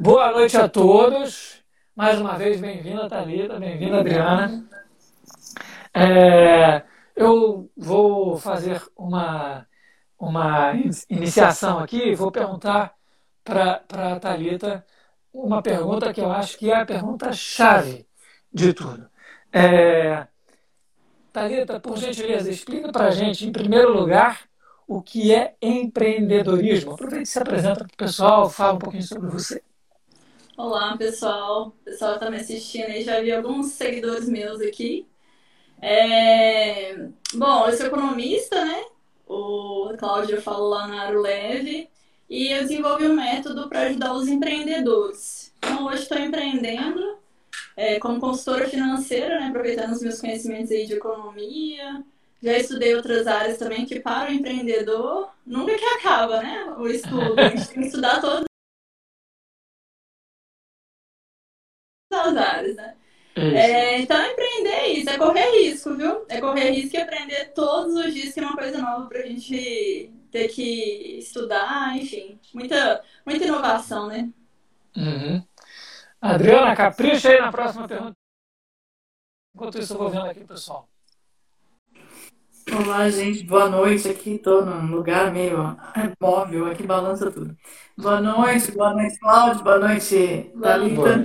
Boa 0.00 0.30
noite 0.30 0.56
a 0.56 0.68
todos. 0.68 1.60
Mais 1.96 2.20
uma 2.20 2.38
vez, 2.38 2.60
bem-vinda, 2.60 3.08
Thalita, 3.08 3.58
bem-vinda, 3.58 3.98
Adriana. 3.98 4.64
É, 5.92 6.84
eu 7.16 7.68
vou 7.76 8.36
fazer 8.36 8.80
uma, 8.96 9.66
uma 10.16 10.72
iniciação 11.10 11.80
aqui, 11.80 12.14
vou 12.14 12.30
perguntar 12.30 12.94
para 13.42 13.82
a 13.90 14.20
Thalita 14.20 14.86
uma 15.32 15.60
pergunta 15.60 16.14
que 16.14 16.20
eu 16.20 16.30
acho 16.30 16.56
que 16.58 16.70
é 16.70 16.76
a 16.76 16.86
pergunta-chave 16.86 18.06
de 18.52 18.72
tudo. 18.72 19.10
É, 19.52 20.28
Thalita, 21.32 21.80
por 21.80 21.96
gentileza, 21.96 22.48
explica 22.48 22.92
para 22.92 23.06
a 23.06 23.10
gente, 23.10 23.44
em 23.44 23.50
primeiro 23.50 23.92
lugar, 23.92 24.42
o 24.86 25.02
que 25.02 25.34
é 25.34 25.54
empreendedorismo. 25.60 26.92
Aproveite 26.92 27.24
e 27.24 27.26
se 27.26 27.38
apresenta 27.38 27.84
para 27.84 27.92
o 27.92 27.96
pessoal, 27.96 28.48
fala 28.48 28.74
um 28.74 28.78
pouquinho 28.78 29.02
sobre 29.02 29.28
você. 29.28 29.62
Olá, 30.56 30.96
pessoal. 30.96 31.68
O 31.68 31.70
pessoal 31.84 32.14
está 32.14 32.30
me 32.30 32.36
assistindo 32.36 32.86
aí, 32.86 33.02
já 33.02 33.20
vi 33.20 33.32
alguns 33.32 33.72
seguidores 33.72 34.28
meus 34.28 34.60
aqui. 34.60 35.06
É... 35.82 37.08
Bom, 37.34 37.66
eu 37.66 37.76
sou 37.76 37.86
economista, 37.86 38.64
né? 38.64 38.84
O 39.26 39.92
Cláudio 39.98 40.40
falou 40.40 40.68
lá 40.68 40.86
na 40.86 41.02
Aruleve 41.02 41.90
e 42.30 42.48
eu 42.48 42.62
desenvolvi 42.62 43.06
um 43.06 43.14
método 43.14 43.68
para 43.68 43.82
ajudar 43.82 44.14
os 44.14 44.28
empreendedores. 44.28 45.52
Então, 45.58 45.86
hoje 45.86 46.02
estou 46.02 46.18
empreendendo 46.18 47.18
é, 47.76 47.98
como 47.98 48.20
consultora 48.20 48.68
financeira, 48.68 49.40
né, 49.40 49.48
aproveitando 49.48 49.92
os 49.92 50.00
meus 50.00 50.20
conhecimentos 50.20 50.70
aí 50.70 50.86
de 50.86 50.94
economia. 50.94 52.04
Já 52.42 52.56
estudei 52.56 52.94
outras 52.94 53.26
áreas 53.26 53.58
também 53.58 53.86
que 53.86 54.00
para 54.00 54.30
o 54.30 54.34
empreendedor 54.34 55.30
nunca 55.44 55.76
que 55.76 55.84
acaba, 55.84 56.42
né? 56.42 56.64
O 56.78 56.86
estudo. 56.86 57.40
A 57.40 57.48
gente 57.48 57.68
tem 57.68 57.80
que 57.80 57.86
estudar 57.86 58.20
todas 58.20 58.44
as 62.12 62.36
áreas, 62.36 62.76
né? 62.76 62.96
É, 63.36 63.98
então, 63.98 64.18
empreender 64.24 64.70
é 64.70 64.88
isso, 64.88 65.10
é 65.10 65.18
correr 65.18 65.50
risco, 65.50 65.94
viu? 65.94 66.24
É 66.26 66.40
correr 66.40 66.70
risco 66.70 66.96
e 66.96 67.00
aprender 67.00 67.52
todos 67.52 67.94
os 67.94 68.14
dias 68.14 68.32
que 68.32 68.40
é 68.40 68.42
uma 68.42 68.56
coisa 68.56 68.78
nova 68.78 69.06
pra 69.08 69.26
gente 69.26 70.10
ter 70.30 70.48
que 70.48 71.18
estudar, 71.18 71.94
enfim. 71.96 72.40
Muita, 72.54 73.04
muita 73.26 73.44
inovação, 73.44 74.06
né? 74.06 74.30
Uhum. 74.96 75.46
Adriana, 76.18 76.74
capricha 76.74 77.28
aí 77.28 77.38
na 77.38 77.52
próxima 77.52 77.86
pergunta. 77.86 78.16
Enquanto 79.54 79.78
isso, 79.78 79.92
eu 79.92 79.98
vou 79.98 80.08
vendo 80.08 80.26
aqui, 80.26 80.44
pessoal. 80.44 80.88
Olá, 82.72 83.08
gente. 83.08 83.44
Boa 83.44 83.68
noite. 83.68 84.08
Aqui 84.08 84.34
estou 84.34 84.64
num 84.66 84.90
lugar 84.90 85.32
meio 85.32 85.76
móvel, 86.20 86.66
aqui 86.66 86.82
balança 86.82 87.30
tudo. 87.30 87.56
Boa 87.96 88.20
noite, 88.20 88.72
boa 88.72 88.92
noite, 88.92 89.18
Cláudio. 89.20 89.62
Boa 89.62 89.78
noite, 89.78 90.50
Thalita. 90.60 91.24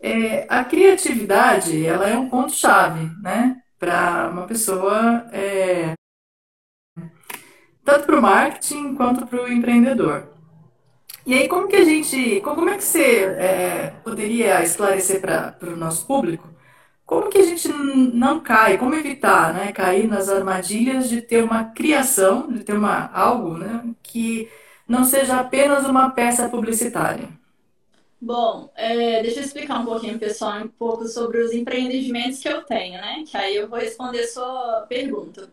É, 0.00 0.46
a 0.48 0.64
criatividade, 0.64 1.86
ela 1.86 2.08
é 2.08 2.18
um 2.18 2.28
ponto-chave, 2.28 3.10
né? 3.22 3.62
Para 3.78 4.28
uma 4.30 4.46
pessoa, 4.46 5.24
é, 5.32 5.94
tanto 7.84 8.06
para 8.06 8.18
o 8.18 8.22
marketing 8.22 8.94
quanto 8.96 9.26
para 9.26 9.44
o 9.44 9.48
empreendedor. 9.48 10.32
E 11.24 11.32
aí, 11.32 11.48
como 11.48 11.68
que 11.68 11.76
a 11.76 11.84
gente, 11.84 12.40
como 12.40 12.68
é 12.68 12.76
que 12.76 12.84
você 12.84 13.24
é, 13.24 13.90
poderia 14.02 14.62
esclarecer 14.62 15.20
para 15.20 15.56
o 15.62 15.76
nosso 15.76 16.06
público 16.06 16.55
como 17.06 17.30
que 17.30 17.38
a 17.38 17.44
gente 17.46 17.68
não 17.68 18.40
cai, 18.40 18.78
como 18.78 18.94
evitar, 18.94 19.54
né, 19.54 19.72
cair 19.72 20.08
nas 20.08 20.28
armadilhas 20.28 21.08
de 21.08 21.22
ter 21.22 21.44
uma 21.44 21.64
criação, 21.64 22.52
de 22.52 22.64
ter 22.64 22.74
uma 22.76 23.10
algo, 23.12 23.56
né, 23.58 23.84
que 24.02 24.50
não 24.88 25.04
seja 25.04 25.38
apenas 25.40 25.86
uma 25.86 26.10
peça 26.10 26.48
publicitária? 26.48 27.28
Bom, 28.20 28.70
é, 28.74 29.22
deixa 29.22 29.40
eu 29.40 29.44
explicar 29.44 29.80
um 29.80 29.84
pouquinho, 29.84 30.18
pessoal, 30.18 30.58
um 30.62 30.68
pouco 30.68 31.06
sobre 31.06 31.38
os 31.42 31.52
empreendimentos 31.52 32.40
que 32.40 32.48
eu 32.48 32.62
tenho, 32.62 32.94
né? 32.94 33.24
Que 33.28 33.36
aí 33.36 33.54
eu 33.56 33.68
vou 33.68 33.78
responder 33.78 34.20
a 34.20 34.28
sua 34.28 34.86
pergunta. 34.88 35.50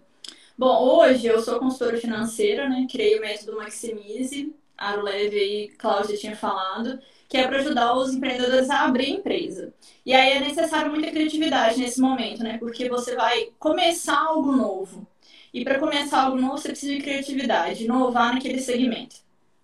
Bom, 0.57 0.97
hoje 0.97 1.27
eu 1.27 1.41
sou 1.41 1.59
consultora 1.59 1.97
financeira, 1.97 2.69
né? 2.69 2.87
Criei 2.89 3.17
o 3.17 3.21
método 3.21 3.57
Maximize, 3.57 4.55
a 4.77 4.95
Leve 4.95 5.37
e 5.37 5.67
Cláudia 5.77 6.17
tinha 6.17 6.35
falado, 6.35 6.99
que 7.33 7.37
é 7.39 7.47
para 7.47 7.57
ajudar 7.57 7.95
os 7.95 8.13
empreendedores 8.13 8.69
a 8.69 8.85
abrir 8.85 9.09
empresa. 9.09 9.73
E 10.05 10.13
aí 10.13 10.33
é 10.33 10.39
necessário 10.39 10.91
muita 10.91 11.09
criatividade 11.09 11.79
nesse 11.79 11.99
momento, 11.99 12.43
né? 12.43 12.59
Porque 12.59 12.87
você 12.87 13.15
vai 13.15 13.49
começar 13.57 14.19
algo 14.19 14.51
novo. 14.51 15.07
E 15.51 15.63
para 15.63 15.79
começar 15.79 16.25
algo 16.25 16.39
novo, 16.39 16.59
você 16.59 16.67
precisa 16.67 16.93
de 16.93 17.01
criatividade, 17.01 17.85
inovar 17.85 18.35
naquele 18.35 18.59
segmento. 18.59 19.15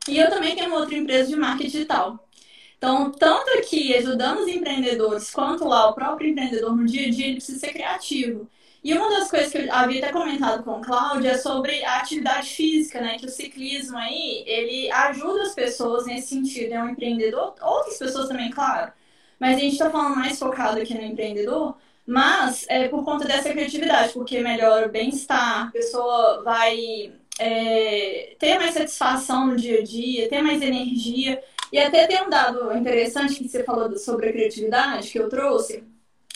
E 0.07 0.18
eu 0.18 0.31
também 0.31 0.56
tenho 0.56 0.74
outra 0.74 0.96
empresa 0.96 1.30
de 1.30 1.35
marketing 1.35 1.69
digital, 1.69 2.28
então, 2.75 3.12
tanto 3.12 3.52
aqui 3.59 3.94
ajudando 3.96 4.40
os 4.40 4.47
empreendedores, 4.47 5.30
quanto 5.30 5.63
lá 5.66 5.90
o 5.90 5.94
próprio 5.94 6.31
empreendedor 6.31 6.75
no 6.75 6.86
dia 6.88 7.07
a 7.07 7.12
dia, 7.12 7.28
ele 7.28 7.36
precisa 7.36 7.59
ser 7.59 7.74
criativo. 7.74 8.50
E 8.84 8.94
uma 8.94 9.09
das 9.09 9.29
coisas 9.29 9.51
que 9.51 9.57
eu 9.57 9.73
havia 9.73 10.00
até 10.00 10.12
comentado 10.12 10.63
com 10.63 10.79
o 10.79 10.81
Cláudio 10.81 11.29
é 11.29 11.38
sobre 11.38 11.84
a 11.84 11.97
atividade 11.97 12.50
física, 12.50 13.01
né? 13.01 13.17
Que 13.17 13.25
o 13.25 13.29
ciclismo 13.29 13.97
aí, 13.97 14.44
ele 14.47 14.90
ajuda 14.91 15.44
as 15.44 15.53
pessoas 15.53 16.06
nesse 16.06 16.29
sentido. 16.29 16.73
É 16.73 16.81
um 16.81 16.89
empreendedor, 16.89 17.56
outras 17.62 17.97
pessoas 17.97 18.29
também, 18.29 18.50
claro. 18.50 18.91
Mas 19.39 19.57
a 19.57 19.59
gente 19.59 19.73
está 19.73 19.89
falando 19.89 20.16
mais 20.16 20.39
focado 20.39 20.79
aqui 20.79 20.94
no 20.94 21.01
empreendedor, 21.01 21.75
mas 22.06 22.66
é 22.69 22.88
por 22.88 23.03
conta 23.03 23.25
dessa 23.28 23.50
criatividade, 23.51 24.13
porque 24.13 24.39
melhora 24.39 24.88
o 24.88 24.91
bem-estar, 24.91 25.68
a 25.68 25.72
pessoa 25.72 26.41
vai 26.44 27.13
é, 27.39 28.35
ter 28.39 28.57
mais 28.57 28.73
satisfação 28.73 29.47
no 29.47 29.56
dia 29.56 29.79
a 29.79 29.84
dia, 29.84 30.29
ter 30.29 30.41
mais 30.41 30.62
energia. 30.62 31.41
E 31.72 31.78
até 31.78 32.07
tem 32.07 32.23
um 32.23 32.29
dado 32.29 32.75
interessante 32.75 33.35
que 33.35 33.47
você 33.47 33.63
falou 33.63 33.95
sobre 33.97 34.29
a 34.29 34.31
criatividade, 34.34 35.09
que 35.09 35.19
eu 35.19 35.29
trouxe, 35.29 35.84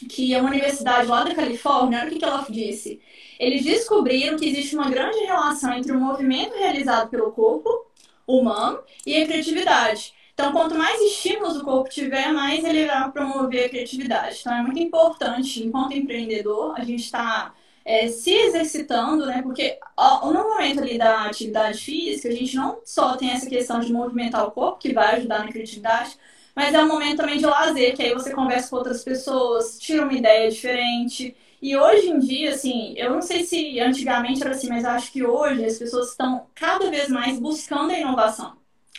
que 0.10 0.34
é 0.34 0.40
uma 0.40 0.50
universidade 0.50 1.08
lá 1.08 1.24
da 1.24 1.36
Califórnia, 1.36 2.02
olha 2.02 2.12
o 2.12 2.18
que 2.18 2.24
ela 2.24 2.46
disse. 2.50 3.02
Eles 3.40 3.64
descobriram 3.64 4.38
que 4.38 4.48
existe 4.48 4.76
uma 4.76 4.90
grande 4.90 5.20
relação 5.20 5.74
entre 5.74 5.92
o 5.92 6.00
movimento 6.00 6.58
realizado 6.58 7.10
pelo 7.10 7.32
corpo 7.32 7.88
humano 8.28 8.80
e 9.06 9.22
a 9.22 9.26
criatividade. 9.26 10.14
Então, 10.34 10.52
quanto 10.52 10.76
mais 10.76 11.00
estímulos 11.00 11.58
o 11.58 11.64
corpo 11.64 11.90
tiver, 11.90 12.32
mais 12.32 12.64
ele 12.64 12.88
vai 12.88 13.12
promover 13.12 13.66
a 13.66 13.70
criatividade. 13.70 14.40
Então, 14.42 14.54
é 14.54 14.62
muito 14.64 14.80
importante, 14.80 15.64
enquanto 15.64 15.96
empreendedor, 15.96 16.74
a 16.76 16.84
gente 16.84 17.04
está 17.04 17.54
é, 17.86 18.08
se 18.08 18.32
exercitando, 18.32 19.26
né? 19.26 19.42
Porque 19.42 19.78
ó, 19.96 20.32
no 20.32 20.50
momento 20.50 20.80
ali 20.80 20.98
da 20.98 21.26
atividade 21.26 21.78
física, 21.80 22.30
a 22.30 22.32
gente 22.32 22.56
não 22.56 22.80
só 22.86 23.16
tem 23.16 23.32
essa 23.32 23.48
questão 23.48 23.80
de 23.80 23.92
movimentar 23.92 24.48
o 24.48 24.52
corpo, 24.52 24.80
que 24.80 24.94
vai 24.94 25.18
ajudar 25.18 25.40
na 25.40 25.52
criatividade, 25.52 26.18
mas 26.56 26.74
é 26.74 26.84
um 26.84 26.88
momento 26.88 27.18
também 27.18 27.38
de 27.38 27.46
lazer, 27.46 27.96
que 27.96 28.04
aí 28.04 28.14
você 28.14 28.32
conversa 28.32 28.70
com 28.70 28.76
outras 28.76 29.04
pessoas, 29.04 29.80
tira 29.80 30.04
uma 30.04 30.14
ideia 30.14 30.50
diferente. 30.50 31.36
E 31.62 31.76
hoje 31.76 32.10
em 32.10 32.20
dia, 32.20 32.52
assim, 32.52 32.94
eu 32.98 33.10
não 33.12 33.22
sei 33.22 33.44
se 33.44 33.80
antigamente 33.80 34.42
era 34.42 34.52
assim, 34.52 34.70
mas 34.70 34.86
acho 34.86 35.12
que 35.12 35.26
hoje 35.26 35.66
as 35.66 35.78
pessoas 35.78 36.10
estão 36.10 36.48
cada 36.54 36.90
vez 36.90 37.10
mais 37.10 37.40
buscando 37.40 37.92
a 37.92 38.00
inovação. 38.00 38.54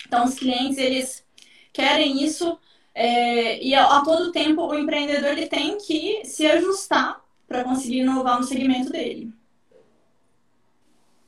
Então, 0.06 0.25
os 0.25 0.34
clientes, 0.34 0.78
eles 0.78 1.25
querem 1.72 2.25
isso 2.25 2.59
é, 2.94 3.62
e 3.62 3.75
a, 3.75 3.98
a 3.98 4.03
todo 4.03 4.31
tempo 4.31 4.62
o 4.62 4.75
empreendedor 4.75 5.32
ele 5.32 5.47
tem 5.47 5.76
que 5.78 6.25
se 6.25 6.47
ajustar 6.47 7.21
para 7.48 7.65
conseguir 7.65 7.98
inovar 7.98 8.38
no 8.38 8.47
segmento 8.47 8.91
dele. 8.91 9.32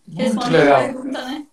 Muito 0.06 0.50
legal. 0.50 0.80
a 0.80 0.84
pergunta, 0.84 1.22
né? 1.22 1.46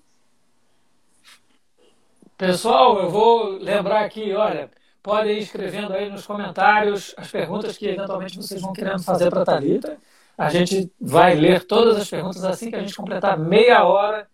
Pessoal, 2.46 3.00
eu 3.00 3.10
vou 3.10 3.52
lembrar 3.52 4.04
aqui, 4.04 4.34
olha, 4.34 4.70
podem 5.02 5.38
ir 5.38 5.44
escrevendo 5.44 5.94
aí 5.94 6.10
nos 6.10 6.26
comentários 6.26 7.14
as 7.16 7.32
perguntas 7.32 7.78
que 7.78 7.88
eventualmente 7.88 8.36
vocês 8.36 8.60
vão 8.60 8.74
querendo 8.74 9.02
fazer 9.02 9.30
para 9.30 9.44
a 9.44 9.46
Thalita. 9.46 9.98
A 10.38 10.50
gente 10.50 10.92
vai 11.00 11.36
ler 11.36 11.64
todas 11.64 11.96
as 11.96 12.10
perguntas 12.10 12.44
assim 12.44 12.70
que 12.70 12.76
a 12.76 12.82
gente 12.82 12.98
completar 12.98 13.40
meia 13.40 13.86
hora 13.86 14.28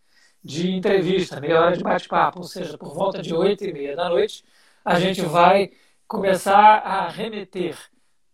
de 0.43 0.71
entrevista, 0.71 1.39
meia 1.39 1.61
hora 1.61 1.77
de 1.77 1.83
bate-papo, 1.83 2.39
ou 2.39 2.45
seja, 2.45 2.79
por 2.79 2.95
volta 2.95 3.21
de 3.21 3.31
oito 3.31 3.63
e 3.63 3.71
meia 3.71 3.95
da 3.95 4.09
noite, 4.09 4.43
a 4.83 4.99
gente 4.99 5.21
vai 5.21 5.71
começar 6.07 6.79
a 6.79 7.07
remeter 7.09 7.77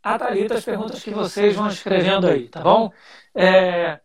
a 0.02 0.18
Thalita 0.18 0.56
as 0.56 0.64
perguntas 0.64 1.04
que 1.04 1.12
vocês 1.12 1.54
vão 1.54 1.68
escrevendo 1.68 2.28
aí, 2.28 2.48
tá 2.48 2.62
bom? 2.62 2.94
É, 3.36 4.00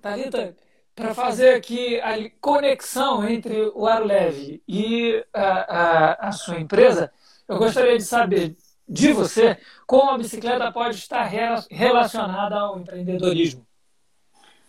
Thalita, 0.00 0.54
para 0.96 1.12
fazer 1.14 1.54
aqui 1.54 2.00
a 2.00 2.14
conexão 2.40 3.28
entre 3.28 3.70
o 3.74 3.86
Arleve 3.86 4.62
e 4.66 5.22
a, 5.32 5.42
a, 5.42 6.28
a 6.28 6.32
sua 6.32 6.58
empresa, 6.58 7.12
eu 7.46 7.58
gostaria 7.58 7.98
de 7.98 8.02
saber 8.02 8.56
de 8.88 9.12
você 9.12 9.58
como 9.86 10.10
a 10.10 10.18
bicicleta 10.18 10.72
pode 10.72 10.96
estar 10.96 11.22
relacionada 11.70 12.56
ao 12.56 12.80
empreendedorismo. 12.80 13.66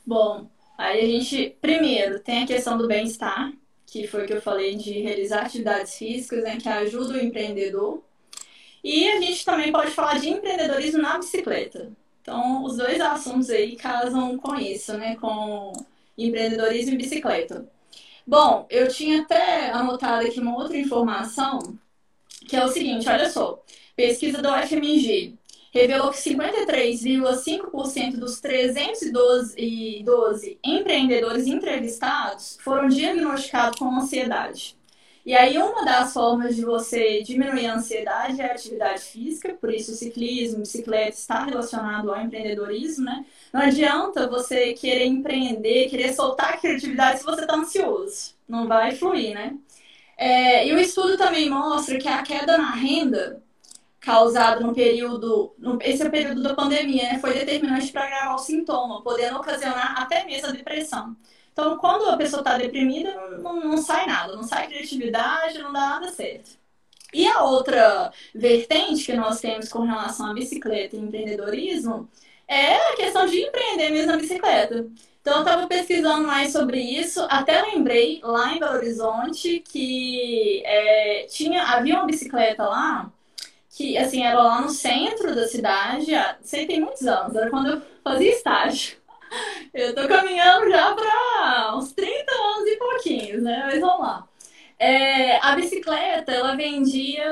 Bom, 0.05 0.49
aí 0.77 0.99
a 0.99 1.05
gente, 1.05 1.57
primeiro, 1.61 2.19
tem 2.19 2.43
a 2.43 2.47
questão 2.47 2.77
do 2.77 2.87
bem-estar, 2.87 3.53
que 3.85 4.05
foi 4.05 4.25
o 4.25 4.27
que 4.27 4.33
eu 4.33 4.41
falei 4.41 4.75
de 4.75 5.01
realizar 5.01 5.45
atividades 5.45 5.95
físicas, 5.95 6.43
né, 6.43 6.57
que 6.57 6.67
ajuda 6.67 7.13
o 7.13 7.23
empreendedor. 7.23 8.03
E 8.83 9.07
a 9.07 9.21
gente 9.21 9.45
também 9.45 9.71
pode 9.71 9.91
falar 9.91 10.19
de 10.19 10.29
empreendedorismo 10.29 11.01
na 11.01 11.17
bicicleta. 11.17 11.89
Então, 12.21 12.65
os 12.65 12.75
dois 12.75 12.99
assuntos 12.99 13.49
aí 13.49 13.77
casam 13.77 14.37
com 14.37 14.55
isso, 14.55 14.97
né? 14.97 15.15
Com 15.15 15.71
empreendedorismo 16.17 16.93
e 16.93 16.97
bicicleta. 16.97 17.69
Bom, 18.25 18.65
eu 18.69 18.87
tinha 18.87 19.21
até 19.21 19.69
anotado 19.71 20.25
aqui 20.27 20.39
uma 20.39 20.57
outra 20.57 20.77
informação, 20.77 21.77
que 22.47 22.55
é 22.55 22.65
o 22.65 22.69
seguinte, 22.69 23.07
olha 23.07 23.29
só. 23.29 23.63
Pesquisa 23.95 24.41
do 24.41 24.49
FMG 24.49 25.35
revelou 25.71 26.09
que 26.11 26.17
53,5% 26.17 28.17
dos 28.17 28.39
312 28.39 30.59
empreendedores 30.63 31.45
entrevistados 31.47 32.57
foram 32.61 32.87
diagnosticados 32.87 33.79
com 33.79 33.95
ansiedade. 33.95 34.76
E 35.27 35.35
aí, 35.35 35.57
uma 35.57 35.83
das 35.83 36.13
formas 36.13 36.55
de 36.55 36.63
você 36.63 37.21
diminuir 37.21 37.67
a 37.67 37.75
ansiedade 37.75 38.39
é 38.39 38.49
a 38.49 38.53
atividade 38.53 39.01
física, 39.01 39.53
por 39.59 39.73
isso 39.73 39.91
o 39.91 39.93
ciclismo, 39.93 40.61
bicicleta 40.61 41.09
está 41.09 41.43
relacionado 41.43 42.13
ao 42.13 42.21
empreendedorismo, 42.21 43.03
né? 43.03 43.25
Não 43.51 43.59
adianta 43.59 44.29
você 44.29 44.71
querer 44.71 45.05
empreender, 45.05 45.89
querer 45.89 46.13
soltar 46.13 46.53
a 46.53 46.57
criatividade 46.57 47.19
se 47.19 47.25
você 47.25 47.41
está 47.41 47.57
ansioso. 47.57 48.35
Não 48.47 48.69
vai 48.69 48.95
fluir, 48.95 49.33
né? 49.33 49.57
É, 50.15 50.65
e 50.65 50.73
o 50.73 50.79
estudo 50.79 51.17
também 51.17 51.49
mostra 51.49 51.97
que 51.97 52.07
a 52.07 52.23
queda 52.23 52.57
na 52.57 52.71
renda 52.71 53.43
causada 53.99 54.61
no 54.61 54.73
período, 54.73 55.53
no, 55.57 55.77
esse 55.81 56.03
é 56.03 56.07
o 56.07 56.11
período 56.11 56.41
da 56.41 56.55
pandemia, 56.55 57.03
né, 57.03 57.19
foi 57.19 57.33
determinante 57.33 57.91
para 57.91 58.05
agravar 58.05 58.35
o 58.35 58.39
sintoma, 58.39 59.03
podendo 59.03 59.35
ocasionar 59.35 60.01
até 60.01 60.23
mesmo 60.23 60.47
a 60.47 60.51
depressão. 60.51 61.17
Então, 61.57 61.75
quando 61.79 62.07
a 62.07 62.15
pessoa 62.15 62.41
está 62.41 62.55
deprimida, 62.55 63.11
não, 63.41 63.59
não 63.59 63.77
sai 63.77 64.05
nada, 64.05 64.35
não 64.35 64.43
sai 64.43 64.67
criatividade, 64.67 65.57
não 65.57 65.73
dá 65.73 65.79
nada 65.79 66.11
certo. 66.11 66.51
E 67.11 67.27
a 67.27 67.41
outra 67.41 68.11
vertente 68.35 69.05
que 69.05 69.13
nós 69.13 69.39
temos 69.41 69.67
com 69.67 69.79
relação 69.79 70.29
à 70.29 70.33
bicicleta 70.35 70.95
e 70.95 70.99
empreendedorismo 70.99 72.07
é 72.47 72.75
a 72.75 72.95
questão 72.95 73.25
de 73.25 73.41
empreender 73.41 73.89
mesmo 73.89 74.11
na 74.11 74.17
bicicleta. 74.17 74.85
Então, 75.19 75.37
eu 75.37 75.39
estava 75.39 75.65
pesquisando 75.65 76.27
mais 76.27 76.51
sobre 76.51 76.79
isso, 76.79 77.25
até 77.27 77.59
lembrei 77.63 78.19
lá 78.21 78.53
em 78.53 78.59
Belo 78.59 78.75
Horizonte 78.75 79.59
que 79.59 80.61
é, 80.63 81.25
tinha, 81.27 81.63
havia 81.63 81.95
uma 81.95 82.05
bicicleta 82.05 82.65
lá, 82.67 83.11
que 83.75 83.97
assim, 83.97 84.21
era 84.23 84.39
lá 84.43 84.61
no 84.61 84.69
centro 84.69 85.33
da 85.33 85.47
cidade, 85.47 86.11
sei 86.43 86.67
tem 86.67 86.79
muitos 86.79 87.07
anos, 87.07 87.35
era 87.35 87.49
quando 87.49 87.71
eu 87.71 87.81
fazia 88.03 88.29
estágio. 88.29 88.96
Eu 89.73 89.93
tô 89.95 90.07
caminhando 90.07 90.69
já 90.69 90.93
para 90.95 91.75
uns 91.75 91.91
30 91.93 92.31
anos 92.31 92.67
e 92.67 92.77
pouquinhos, 92.77 93.43
né? 93.43 93.63
Mas 93.65 93.79
vamos 93.79 93.99
lá. 93.99 94.27
É, 94.79 95.37
a 95.43 95.55
bicicleta, 95.55 96.31
ela 96.31 96.55
vendia 96.55 97.25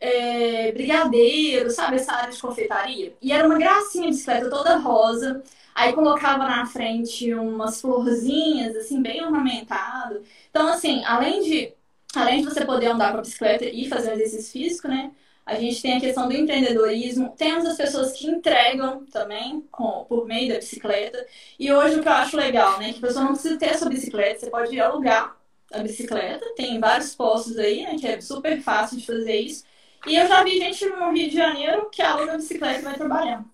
é, 0.00 0.72
brigadeiro, 0.72 1.70
sabe? 1.70 1.96
Essa 1.96 2.12
área 2.14 2.32
de 2.32 2.40
confeitaria. 2.40 3.14
E 3.20 3.32
era 3.32 3.46
uma 3.46 3.58
gracinha 3.58 4.06
a 4.06 4.10
bicicleta 4.10 4.50
toda 4.50 4.76
rosa. 4.78 5.42
Aí 5.74 5.92
colocava 5.92 6.44
na 6.44 6.66
frente 6.66 7.34
umas 7.34 7.80
florzinhas, 7.80 8.76
assim, 8.76 9.02
bem 9.02 9.24
ornamentado. 9.24 10.22
Então, 10.50 10.68
assim, 10.68 11.04
além 11.04 11.42
de, 11.42 11.72
além 12.14 12.40
de 12.40 12.44
você 12.44 12.64
poder 12.64 12.86
andar 12.86 13.12
com 13.12 13.18
a 13.18 13.22
bicicleta 13.22 13.64
e 13.64 13.88
fazer 13.88 14.12
exercício 14.12 14.52
físico, 14.52 14.88
né? 14.88 15.12
A 15.46 15.56
gente 15.56 15.82
tem 15.82 15.96
a 15.96 16.00
questão 16.00 16.26
do 16.26 16.34
empreendedorismo, 16.34 17.34
temos 17.36 17.66
as 17.66 17.76
pessoas 17.76 18.12
que 18.12 18.26
entregam 18.26 19.04
também 19.06 19.60
com, 19.70 20.04
por 20.04 20.26
meio 20.26 20.48
da 20.48 20.58
bicicleta. 20.58 21.26
E 21.58 21.70
hoje 21.70 21.98
o 21.98 22.02
que 22.02 22.08
eu 22.08 22.12
acho 22.12 22.36
legal, 22.36 22.78
né? 22.78 22.92
Que 22.92 22.98
a 22.98 23.08
pessoa 23.08 23.24
não 23.24 23.32
precisa 23.32 23.58
ter 23.58 23.70
a 23.70 23.78
sua 23.78 23.90
bicicleta, 23.90 24.40
você 24.40 24.50
pode 24.50 24.80
alugar 24.80 25.36
a 25.70 25.78
bicicleta. 25.80 26.46
Tem 26.56 26.80
vários 26.80 27.14
postos 27.14 27.58
aí, 27.58 27.82
né? 27.82 27.96
Que 27.98 28.06
é 28.06 28.20
super 28.20 28.58
fácil 28.62 28.96
de 28.96 29.06
fazer 29.06 29.36
isso. 29.36 29.64
E 30.06 30.16
eu 30.16 30.26
já 30.26 30.42
vi 30.42 30.58
gente 30.58 30.86
no 30.86 31.12
Rio 31.12 31.28
de 31.28 31.36
Janeiro 31.36 31.90
que 31.90 32.00
aluga 32.00 32.32
a 32.34 32.36
bicicleta 32.36 32.80
e 32.80 32.82
vai 32.82 32.94
trabalhar. 32.94 33.44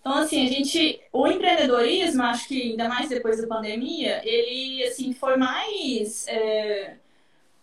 Então, 0.00 0.14
assim, 0.14 0.46
a 0.46 0.50
gente. 0.50 1.00
O 1.12 1.26
empreendedorismo, 1.26 2.22
acho 2.24 2.48
que 2.48 2.72
ainda 2.72 2.88
mais 2.88 3.08
depois 3.08 3.40
da 3.40 3.46
pandemia, 3.46 4.20
ele, 4.24 4.84
assim, 4.84 5.12
foi 5.14 5.36
mais. 5.36 6.26
É 6.28 6.96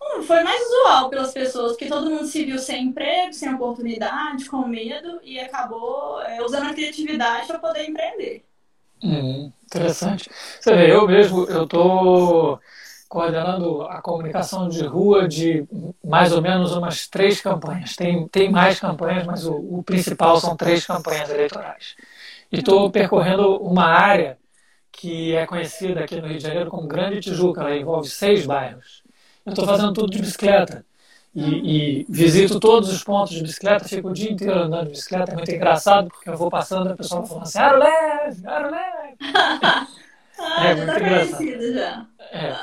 Hum, 0.02 0.24
foi 0.24 0.44
mais 0.44 0.62
usual 0.62 1.10
pelas 1.10 1.34
pessoas, 1.34 1.72
porque 1.74 1.88
todo 1.88 2.10
mundo 2.10 2.26
se 2.26 2.44
viu 2.46 2.60
sem 2.60 2.88
emprego, 2.88 3.34
sem 3.34 3.54
oportunidade, 3.54 4.46
com 4.50 4.68
medo 4.68 5.20
e 5.24 5.40
acabou 5.40 6.22
é, 6.22 6.42
usando 6.44 6.70
a 6.70 6.74
criatividade 6.74 7.48
para 7.48 7.60
poder 7.60 7.90
empreender. 7.90 8.46
Hum, 9.04 9.52
interessante. 9.64 10.30
Você 10.60 10.74
vê, 10.74 10.92
eu 10.92 11.08
mesmo, 11.08 11.46
eu 11.46 11.64
estou 11.64 12.60
coordenando 13.08 13.84
a 13.84 14.02
comunicação 14.02 14.68
de 14.68 14.86
rua 14.86 15.28
de 15.28 15.66
mais 16.04 16.32
ou 16.34 16.42
menos 16.42 16.76
umas 16.76 17.08
três 17.08 17.40
campanhas. 17.40 17.96
Tem, 17.96 18.28
tem 18.28 18.52
mais 18.52 18.80
campanhas, 18.80 19.26
mas 19.26 19.46
o, 19.46 19.56
o 19.56 19.84
principal 19.84 20.40
são 20.40 20.56
três 20.58 20.86
campanhas 20.86 21.30
eleitorais. 21.30 21.96
E 22.52 22.58
estou 22.58 22.90
percorrendo 22.90 23.58
uma 23.58 23.86
área 23.86 24.38
que 24.92 25.36
é 25.36 25.46
conhecida 25.46 26.04
aqui 26.04 26.20
no 26.20 26.28
Rio 26.28 26.38
de 26.38 26.44
Janeiro 26.44 26.70
como 26.70 26.88
Grande 26.88 27.20
Tijuca, 27.20 27.62
ela 27.62 27.76
envolve 27.76 28.10
seis 28.10 28.46
bairros 28.46 29.05
eu 29.46 29.52
estou 29.52 29.66
fazendo 29.66 29.94
tudo 29.94 30.12
de 30.12 30.20
bicicleta. 30.20 30.86
E, 31.36 32.00
e, 32.00 32.06
visito 32.08 32.62
todos 32.62 32.90
os 32.90 33.04
pontos 33.04 33.34
de 33.34 33.44
bicicleta, 33.44 33.90
fico 33.90 34.08
o 34.08 34.14
dia 34.14 34.32
inteiro 34.32 34.58
andando 34.58 34.86
de 34.86 34.92
bicicleta, 34.92 35.34
é 35.34 35.36
muito 35.36 35.52
engraçado, 35.52 36.08
porque 36.08 36.30
eu 36.30 36.38
vou 36.38 36.50
passando 36.50 36.90
e 36.90 36.94
a 36.94 36.96
pessoa 36.96 37.26
fala 37.26 37.42
assim, 37.42 37.60
aro 37.60 37.80
leve, 37.80 38.48
aro 38.48 38.72
leve. 38.72 39.18
ah, 40.40 40.66
é 40.66 40.76
muito 40.76 40.94
tá 40.94 41.00
engraçado. 41.00 41.74
Já. 41.74 42.06
É. 42.32 42.56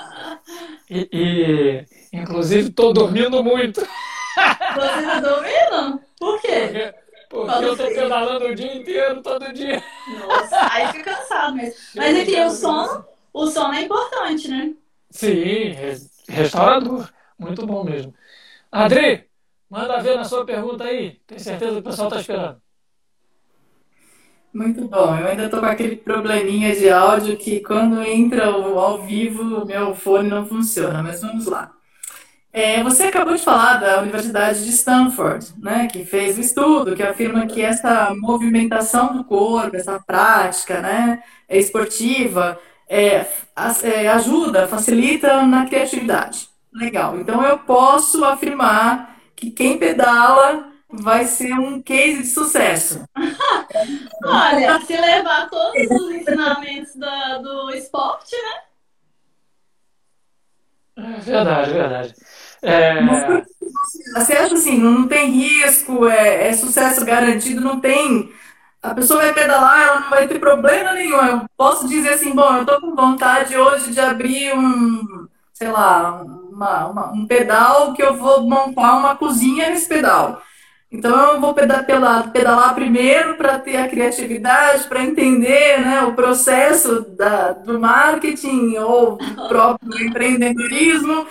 E, 0.88 1.08
e, 1.12 1.87
inclusive, 2.14 2.70
estou 2.70 2.94
dormindo 2.94 3.44
muito. 3.44 3.81
Você 4.75 4.99
está 5.00 5.20
dormindo? 5.20 6.00
Por 6.19 6.40
quê? 6.40 6.94
Porque, 7.28 7.52
porque 7.52 7.64
eu 7.64 7.73
estou 7.73 7.88
pedalando 7.88 8.46
o 8.46 8.55
dia 8.55 8.75
inteiro, 8.75 9.23
todo 9.23 9.52
dia. 9.52 9.82
Nossa, 10.19 10.73
aí 10.73 10.88
fica 10.93 11.14
cansado 11.14 11.56
mesmo. 11.56 11.75
Mas 11.94 12.19
aqui, 12.19 12.40
o 12.40 12.50
sono, 12.50 13.05
o 13.35 13.46
sono 13.49 13.75
é 13.75 13.82
importante, 13.82 14.49
né? 14.49 14.73
Sim, 15.11 15.75
restaurador. 16.29 17.09
Muito 17.39 17.67
bom 17.67 17.85
mesmo. 17.85 18.15
Adri, 18.71 19.25
manda 19.69 20.01
ver 20.01 20.17
na 20.17 20.25
sua 20.25 20.45
pergunta 20.45 20.85
aí. 20.85 21.21
Tenho 21.27 21.41
certeza 21.41 21.73
que 21.73 21.79
o 21.81 21.83
pessoal 21.83 22.09
está 22.09 22.21
esperando. 22.21 22.63
Muito 24.53 24.87
bom. 24.87 25.17
Eu 25.17 25.29
ainda 25.29 25.47
estou 25.47 25.61
com 25.61 25.67
aquele 25.67 25.97
probleminha 25.97 26.77
de 26.77 26.91
áudio 26.91 27.39
que 27.39 27.61
quando 27.61 28.03
entra 28.03 28.47
ao 28.47 29.03
vivo, 29.03 29.65
meu 29.65 29.95
fone 29.95 30.29
não 30.29 30.47
funciona, 30.47 31.03
mas 31.03 31.23
vamos 31.23 31.47
lá. 31.47 31.73
É, 32.53 32.83
você 32.83 33.05
acabou 33.05 33.35
de 33.35 33.43
falar 33.43 33.79
da 33.79 34.03
Universidade 34.03 34.63
de 34.63 34.71
Stanford, 34.71 35.55
né, 35.59 35.89
que 35.91 36.05
fez 36.05 36.37
um 36.37 36.43
estudo 36.43 36.95
que 36.95 37.03
afirma 37.03 37.47
que 37.47 37.63
essa 37.63 38.15
movimentação 38.15 39.17
do 39.17 39.25
corpo, 39.25 39.75
essa 39.75 39.99
prática 39.99 40.83
né, 40.83 41.23
esportiva, 41.49 42.61
é, 42.93 43.27
é, 43.85 44.09
ajuda, 44.09 44.69
facilita 44.69 45.47
na 45.47 45.65
criatividade. 45.65 46.50
Legal. 46.75 47.19
Então 47.19 47.43
eu 47.43 47.59
posso 47.61 48.23
afirmar 48.23 49.17
que 49.35 49.50
quem 49.50 49.79
pedala 49.79 50.71
vai 50.90 51.25
ser 51.25 51.55
um 51.55 51.81
case 51.81 52.23
de 52.23 52.28
sucesso. 52.28 53.02
Olha, 54.23 54.78
se 54.83 54.95
levar 54.95 55.49
todos 55.49 55.90
os 55.90 56.14
ensinamentos 56.14 56.93
do, 56.95 57.43
do 57.43 57.71
esporte, 57.75 58.37
né? 58.37 58.61
É 61.16 61.21
verdade, 61.21 61.73
verdade. 61.73 62.14
É... 62.61 63.00
Você 64.14 64.35
acha 64.35 64.55
assim, 64.55 64.76
não 64.76 65.09
tem 65.09 65.31
risco, 65.31 66.07
é, 66.07 66.49
é 66.49 66.52
sucesso 66.52 67.05
garantido, 67.07 67.62
não 67.62 67.81
tem 67.81 68.31
a 68.83 68.95
pessoa 68.95 69.21
vai 69.21 69.33
pedalar, 69.33 69.81
ela 69.81 70.01
não 70.01 70.11
vai 70.11 70.27
ter 70.27 70.41
problema 70.41 70.93
nenhum. 70.93 71.25
Eu 71.25 71.43
posso 71.57 71.87
dizer 71.89 72.15
assim, 72.15 72.35
bom, 72.35 72.57
eu 72.57 72.67
tô 72.67 72.81
com 72.81 72.97
vontade 72.97 73.57
hoje 73.57 73.93
de 73.93 74.01
abrir 74.01 74.53
um, 74.55 75.29
sei 75.53 75.71
lá, 75.71 76.21
uma, 76.23 76.87
uma, 76.89 77.12
um 77.12 77.27
pedal 77.27 77.93
que 77.93 78.03
eu 78.03 78.17
vou 78.17 78.43
montar 78.43 78.97
uma 78.97 79.15
cozinha 79.15 79.71
nesse 79.71 79.89
pedal. 79.89 80.43
Então 80.91 81.35
eu 81.35 81.41
vou 81.41 81.55
pedalar, 81.55 82.31
pedalar 82.33 82.75
primeiro 82.75 83.37
para 83.37 83.59
ter 83.59 83.77
a 83.77 83.89
criatividade, 83.89 84.85
para 84.89 85.03
entender 85.03 85.81
né, 85.81 86.03
o 86.03 86.15
processo 86.15 87.01
da, 87.17 87.53
do 87.53 87.81
marketing 87.81 88.77
ou 88.77 89.17
do 89.17 89.49
próprio 89.49 90.03
empreendedorismo. 90.07 91.27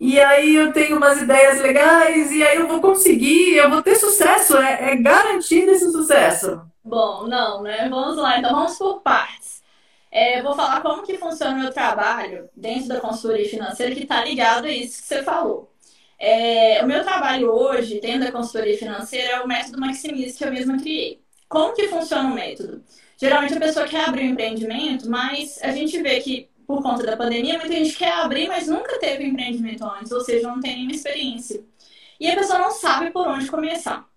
E 0.00 0.18
aí 0.20 0.54
eu 0.54 0.72
tenho 0.72 0.96
umas 0.96 1.20
ideias 1.20 1.60
legais 1.60 2.32
e 2.32 2.42
aí 2.42 2.56
eu 2.56 2.66
vou 2.66 2.80
conseguir, 2.80 3.56
eu 3.56 3.70
vou 3.70 3.82
ter 3.82 3.96
sucesso, 3.96 4.56
é, 4.56 4.92
é 4.92 4.96
garantido 4.96 5.72
esse 5.72 5.92
sucesso. 5.92 6.71
Bom, 6.84 7.26
não, 7.26 7.62
né? 7.62 7.88
Vamos 7.88 8.16
lá, 8.16 8.38
então 8.38 8.50
vamos 8.54 8.76
por 8.76 9.00
partes. 9.02 9.62
É, 10.10 10.42
vou 10.42 10.54
falar 10.54 10.82
como 10.82 11.02
que 11.04 11.16
funciona 11.18 11.56
o 11.56 11.60
meu 11.60 11.72
trabalho 11.72 12.48
dentro 12.56 12.88
da 12.88 13.00
consultoria 13.00 13.48
financeira 13.48 13.94
que 13.94 14.02
está 14.02 14.24
ligado 14.24 14.66
a 14.66 14.70
isso 14.70 15.00
que 15.02 15.08
você 15.08 15.22
falou. 15.22 15.72
É, 16.18 16.82
o 16.84 16.86
meu 16.86 17.02
trabalho 17.02 17.50
hoje, 17.50 18.00
dentro 18.00 18.26
da 18.26 18.32
consultoria 18.32 18.78
financeira, 18.78 19.32
é 19.32 19.40
o 19.40 19.48
método 19.48 19.80
Maximize 19.80 20.36
que 20.38 20.44
eu 20.44 20.52
mesma 20.52 20.78
criei. 20.78 21.22
Como 21.48 21.74
que 21.74 21.88
funciona 21.88 22.28
o 22.30 22.34
método? 22.34 22.84
Geralmente 23.16 23.54
a 23.54 23.60
pessoa 23.60 23.86
quer 23.86 24.08
abrir 24.08 24.24
um 24.24 24.32
empreendimento, 24.32 25.08
mas 25.08 25.58
a 25.62 25.72
gente 25.72 26.00
vê 26.02 26.20
que 26.20 26.50
por 26.66 26.82
conta 26.82 27.04
da 27.04 27.16
pandemia, 27.16 27.58
muita 27.58 27.74
gente 27.74 27.96
quer 27.96 28.12
abrir, 28.12 28.48
mas 28.48 28.68
nunca 28.68 28.98
teve 28.98 29.24
empreendimento 29.24 29.84
antes, 29.84 30.12
ou 30.12 30.20
seja, 30.20 30.48
não 30.48 30.60
tem 30.60 30.76
nenhuma 30.76 30.92
experiência. 30.92 31.62
E 32.18 32.30
a 32.30 32.36
pessoa 32.36 32.58
não 32.58 32.70
sabe 32.70 33.10
por 33.10 33.26
onde 33.26 33.50
começar. 33.50 34.08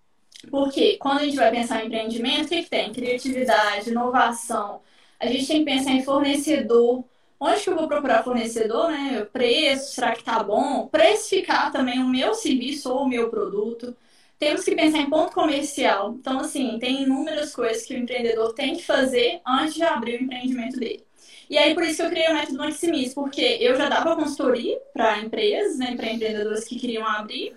Porque 0.50 0.96
quando 0.98 1.20
a 1.20 1.24
gente 1.24 1.36
vai 1.36 1.50
pensar 1.50 1.82
em 1.82 1.86
empreendimento, 1.86 2.46
o 2.46 2.48
que, 2.48 2.62
que 2.62 2.70
tem? 2.70 2.92
Criatividade, 2.92 3.90
inovação. 3.90 4.80
A 5.18 5.26
gente 5.26 5.46
tem 5.46 5.64
que 5.64 5.70
pensar 5.70 5.92
em 5.92 6.02
fornecedor, 6.02 7.04
onde 7.40 7.60
que 7.60 7.70
eu 7.70 7.76
vou 7.76 7.88
procurar 7.88 8.22
fornecedor, 8.22 8.90
né? 8.90 9.26
Preço, 9.32 9.94
será 9.94 10.12
que 10.14 10.24
tá 10.24 10.42
bom? 10.42 10.88
Precificar 10.88 11.72
também 11.72 11.98
o 12.00 12.08
meu 12.08 12.34
serviço 12.34 12.92
ou 12.92 13.04
o 13.04 13.08
meu 13.08 13.28
produto. 13.30 13.96
Temos 14.38 14.64
que 14.64 14.74
pensar 14.74 14.98
em 14.98 15.08
ponto 15.08 15.32
comercial. 15.32 16.14
Então, 16.18 16.40
assim, 16.40 16.78
tem 16.78 17.02
inúmeras 17.02 17.54
coisas 17.54 17.84
que 17.84 17.94
o 17.94 17.98
empreendedor 17.98 18.52
tem 18.52 18.76
que 18.76 18.84
fazer 18.84 19.40
antes 19.46 19.74
de 19.74 19.82
abrir 19.82 20.20
o 20.20 20.24
empreendimento 20.24 20.78
dele. 20.78 21.06
E 21.48 21.56
aí, 21.56 21.74
por 21.74 21.84
isso 21.84 21.96
que 21.96 22.02
eu 22.02 22.10
criei 22.10 22.28
o 22.28 22.34
método 22.34 22.58
Maximis, 22.58 23.14
porque 23.14 23.58
eu 23.60 23.76
já 23.76 23.88
dava 23.88 24.16
consultoria 24.16 24.78
para 24.92 25.20
empresas, 25.20 25.78
né, 25.78 25.94
para 25.96 26.10
empreendedores 26.10 26.64
que 26.64 26.78
queriam 26.78 27.06
abrir, 27.06 27.54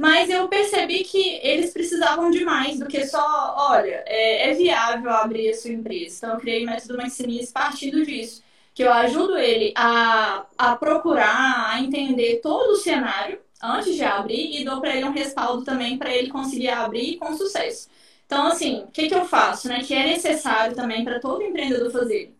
mas 0.00 0.30
eu 0.30 0.48
percebi 0.48 1.04
que 1.04 1.38
eles 1.42 1.72
precisavam 1.72 2.30
de 2.30 2.42
mais 2.44 2.78
do 2.78 2.86
que 2.86 3.04
só, 3.06 3.54
olha, 3.58 4.02
é, 4.06 4.50
é 4.50 4.54
viável 4.54 5.10
abrir 5.10 5.50
a 5.50 5.54
sua 5.54 5.70
empresa. 5.72 6.16
Então, 6.16 6.30
eu 6.34 6.40
criei 6.40 6.64
o 6.64 6.66
método 6.66 6.96
Maximis 6.96 7.52
partindo 7.52 8.04
disso 8.04 8.42
que 8.74 8.82
eu 8.82 8.92
ajudo 8.92 9.36
ele 9.36 9.74
a, 9.76 10.46
a 10.56 10.74
procurar, 10.76 11.70
a 11.70 11.80
entender 11.80 12.40
todo 12.42 12.70
o 12.70 12.76
cenário 12.76 13.38
antes 13.62 13.94
de 13.94 14.02
abrir 14.02 14.58
e 14.58 14.64
dou 14.64 14.80
para 14.80 14.96
ele 14.96 15.04
um 15.04 15.12
respaldo 15.12 15.64
também 15.64 15.98
para 15.98 16.14
ele 16.14 16.30
conseguir 16.30 16.70
abrir 16.70 17.18
com 17.18 17.36
sucesso. 17.36 17.90
Então, 18.24 18.46
assim, 18.46 18.84
o 18.84 18.86
que, 18.86 19.08
que 19.08 19.14
eu 19.14 19.26
faço, 19.26 19.68
né? 19.68 19.82
Que 19.82 19.92
é 19.92 20.06
necessário 20.06 20.74
também 20.74 21.04
para 21.04 21.20
todo 21.20 21.42
empreendedor 21.42 21.90
fazer? 21.90 22.34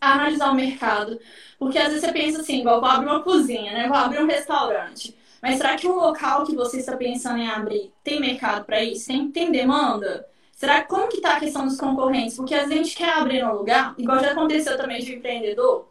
Analisar 0.00 0.50
o 0.52 0.54
mercado. 0.54 1.20
Porque 1.58 1.78
às 1.78 1.88
vezes 1.88 2.00
você 2.02 2.12
pensa 2.12 2.40
assim, 2.40 2.60
igual 2.60 2.80
vou 2.80 2.88
abrir 2.88 3.08
uma 3.08 3.22
cozinha, 3.22 3.72
né? 3.72 3.88
Vou 3.88 3.96
abrir 3.96 4.22
um 4.22 4.26
restaurante. 4.26 5.14
Mas 5.42 5.56
será 5.56 5.76
que 5.76 5.88
o 5.88 5.96
local 5.96 6.44
que 6.44 6.54
você 6.54 6.78
está 6.78 6.96
pensando 6.96 7.38
em 7.38 7.48
abrir 7.48 7.92
tem 8.04 8.20
mercado 8.20 8.64
para 8.64 8.82
isso? 8.82 9.08
Tem, 9.08 9.28
tem 9.30 9.50
demanda? 9.50 10.24
Será 10.52 10.84
como 10.84 11.08
que 11.08 11.20
tá 11.20 11.36
a 11.36 11.40
questão 11.40 11.66
dos 11.66 11.76
concorrentes? 11.76 12.36
Porque 12.36 12.54
às 12.54 12.68
vezes 12.68 12.74
a 12.74 12.84
gente 12.84 12.96
quer 12.96 13.08
abrir 13.14 13.44
um 13.44 13.52
lugar, 13.52 13.94
igual 13.98 14.20
já 14.20 14.30
aconteceu 14.30 14.76
também 14.76 15.00
de 15.00 15.12
um 15.12 15.16
empreendedor, 15.16 15.88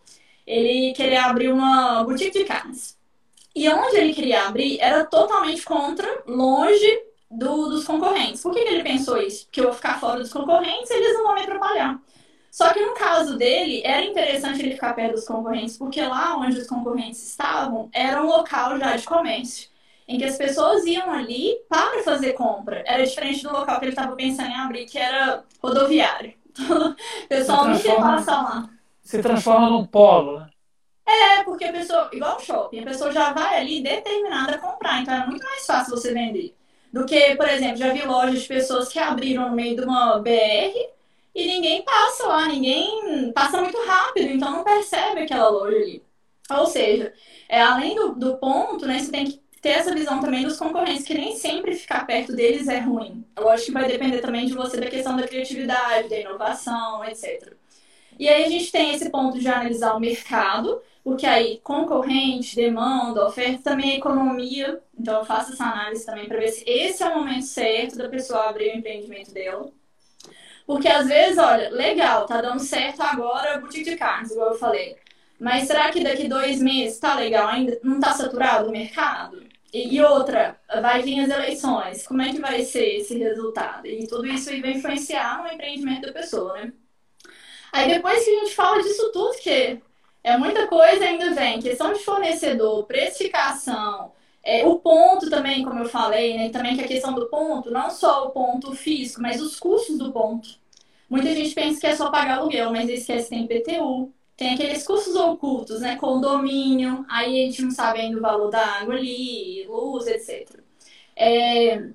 ele 0.47 0.93
queria 0.93 1.25
abrir 1.25 1.51
uma 1.51 2.01
boutique 2.05 2.39
de 2.39 2.45
carnes. 2.45 2.97
E 3.53 3.67
onde 3.67 3.97
ele 3.97 4.13
queria 4.13 4.47
abrir 4.47 4.79
era 4.79 5.03
totalmente 5.03 5.63
contra, 5.65 6.23
longe 6.25 7.03
do, 7.29 7.67
dos 7.67 7.83
concorrentes. 7.83 8.41
Por 8.41 8.53
que, 8.53 8.63
que 8.63 8.69
ele 8.69 8.83
pensou 8.83 9.17
isso? 9.17 9.45
Porque 9.45 9.59
eu 9.59 9.65
vou 9.65 9.73
ficar 9.73 9.99
fora 9.99 10.19
dos 10.19 10.31
concorrentes 10.31 10.89
e 10.89 10.93
eles 10.93 11.13
não 11.15 11.23
vão 11.23 11.35
me 11.35 11.41
atrapalhar. 11.41 11.99
Só 12.51 12.73
que 12.73 12.85
no 12.85 12.93
caso 12.93 13.37
dele, 13.37 13.81
era 13.85 14.03
interessante 14.03 14.61
ele 14.61 14.73
ficar 14.73 14.93
perto 14.93 15.13
dos 15.13 15.25
concorrentes, 15.25 15.77
porque 15.77 16.01
lá 16.01 16.35
onde 16.35 16.59
os 16.59 16.67
concorrentes 16.67 17.25
estavam 17.25 17.89
era 17.93 18.21
um 18.21 18.27
local 18.27 18.77
já 18.77 18.95
de 18.97 19.05
comércio 19.05 19.71
em 20.05 20.17
que 20.17 20.25
as 20.25 20.37
pessoas 20.37 20.85
iam 20.85 21.09
ali 21.09 21.57
para 21.69 22.03
fazer 22.03 22.33
compra. 22.33 22.83
Era 22.85 23.05
diferente 23.05 23.43
do 23.43 23.53
local 23.53 23.79
que 23.79 23.85
ele 23.85 23.91
estava 23.93 24.13
pensando 24.17 24.49
em 24.49 24.55
abrir, 24.55 24.85
que 24.85 24.99
era 24.99 25.43
rodoviário. 25.63 26.33
Então, 26.61 26.91
o 26.91 26.95
pessoal 27.29 27.65
não 27.65 27.79
ia 27.79 27.95
passar 27.95 28.43
lá. 28.43 28.69
Se 29.01 29.21
transforma 29.21 29.69
num 29.69 29.85
polo, 29.85 30.39
né? 30.39 30.49
É, 31.07 31.43
porque 31.43 31.63
a 31.63 31.71
pessoa, 31.71 32.09
igual 32.11 32.35
o 32.35 32.41
shopping, 32.41 32.81
a 32.81 32.83
pessoa 32.83 33.11
já 33.11 33.31
vai 33.31 33.59
ali 33.59 33.81
determinada 33.81 34.55
a 34.55 34.57
comprar, 34.57 35.01
então 35.01 35.13
é 35.13 35.25
muito 35.25 35.45
mais 35.45 35.65
fácil 35.65 35.95
você 35.95 36.13
vender. 36.13 36.53
Do 36.91 37.05
que, 37.05 37.35
por 37.35 37.47
exemplo, 37.47 37.77
já 37.77 37.93
vi 37.93 38.05
lojas 38.05 38.41
de 38.41 38.47
pessoas 38.47 38.89
que 38.89 38.99
abriram 38.99 39.49
no 39.49 39.55
meio 39.55 39.77
de 39.77 39.83
uma 39.83 40.19
BR 40.19 40.91
e 41.33 41.47
ninguém 41.47 41.83
passa 41.83 42.27
lá, 42.27 42.47
ninguém 42.47 43.31
passa 43.33 43.61
muito 43.61 43.77
rápido, 43.85 44.31
então 44.31 44.51
não 44.51 44.63
percebe 44.63 45.21
aquela 45.21 45.49
loja 45.49 45.77
ali. 45.77 46.03
Ou 46.49 46.65
seja, 46.65 47.13
é, 47.47 47.61
além 47.61 47.95
do, 47.95 48.13
do 48.15 48.37
ponto, 48.37 48.85
né, 48.85 48.99
você 48.99 49.11
tem 49.11 49.25
que 49.25 49.41
ter 49.61 49.69
essa 49.69 49.93
visão 49.93 50.19
também 50.19 50.43
dos 50.43 50.57
concorrentes, 50.57 51.05
que 51.05 51.13
nem 51.13 51.35
sempre 51.35 51.75
ficar 51.75 52.05
perto 52.05 52.35
deles 52.35 52.67
é 52.67 52.79
ruim. 52.79 53.23
Eu 53.35 53.47
acho 53.49 53.65
que 53.65 53.71
vai 53.71 53.87
depender 53.87 54.19
também 54.19 54.45
de 54.45 54.53
você 54.53 54.77
da 54.77 54.87
questão 54.87 55.15
da 55.15 55.27
criatividade, 55.27 56.09
da 56.09 56.19
inovação, 56.19 57.05
etc. 57.05 57.53
E 58.19 58.27
aí 58.27 58.43
a 58.43 58.49
gente 58.49 58.71
tem 58.71 58.93
esse 58.93 59.09
ponto 59.09 59.39
de 59.39 59.47
analisar 59.47 59.95
o 59.95 59.99
mercado, 59.99 60.81
porque 61.03 61.25
aí 61.25 61.59
concorrente, 61.63 62.55
demanda, 62.55 63.25
oferta, 63.25 63.63
também 63.63 63.93
é 63.93 63.97
economia. 63.97 64.81
Então 64.99 65.19
eu 65.19 65.25
faço 65.25 65.53
essa 65.53 65.65
análise 65.65 66.05
também 66.05 66.27
para 66.27 66.39
ver 66.39 66.49
se 66.49 66.63
esse 66.67 67.03
é 67.03 67.07
o 67.07 67.17
momento 67.17 67.45
certo 67.45 67.97
da 67.97 68.09
pessoa 68.09 68.49
abrir 68.49 68.73
o 68.73 68.77
empreendimento 68.77 69.31
dela. 69.33 69.71
Porque 70.65 70.87
às 70.87 71.07
vezes, 71.07 71.37
olha, 71.37 71.69
legal, 71.69 72.25
tá 72.25 72.41
dando 72.41 72.59
certo 72.59 73.01
agora 73.01 73.55
a 73.55 73.57
boutique 73.59 73.89
de 73.89 73.97
carnes, 73.97 74.31
igual 74.31 74.51
eu 74.51 74.57
falei. 74.57 74.95
Mas 75.39 75.67
será 75.67 75.89
que 75.89 76.03
daqui 76.03 76.27
dois 76.27 76.61
meses 76.61 76.99
tá 76.99 77.15
legal 77.15 77.47
ainda? 77.47 77.79
Não 77.83 77.99
tá 77.99 78.13
saturado 78.13 78.69
o 78.69 78.71
mercado? 78.71 79.43
E, 79.73 80.01
outra, 80.01 80.59
vai 80.81 81.01
vir 81.01 81.21
as 81.21 81.29
eleições, 81.29 82.05
como 82.05 82.21
é 82.21 82.29
que 82.29 82.41
vai 82.41 82.61
ser 82.63 82.97
esse 82.97 83.17
resultado? 83.17 83.87
E 83.87 84.05
tudo 84.05 84.27
isso 84.27 84.49
aí 84.49 84.61
vai 84.61 84.71
influenciar 84.71 85.41
no 85.41 85.47
empreendimento 85.47 86.07
da 86.07 86.13
pessoa, 86.13 86.53
né? 86.55 86.73
Aí 87.71 87.87
depois 87.87 88.23
que 88.23 88.29
a 88.29 88.39
gente 88.39 88.53
fala 88.53 88.83
disso 88.83 89.11
tudo, 89.13 89.37
que 89.37 89.81
é 90.23 90.37
muita 90.37 90.67
coisa, 90.67 91.05
ainda 91.05 91.31
vem 91.33 91.61
questão 91.61 91.93
de 91.93 91.99
fornecedor, 92.03 92.85
precificação, 92.85 94.11
é, 94.43 94.65
o 94.65 94.79
ponto 94.79 95.29
também, 95.29 95.63
como 95.63 95.79
eu 95.79 95.89
falei, 95.89 96.35
né? 96.35 96.49
Também 96.49 96.75
que 96.75 96.83
a 96.83 96.87
questão 96.87 97.13
do 97.13 97.27
ponto, 97.27 97.69
não 97.71 97.89
só 97.89 98.27
o 98.27 98.31
ponto 98.31 98.75
físico, 98.75 99.21
mas 99.21 99.41
os 99.41 99.59
custos 99.59 99.97
do 99.97 100.11
ponto. 100.11 100.49
Muita 101.09 101.33
gente 101.35 101.53
pensa 101.53 101.79
que 101.79 101.87
é 101.87 101.95
só 101.95 102.09
pagar 102.09 102.37
aluguel, 102.37 102.71
mas 102.71 102.89
esquece 102.89 103.29
que 103.29 103.35
tem 103.35 103.47
PTU, 103.47 104.11
tem 104.37 104.53
aqueles 104.53 104.85
custos 104.85 105.15
ocultos, 105.15 105.81
né? 105.81 105.95
Condomínio, 105.97 107.05
aí 107.09 107.43
a 107.43 107.45
gente 107.45 107.61
não 107.61 107.71
sabe 107.71 107.99
ainda 107.99 108.17
o 108.17 108.21
valor 108.21 108.49
da 108.49 108.65
água 108.65 108.95
ali, 108.95 109.65
luz, 109.67 110.07
etc. 110.07 110.59
É, 111.15 111.89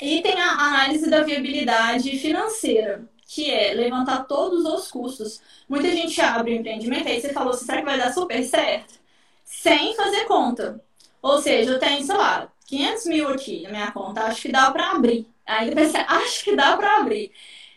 e 0.00 0.20
tem 0.22 0.34
a 0.40 0.50
análise 0.50 1.08
da 1.08 1.22
viabilidade 1.22 2.18
financeira, 2.18 3.08
que 3.26 3.50
é 3.50 3.72
levantar 3.74 4.24
todos 4.24 4.64
os 4.64 4.90
custos. 4.90 5.40
Muita 5.68 5.90
gente 5.90 6.20
abre 6.20 6.52
o 6.52 6.56
empreendimento, 6.56 7.08
aí 7.08 7.20
você 7.20 7.32
falou, 7.32 7.52
será 7.52 7.78
que 7.78 7.84
vai 7.84 7.98
dar 7.98 8.12
super 8.12 8.42
certo? 8.42 8.94
Sem 9.44 9.94
fazer 9.94 10.24
conta. 10.24 10.82
Ou 11.22 11.40
seja, 11.40 11.72
eu 11.72 11.78
tenho, 11.78 12.04
sei 12.04 12.16
lá, 12.16 12.52
500 12.66 13.06
mil 13.06 13.28
aqui 13.28 13.62
na 13.62 13.70
minha 13.70 13.92
conta, 13.92 14.24
acho 14.24 14.42
que 14.42 14.52
dá 14.52 14.70
para 14.70 14.90
abrir. 14.90 15.26
Aí 15.46 15.68
depois 15.70 15.94
acha 15.94 16.44
que 16.44 16.56
dá 16.56 16.76
para 16.76 16.98
abrir. 16.98 17.32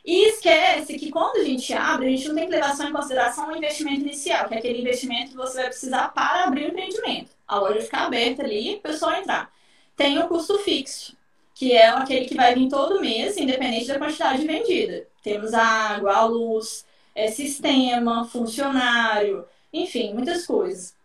E 0.06 0.30
esquece 0.30 0.98
que 1.00 1.10
quando 1.12 1.38
a 1.38 1.44
gente 1.44 1.74
abre, 1.74 2.08
a 2.08 2.10
gente 2.10 2.28
não 2.28 2.36
tem 2.36 2.46
que 2.46 2.52
levar 2.52 2.76
só 2.76 2.88
em 2.88 2.92
consideração 2.92 3.50
o 3.50 3.58
investimento 3.58 4.02
inicial, 4.02 4.48
que 4.48 4.54
é 4.54 4.58
aquele 4.60 4.80
investimento 4.80 5.32
que 5.32 5.38
você 5.38 5.58
vai 5.58 5.68
precisar 5.68 6.10
para 6.10 6.44
abrir 6.44 6.66
o 6.66 6.68
empreendimento. 6.70 7.32
A 7.48 7.58
loja 7.60 7.82
ficar 7.82 8.06
aberta 8.06 8.44
ali, 8.44 8.76
o 8.76 8.82
pessoal 8.82 9.14
entrar. 9.16 9.52
Tem 9.96 10.20
o 10.20 10.28
custo 10.28 10.60
fixo, 10.60 11.18
que 11.56 11.72
é 11.72 11.88
aquele 11.88 12.26
que 12.26 12.36
vai 12.36 12.54
vir 12.54 12.70
todo 12.70 13.02
mês, 13.02 13.38
independente 13.38 13.88
da 13.88 13.98
quantidade 13.98 14.46
vendida. 14.46 15.08
Temos 15.24 15.54
a 15.54 15.64
água, 15.64 16.14
a 16.16 16.26
luz, 16.26 16.86
é, 17.16 17.32
sistema, 17.32 18.26
funcionário, 18.26 19.46
enfim, 19.74 20.14
muitas 20.14 20.46
coisas. 20.46 20.96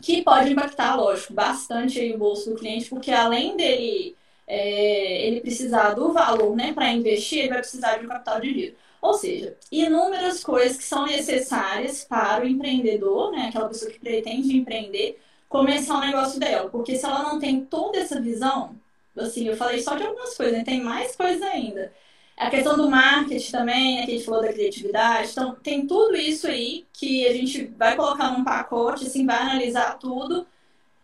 Que 0.00 0.22
pode 0.22 0.50
impactar, 0.52 0.96
lógico, 0.96 1.34
bastante 1.34 2.12
o 2.12 2.18
bolso 2.18 2.50
do 2.50 2.56
cliente, 2.56 2.88
porque 2.88 3.10
além 3.10 3.56
dele 3.56 4.16
é, 4.46 5.26
ele 5.26 5.40
precisar 5.40 5.94
do 5.94 6.12
valor 6.12 6.56
né, 6.56 6.72
para 6.72 6.90
investir, 6.92 7.40
ele 7.40 7.48
vai 7.50 7.58
precisar 7.58 7.98
de 7.98 8.06
um 8.06 8.08
capital 8.08 8.40
de 8.40 8.52
giro. 8.52 8.76
Ou 9.00 9.14
seja, 9.14 9.56
inúmeras 9.70 10.42
coisas 10.42 10.76
que 10.76 10.84
são 10.84 11.06
necessárias 11.06 12.04
para 12.04 12.44
o 12.44 12.48
empreendedor, 12.48 13.32
né, 13.32 13.46
aquela 13.48 13.68
pessoa 13.68 13.90
que 13.90 13.98
pretende 13.98 14.56
empreender, 14.56 15.20
começar 15.48 15.96
o 15.98 16.00
negócio 16.00 16.40
dela. 16.40 16.70
Porque 16.70 16.96
se 16.96 17.04
ela 17.04 17.22
não 17.22 17.38
tem 17.38 17.64
toda 17.64 17.98
essa 17.98 18.20
visão, 18.20 18.76
assim, 19.16 19.46
eu 19.48 19.56
falei 19.56 19.80
só 19.82 19.94
de 19.96 20.04
algumas 20.04 20.36
coisas, 20.36 20.56
né, 20.56 20.64
tem 20.64 20.80
mais 20.82 21.14
coisas 21.16 21.42
ainda. 21.42 21.92
A 22.36 22.50
questão 22.50 22.76
do 22.76 22.90
marketing 22.90 23.52
também, 23.52 23.96
né, 23.96 24.06
que 24.06 24.12
a 24.12 24.14
gente 24.14 24.24
falou 24.24 24.42
da 24.42 24.52
criatividade. 24.52 25.30
Então, 25.30 25.54
tem 25.62 25.86
tudo 25.86 26.16
isso 26.16 26.46
aí 26.46 26.86
que 26.92 27.26
a 27.26 27.32
gente 27.32 27.64
vai 27.78 27.94
colocar 27.94 28.30
num 28.30 28.42
pacote, 28.42 29.06
assim, 29.06 29.26
vai 29.26 29.36
analisar 29.36 29.98
tudo 29.98 30.46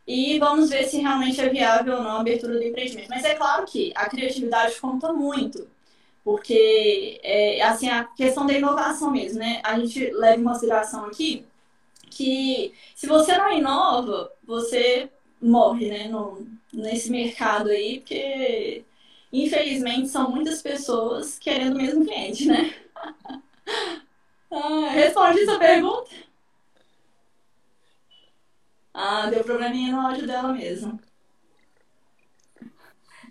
e 0.06 0.38
vamos 0.38 0.70
ver 0.70 0.84
se 0.84 0.98
realmente 0.98 1.38
é 1.38 1.48
viável 1.50 1.96
ou 1.96 2.02
não 2.02 2.12
a 2.12 2.20
abertura 2.20 2.54
do 2.54 2.62
empreendimento. 2.62 3.10
Mas 3.10 3.24
é 3.24 3.34
claro 3.34 3.66
que 3.66 3.92
a 3.94 4.08
criatividade 4.08 4.80
conta 4.80 5.12
muito, 5.12 5.68
porque 6.24 7.20
é 7.22 7.60
assim 7.62 7.90
a 7.90 8.04
questão 8.04 8.46
da 8.46 8.54
inovação 8.54 9.10
mesmo, 9.10 9.38
né? 9.38 9.60
A 9.62 9.78
gente 9.78 10.10
leva 10.10 10.40
em 10.40 10.44
consideração 10.44 11.04
aqui 11.04 11.44
que 12.10 12.72
se 12.94 13.06
você 13.06 13.36
não 13.36 13.52
inova, 13.52 14.32
você 14.44 15.10
morre, 15.40 15.88
né? 15.88 16.08
No, 16.08 16.46
nesse 16.72 17.10
mercado 17.10 17.68
aí, 17.68 18.00
porque 18.00 18.84
infelizmente 19.32 20.08
são 20.08 20.30
muitas 20.30 20.62
pessoas 20.62 21.38
querendo 21.38 21.74
o 21.74 21.78
mesmo 21.78 22.04
cliente, 22.04 22.46
né? 22.46 22.74
ah, 24.50 24.88
respondi 24.90 25.44
sua 25.44 25.58
pergunta? 25.58 26.10
Ah, 28.92 29.30
deu 29.30 29.44
probleminha 29.44 29.92
no 29.92 30.00
áudio 30.00 30.26
dela 30.26 30.52
mesmo. 30.52 30.98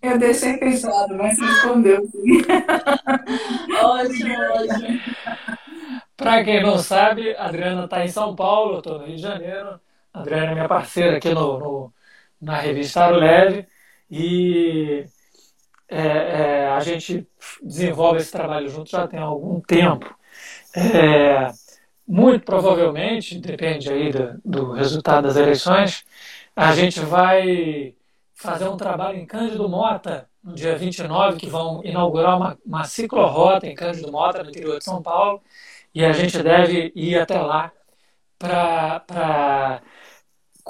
Eu 0.02 0.18
deixei 0.18 0.58
fechado, 0.58 1.16
mas 1.16 1.40
respondeu 1.40 2.06
sim. 2.08 2.42
ótimo, 3.84 4.36
ótimo. 4.54 5.02
Para 6.16 6.44
quem 6.44 6.64
não 6.64 6.78
sabe, 6.78 7.36
a 7.36 7.46
Adriana 7.46 7.86
está 7.86 8.04
em 8.04 8.08
São 8.08 8.36
Paulo, 8.36 8.76
eu 8.76 8.78
estou 8.80 9.00
no 9.00 9.06
Rio 9.06 9.16
de 9.16 9.22
Janeiro. 9.22 9.80
A 10.14 10.20
Adriana 10.22 10.52
é 10.52 10.54
minha 10.54 10.68
parceira 10.68 11.18
aqui 11.18 11.30
no, 11.34 11.60
no 11.60 11.94
na 12.40 12.58
revista 12.58 13.04
Aro 13.04 13.18
Leve 13.18 13.68
e 14.10 15.06
é, 15.90 16.00
é, 16.00 16.70
a 16.70 16.80
gente 16.82 17.28
desenvolve 17.62 18.20
esse 18.20 18.32
trabalho 18.32 18.70
junto 18.70 18.92
já 18.92 19.08
tem 19.08 19.20
algum 19.20 19.60
tempo. 19.62 20.14
É, 20.76 21.52
muito 22.08 22.46
provavelmente, 22.46 23.40
depende 23.40 23.92
aí 23.92 24.12
do, 24.12 24.42
do 24.44 24.72
resultado 24.74 25.24
das 25.24 25.36
eleições, 25.36 26.06
a 26.56 26.74
gente 26.74 27.00
vai 27.00 27.96
fazer 28.34 28.68
um 28.68 28.78
trabalho 28.78 29.18
em 29.18 29.26
Cândido 29.26 29.68
Mota, 29.68 30.30
no 30.44 30.54
dia 30.54 30.78
29, 30.78 31.38
que 31.38 31.50
vão 31.50 31.82
inaugurar 31.84 32.38
uma, 32.38 32.58
uma 32.66 32.84
ciclorrota 32.84 33.68
em 33.68 33.76
Cândido 33.76 34.12
Mota, 34.12 34.44
no 34.44 34.50
interior 34.50 34.78
de 34.78 34.84
São 34.84 35.02
Paulo, 35.02 35.42
e 35.94 36.06
a 36.06 36.12
gente 36.12 36.42
deve 36.42 36.92
ir 36.96 37.20
até 37.20 37.42
lá 37.42 37.72
para 38.38 39.82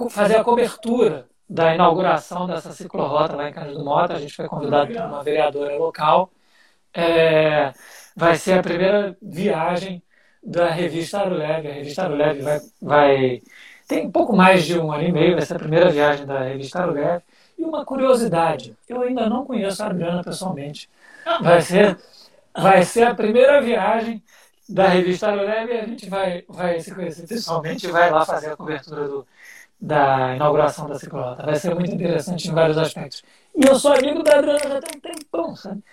fazer 0.10 0.38
a 0.38 0.44
cobertura 0.44 1.28
da 1.50 1.74
inauguração 1.74 2.48
dessa 2.48 2.72
ciclorrota 2.74 3.36
lá 3.36 3.50
em 3.50 3.54
Cândido 3.54 3.84
Mota. 3.84 4.14
A 4.14 4.20
gente 4.20 4.36
foi 4.36 4.48
convidado 4.48 4.94
por 4.94 5.02
uma 5.02 5.24
vereadora 5.24 5.78
local. 5.78 6.32
É, 6.94 7.74
vai 8.16 8.36
ser 8.36 8.60
a 8.60 8.64
primeira 8.64 9.16
viagem 9.22 10.02
da 10.44 10.70
revista 10.70 11.20
Aruleve. 11.20 11.70
A 11.70 11.74
revista 11.74 12.04
Aruleve 12.04 12.42
vai, 12.42 12.60
vai 12.82 13.42
tem 13.88 14.06
um 14.06 14.12
pouco 14.12 14.36
mais 14.36 14.66
de 14.66 14.78
um 14.78 14.92
ano 14.92 15.04
e 15.04 15.12
meio, 15.12 15.36
vai 15.36 15.46
ser 15.46 15.56
a 15.56 15.60
primeira 15.60 15.90
viagem 15.90 16.26
da 16.26 16.42
revista 16.42 16.80
Aruleve. 16.80 17.24
E 17.58 17.64
uma 17.64 17.86
curiosidade, 17.86 18.76
eu 18.88 19.02
ainda 19.02 19.30
não 19.30 19.46
conheço 19.46 19.82
a 19.82 19.88
Adriana 19.88 20.24
pessoalmente. 20.24 20.90
Vai 21.42 21.62
ser, 21.62 21.98
vai 22.56 22.84
ser 22.84 23.04
a 23.08 23.16
primeira 23.16 23.62
viagem 23.62 24.22
da 24.68 24.88
revista 24.90 25.30
Aruleve 25.30 25.74
e 25.74 25.80
a 25.80 25.86
gente 25.86 26.10
vai, 26.10 26.44
vai 26.50 26.80
se 26.82 26.94
conhecer 26.94 27.26
pessoalmente 27.26 27.88
e 27.88 27.92
vai 27.92 28.12
lá 28.12 28.26
fazer 28.26 28.52
a 28.52 28.58
cobertura 28.58 29.08
do, 29.08 29.26
da 29.80 30.36
inauguração 30.36 30.88
da 30.88 30.96
ciclota. 30.96 31.46
Vai 31.46 31.56
ser 31.56 31.74
muito 31.76 31.92
interessante 31.92 32.50
em 32.50 32.54
vários 32.54 32.78
aspectos. 32.78 33.24
E 33.56 33.68
eu 33.68 33.76
sou 33.76 33.94
amigo 33.94 34.24
da 34.24 34.38
Adriana 34.38 34.60
já 34.60 34.82
tem 34.82 34.98
um 34.98 35.00
tempão, 35.00 35.56
sabe? 35.56 35.84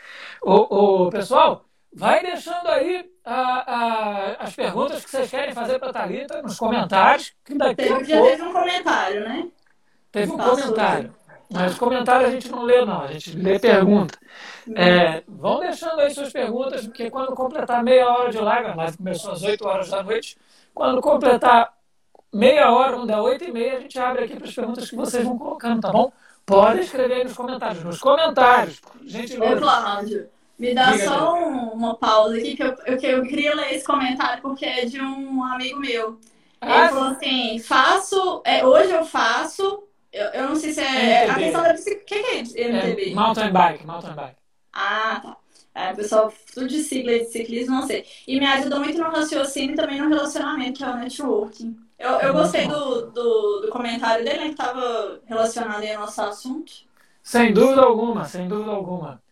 O, 0.43 1.07
o 1.07 1.11
pessoal, 1.11 1.65
vai 1.93 2.23
deixando 2.23 2.67
aí 2.69 3.11
a, 3.25 3.75
a, 3.75 4.33
as 4.45 4.55
perguntas 4.55 5.05
que 5.05 5.11
vocês 5.11 5.31
querem 5.31 5.55
fazer 5.55 5.79
para 5.79 5.91
a 5.91 5.93
Thalita 5.93 6.43
nos 6.43 6.59
comentários. 6.59 7.35
Que 7.45 7.55
daqui 7.55 7.77
teve, 7.77 7.95
a 7.95 8.03
já 8.03 8.17
pouco... 8.17 8.31
teve 8.31 8.43
um 8.43 8.53
comentário, 8.53 9.29
né? 9.29 9.49
Teve 10.11 10.33
um 10.33 10.39
comentário. 10.39 11.15
Mas 11.51 11.79
comentário 11.79 12.27
a 12.27 12.31
gente 12.31 12.51
não 12.51 12.63
lê, 12.63 12.85
não. 12.85 13.03
A 13.03 13.13
gente 13.13 13.37
lê 13.37 13.59
pergunta. 13.59 14.19
É, 14.75 15.23
vão 15.29 15.61
deixando 15.61 16.01
aí 16.01 16.11
suas 16.11 16.33
perguntas, 16.33 16.87
porque 16.87 17.11
quando 17.11 17.35
completar 17.35 17.83
meia 17.83 18.09
hora 18.09 18.31
de 18.31 18.39
live, 18.39 18.71
a 18.71 18.75
live 18.75 18.97
começou 18.97 19.33
às 19.33 19.43
8 19.43 19.67
horas 19.67 19.91
da 19.91 20.03
noite, 20.03 20.37
quando 20.73 21.01
completar 21.01 21.74
meia 22.35 22.71
hora, 22.71 22.97
quando 22.97 23.07
der 23.07 23.19
8 23.19 23.45
e 23.45 23.53
meia, 23.53 23.77
a 23.77 23.81
gente 23.81 23.99
abre 23.99 24.25
aqui 24.25 24.37
para 24.37 24.49
as 24.49 24.55
perguntas 24.55 24.91
que 24.91 24.97
vocês 24.97 25.25
vão 25.25 25.39
colocando, 25.39 25.81
tá 25.81 25.91
bom? 25.91 26.13
Pode 26.45 26.81
escrever 26.81 27.15
aí 27.15 27.25
nos 27.25 27.33
comentários. 27.33 27.85
Nos 27.85 27.99
comentários, 27.99 28.81
gente. 29.05 29.41
Ô, 29.41 29.57
Cláudio, 29.57 30.29
me 30.59 30.75
dá 30.75 30.93
Diga 30.93 31.05
só 31.05 31.35
um, 31.35 31.69
uma 31.71 31.95
pausa 31.95 32.37
aqui, 32.37 32.55
que 32.55 32.63
eu, 32.63 32.75
eu, 32.87 32.97
eu 32.99 33.23
queria 33.23 33.55
ler 33.55 33.75
esse 33.75 33.85
comentário 33.85 34.43
porque 34.43 34.67
é 34.67 34.85
de 34.85 35.01
um 35.01 35.43
amigo 35.43 35.79
meu. 35.81 36.19
Ah, 36.61 36.81
Ele 36.81 36.89
falou 36.89 37.09
assim: 37.09 37.59
faço, 37.61 38.43
é, 38.45 38.65
hoje 38.65 38.93
eu 38.93 39.05
faço 39.05 39.85
eu, 40.15 40.27
eu 40.27 40.49
não 40.49 40.55
sei 40.55 40.73
se 40.73 40.81
é. 40.81 41.27
MTB. 41.27 41.31
A 41.31 41.35
questão 41.35 41.63
da 41.63 41.73
bicicleta. 41.73 42.03
O 42.03 42.07
que, 42.07 42.23
que 42.23 42.61
é 42.61 42.69
MTB? 42.71 43.11
É, 43.11 43.15
mountain 43.15 43.51
bike, 43.53 43.87
mountain 43.87 44.15
bike. 44.15 44.37
Ah, 44.75 45.21
tá. 45.23 45.37
É, 45.75 45.93
pessoal, 45.93 46.33
tudo 46.53 46.69
de 46.69 46.83
sigla 46.83 47.19
de 47.19 47.25
ciclismo, 47.27 47.75
não 47.77 47.87
sei. 47.87 48.05
E 48.29 48.39
me 48.39 48.47
ajuda 48.47 48.79
muito 48.79 48.99
no 48.99 49.11
raciocínio 49.11 49.73
e 49.73 49.77
também 49.77 50.01
no 50.01 50.09
relacionamento, 50.09 50.79
que 50.79 50.85
é 50.85 50.89
o 50.89 50.97
networking. 50.97 51.77
Eu, 51.99 52.11
eu 52.21 52.33
gostei 52.33 52.69
do, 52.69 53.11
do, 53.11 53.61
do 53.63 53.69
comentário 53.71 54.25
dele, 54.25 54.39
né, 54.39 54.45
que 54.47 54.51
estava 54.53 55.21
relacionado 55.27 55.81
aí 55.83 55.93
ao 55.93 56.03
nosso 56.03 56.23
assunto. 56.23 56.73
Sem 57.23 57.53
dúvida 57.53 57.83
alguma, 57.83 58.25
sem 58.25 58.47
dúvida 58.47 58.71
alguma. 58.71 59.23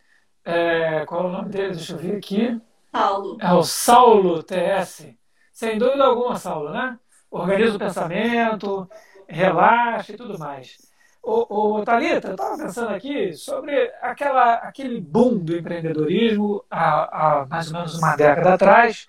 É, 0.45 1.05
qual 1.07 1.25
é 1.25 1.27
o 1.27 1.33
nome 1.33 1.49
dele? 1.51 1.75
Deixa 1.75 1.93
eu 1.93 1.99
ver 1.99 2.17
aqui. 2.17 2.61
Saulo. 2.93 3.39
É 3.41 3.53
o 3.53 3.63
Saulo 3.63 4.43
TS. 4.43 5.15
Sem 5.53 5.79
dúvida 5.79 6.05
alguma, 6.05 6.37
Saulo, 6.37 6.71
né? 6.71 6.99
Organiza 7.31 7.77
o 7.77 7.79
pensamento, 7.79 8.89
relaxa 9.29 10.13
e 10.13 10.17
tudo 10.17 10.39
mais. 10.39 10.92
Ô, 11.23 11.77
ô 11.79 11.85
Thalita, 11.85 12.29
eu 12.29 12.33
estava 12.33 12.59
pensando 12.59 12.91
aqui 12.91 13.33
sobre 13.33 13.93
aquela, 14.01 14.55
aquele 14.55 15.01
boom 15.01 15.39
do 15.39 15.57
empreendedorismo 15.57 16.65
há, 16.69 17.43
há 17.43 17.47
mais 17.47 17.69
ou 17.69 17.75
menos 17.75 17.95
uma 17.95 18.17
década 18.17 18.55
atrás 18.55 19.07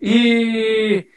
e 0.00 1.08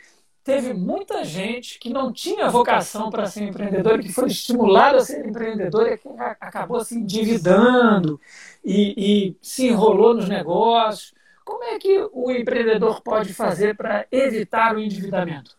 teve 0.43 0.74
muita 0.74 1.24
gente 1.24 1.78
que 1.78 1.91
não 1.93 2.12
tinha 2.12 2.50
vocação 2.50 3.12
para 3.12 3.28
ser 3.28 3.43
empreendedor, 3.43 4.00
que 4.00 4.10
foi 4.10 4.28
estimulado 4.30 4.97
a 4.97 5.02
ser 5.02 5.24
empreendedor 5.24 5.88
e 5.88 5.97
que 6.00 6.08
acabou 6.39 6.84
se 6.84 6.97
endividando 6.97 8.19
e, 8.65 8.95
e 8.97 9.38
se 9.43 9.67
enrolou 9.67 10.15
nos 10.15 10.28
negócios. 10.28 11.13
Como 11.45 11.63
é 11.63 11.78
que 11.78 12.10
o 12.12 12.32
empreendedor 12.32 13.02
pode 13.02 13.36
fazer 13.36 13.76
para 13.76 14.08
evitar 14.12 14.76
o 14.76 14.80
endividamento? 14.80 15.56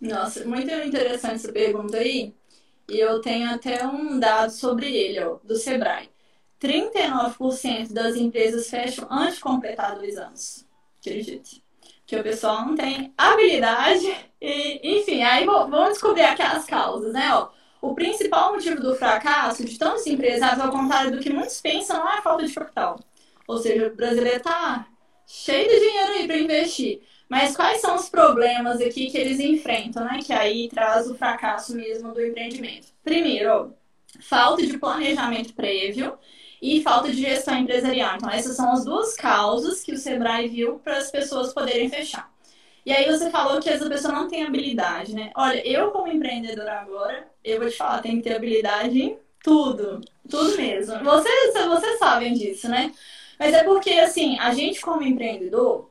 Nossa, 0.00 0.44
muito 0.46 0.70
interessante 0.70 1.34
essa 1.36 1.52
pergunta 1.52 1.98
aí. 1.98 2.34
E 2.88 2.98
eu 2.98 3.20
tenho 3.20 3.50
até 3.50 3.86
um 3.86 4.18
dado 4.18 4.50
sobre 4.50 4.94
ele, 4.94 5.20
ó, 5.20 5.38
do 5.42 5.56
Sebrae. 5.56 6.10
39% 6.60 7.92
das 7.92 8.16
empresas 8.16 8.68
fecham 8.68 9.06
antes 9.10 9.36
de 9.36 9.40
completar 9.40 9.96
dois 9.96 10.16
anos. 10.16 10.66
Acredite. 11.00 11.62
Que 12.06 12.16
o 12.16 12.22
pessoal 12.22 12.66
não 12.66 12.74
tem 12.74 13.12
habilidade. 13.16 14.06
E, 14.40 14.98
enfim, 14.98 15.22
aí 15.22 15.44
vamos 15.44 15.90
descobrir 15.90 16.22
aquelas 16.22 16.64
causas, 16.64 17.12
né? 17.12 17.34
Ó, 17.34 17.50
o 17.80 17.94
principal 17.94 18.52
motivo 18.52 18.80
do 18.80 18.94
fracasso 18.94 19.64
de 19.64 19.78
tantos 19.78 20.06
empresários, 20.06 20.60
ao 20.60 20.70
contrário 20.70 21.12
do 21.12 21.20
que 21.20 21.30
muitos 21.30 21.60
pensam, 21.60 21.98
não 21.98 22.10
é 22.10 22.18
a 22.18 22.22
falta 22.22 22.46
de 22.46 22.52
capital. 22.52 22.98
Ou 23.46 23.58
seja, 23.58 23.86
o 23.86 23.94
brasileiro 23.94 24.38
está 24.38 24.86
cheio 25.26 25.68
de 25.68 25.80
dinheiro 25.80 26.12
aí 26.12 26.26
para 26.26 26.38
investir. 26.38 27.02
Mas 27.28 27.56
quais 27.56 27.80
são 27.80 27.96
os 27.96 28.08
problemas 28.08 28.80
aqui 28.80 29.10
que 29.10 29.18
eles 29.18 29.40
enfrentam, 29.40 30.04
né? 30.04 30.20
Que 30.24 30.32
aí 30.32 30.68
traz 30.68 31.10
o 31.10 31.14
fracasso 31.14 31.74
mesmo 31.74 32.12
do 32.12 32.24
empreendimento. 32.24 32.88
Primeiro, 33.02 33.74
falta 34.20 34.66
de 34.66 34.78
planejamento 34.78 35.52
prévio 35.54 36.18
e 36.60 36.82
falta 36.82 37.10
de 37.10 37.20
gestão 37.20 37.58
empresarial. 37.58 38.16
Então, 38.16 38.30
essas 38.30 38.56
são 38.56 38.72
as 38.72 38.84
duas 38.84 39.14
causas 39.14 39.82
que 39.82 39.92
o 39.92 39.98
Sebrae 39.98 40.48
viu 40.48 40.78
para 40.78 40.98
as 40.98 41.10
pessoas 41.10 41.52
poderem 41.52 41.88
fechar. 41.88 42.32
E 42.86 42.92
aí 42.92 43.10
você 43.10 43.30
falou 43.30 43.60
que 43.60 43.70
essa 43.70 43.88
pessoa 43.88 44.12
não 44.12 44.28
tem 44.28 44.44
habilidade, 44.44 45.14
né? 45.14 45.30
Olha, 45.34 45.66
eu 45.66 45.90
como 45.90 46.12
empreendedora 46.12 46.80
agora, 46.80 47.26
eu 47.42 47.58
vou 47.58 47.70
te 47.70 47.76
falar, 47.76 48.02
tem 48.02 48.16
que 48.16 48.22
ter 48.22 48.36
habilidade 48.36 49.00
em 49.00 49.18
tudo. 49.42 50.02
Tudo 50.28 50.56
mesmo. 50.56 51.02
Vocês, 51.02 51.54
vocês 51.54 51.98
sabem 51.98 52.34
disso, 52.34 52.68
né? 52.68 52.92
Mas 53.38 53.54
é 53.54 53.64
porque, 53.64 53.90
assim, 53.92 54.38
a 54.38 54.54
gente 54.54 54.80
como 54.80 55.02
empreendedor, 55.02 55.90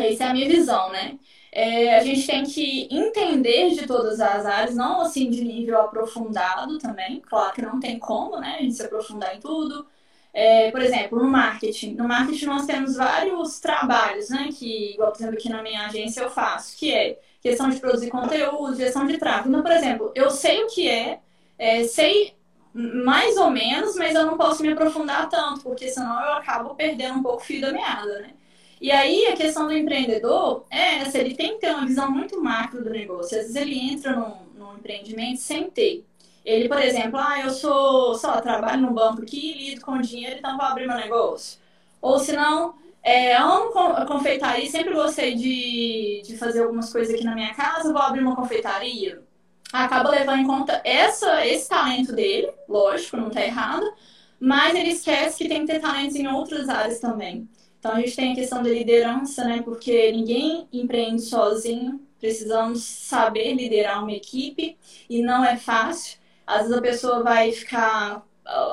essa 0.00 0.24
é 0.24 0.28
a 0.28 0.32
minha 0.32 0.48
visão, 0.48 0.90
né? 0.90 1.18
É, 1.52 1.96
a 1.96 2.02
gente 2.02 2.26
tem 2.26 2.42
que 2.44 2.88
entender 2.90 3.70
de 3.70 3.86
todas 3.86 4.20
as 4.20 4.44
áreas, 4.44 4.74
não 4.74 5.00
assim 5.00 5.30
de 5.30 5.44
nível 5.44 5.80
aprofundado 5.80 6.78
também. 6.78 7.20
Claro 7.20 7.54
que 7.54 7.62
não 7.62 7.78
tem 7.78 7.98
como, 7.98 8.40
né? 8.40 8.56
A 8.58 8.62
gente 8.62 8.74
se 8.74 8.82
aprofundar 8.82 9.36
em 9.36 9.40
tudo. 9.40 9.86
É, 10.32 10.70
por 10.72 10.82
exemplo, 10.82 11.18
no 11.18 11.28
marketing. 11.28 11.94
No 11.94 12.08
marketing 12.08 12.46
nós 12.46 12.66
temos 12.66 12.96
vários 12.96 13.60
trabalhos, 13.60 14.30
né? 14.30 14.48
Que, 14.52 14.94
igual, 14.94 15.12
por 15.12 15.18
exemplo, 15.18 15.34
aqui 15.36 15.48
na 15.48 15.62
minha 15.62 15.86
agência 15.86 16.22
eu 16.22 16.30
faço, 16.30 16.76
que 16.76 16.92
é 16.92 17.20
questão 17.40 17.70
de 17.70 17.78
produzir 17.78 18.10
conteúdo, 18.10 18.74
gestão 18.74 19.06
de 19.06 19.16
tráfego. 19.18 19.50
Então, 19.50 19.62
por 19.62 19.72
exemplo, 19.72 20.12
eu 20.14 20.30
sei 20.30 20.64
o 20.64 20.66
que 20.66 20.88
é, 20.88 21.20
é 21.56 21.84
sei 21.84 22.34
mais 22.74 23.36
ou 23.36 23.50
menos, 23.50 23.94
mas 23.96 24.14
eu 24.14 24.26
não 24.26 24.36
posso 24.36 24.62
me 24.62 24.72
aprofundar 24.72 25.28
tanto, 25.28 25.62
porque 25.62 25.88
senão 25.88 26.20
eu 26.20 26.32
acabo 26.32 26.74
perdendo 26.74 27.20
um 27.20 27.22
pouco 27.22 27.38
o 27.38 27.44
fio 27.44 27.60
da 27.60 27.72
meada, 27.72 28.20
né? 28.20 28.34
E 28.84 28.90
aí 28.90 29.28
a 29.28 29.34
questão 29.34 29.66
do 29.66 29.72
empreendedor 29.72 30.66
é 30.70 30.96
essa, 30.96 31.16
ele 31.16 31.34
tem 31.34 31.54
que 31.54 31.60
ter 31.60 31.70
uma 31.70 31.86
visão 31.86 32.10
muito 32.10 32.38
macro 32.38 32.84
do 32.84 32.90
negócio. 32.90 33.34
Às 33.38 33.44
vezes 33.44 33.56
ele 33.56 33.78
entra 33.78 34.14
num, 34.14 34.34
num 34.58 34.74
empreendimento 34.74 35.40
sem 35.40 35.70
ter. 35.70 36.04
Ele, 36.44 36.68
por 36.68 36.78
exemplo, 36.78 37.18
ah, 37.18 37.40
eu 37.40 37.48
sou, 37.48 38.14
só 38.14 38.42
trabalho 38.42 38.82
no 38.82 38.92
banco 38.92 39.22
aqui, 39.22 39.54
lido 39.54 39.80
com 39.80 39.98
dinheiro, 40.02 40.36
então 40.38 40.58
vou 40.58 40.66
abrir 40.66 40.86
meu 40.86 40.98
negócio. 40.98 41.58
Ou 41.98 42.18
se 42.18 42.34
não, 42.34 42.74
é, 43.02 43.34
amo 43.34 43.72
confeitaria, 44.06 44.70
sempre 44.70 44.92
gostei 44.92 45.34
de, 45.34 46.20
de 46.22 46.36
fazer 46.36 46.62
algumas 46.62 46.92
coisas 46.92 47.14
aqui 47.14 47.24
na 47.24 47.34
minha 47.34 47.54
casa, 47.54 47.90
vou 47.90 48.02
abrir 48.02 48.20
uma 48.20 48.36
confeitaria. 48.36 49.22
Acaba 49.72 50.10
levando 50.10 50.40
em 50.40 50.46
conta 50.46 50.82
essa, 50.84 51.46
esse 51.46 51.70
talento 51.70 52.12
dele, 52.12 52.52
lógico, 52.68 53.16
não 53.16 53.28
está 53.28 53.42
errado, 53.42 53.90
mas 54.38 54.74
ele 54.74 54.90
esquece 54.90 55.42
que 55.42 55.48
tem 55.48 55.60
que 55.64 55.72
ter 55.72 55.80
talentos 55.80 56.16
em 56.16 56.26
outras 56.26 56.68
áreas 56.68 57.00
também. 57.00 57.48
Então 57.84 57.96
a 57.96 58.00
gente 58.00 58.16
tem 58.16 58.32
a 58.32 58.34
questão 58.34 58.62
da 58.62 58.70
liderança, 58.70 59.44
né? 59.44 59.60
Porque 59.62 60.10
ninguém 60.10 60.66
empreende 60.72 61.20
sozinho. 61.20 62.00
Precisamos 62.18 62.82
saber 62.82 63.52
liderar 63.52 64.02
uma 64.02 64.12
equipe 64.12 64.78
e 65.10 65.20
não 65.20 65.44
é 65.44 65.58
fácil. 65.58 66.18
Às 66.46 66.62
vezes 66.62 66.78
a 66.78 66.80
pessoa 66.80 67.22
vai 67.22 67.52
ficar 67.52 68.24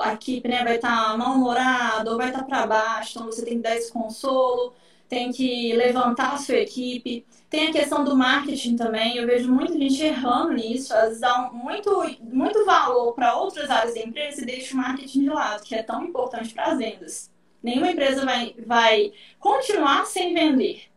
a 0.02 0.14
equipe 0.14 0.48
né, 0.48 0.64
vai 0.64 0.76
estar 0.76 1.12
tá 1.12 1.18
mal-humorada 1.18 2.10
ou 2.10 2.18
vai 2.18 2.28
estar 2.28 2.40
tá 2.40 2.46
para 2.46 2.68
baixo, 2.68 3.12
então 3.16 3.26
você 3.26 3.44
tem 3.44 3.58
que 3.58 3.64
dar 3.64 3.76
esse 3.76 3.92
consolo, 3.92 4.74
tem 5.10 5.32
que 5.32 5.74
levantar 5.74 6.34
a 6.34 6.38
sua 6.38 6.56
equipe. 6.56 7.26
Tem 7.50 7.68
a 7.68 7.72
questão 7.72 8.06
do 8.06 8.16
marketing 8.16 8.78
também, 8.78 9.18
eu 9.18 9.28
vejo 9.28 9.52
muita 9.52 9.74
gente 9.78 10.02
errando 10.04 10.54
nisso, 10.54 10.94
às 10.94 11.04
vezes 11.04 11.20
dá 11.20 11.50
muito, 11.52 12.02
muito 12.22 12.66
valor 12.66 13.14
para 13.14 13.36
outras 13.36 13.70
áreas 13.70 13.94
da 13.94 14.02
empresa 14.02 14.42
e 14.42 14.46
deixa 14.46 14.74
o 14.74 14.78
marketing 14.78 15.24
de 15.24 15.30
lado, 15.30 15.64
que 15.64 15.76
é 15.76 15.84
tão 15.84 16.04
importante 16.06 16.54
para 16.54 16.68
as 16.68 16.78
vendas. 16.78 17.31
Nenhuma 17.62 17.92
empresa 17.92 18.26
vai, 18.26 18.56
vai 18.66 19.12
continuar 19.40 20.06
sem 20.06 20.34
vender. 20.34 20.92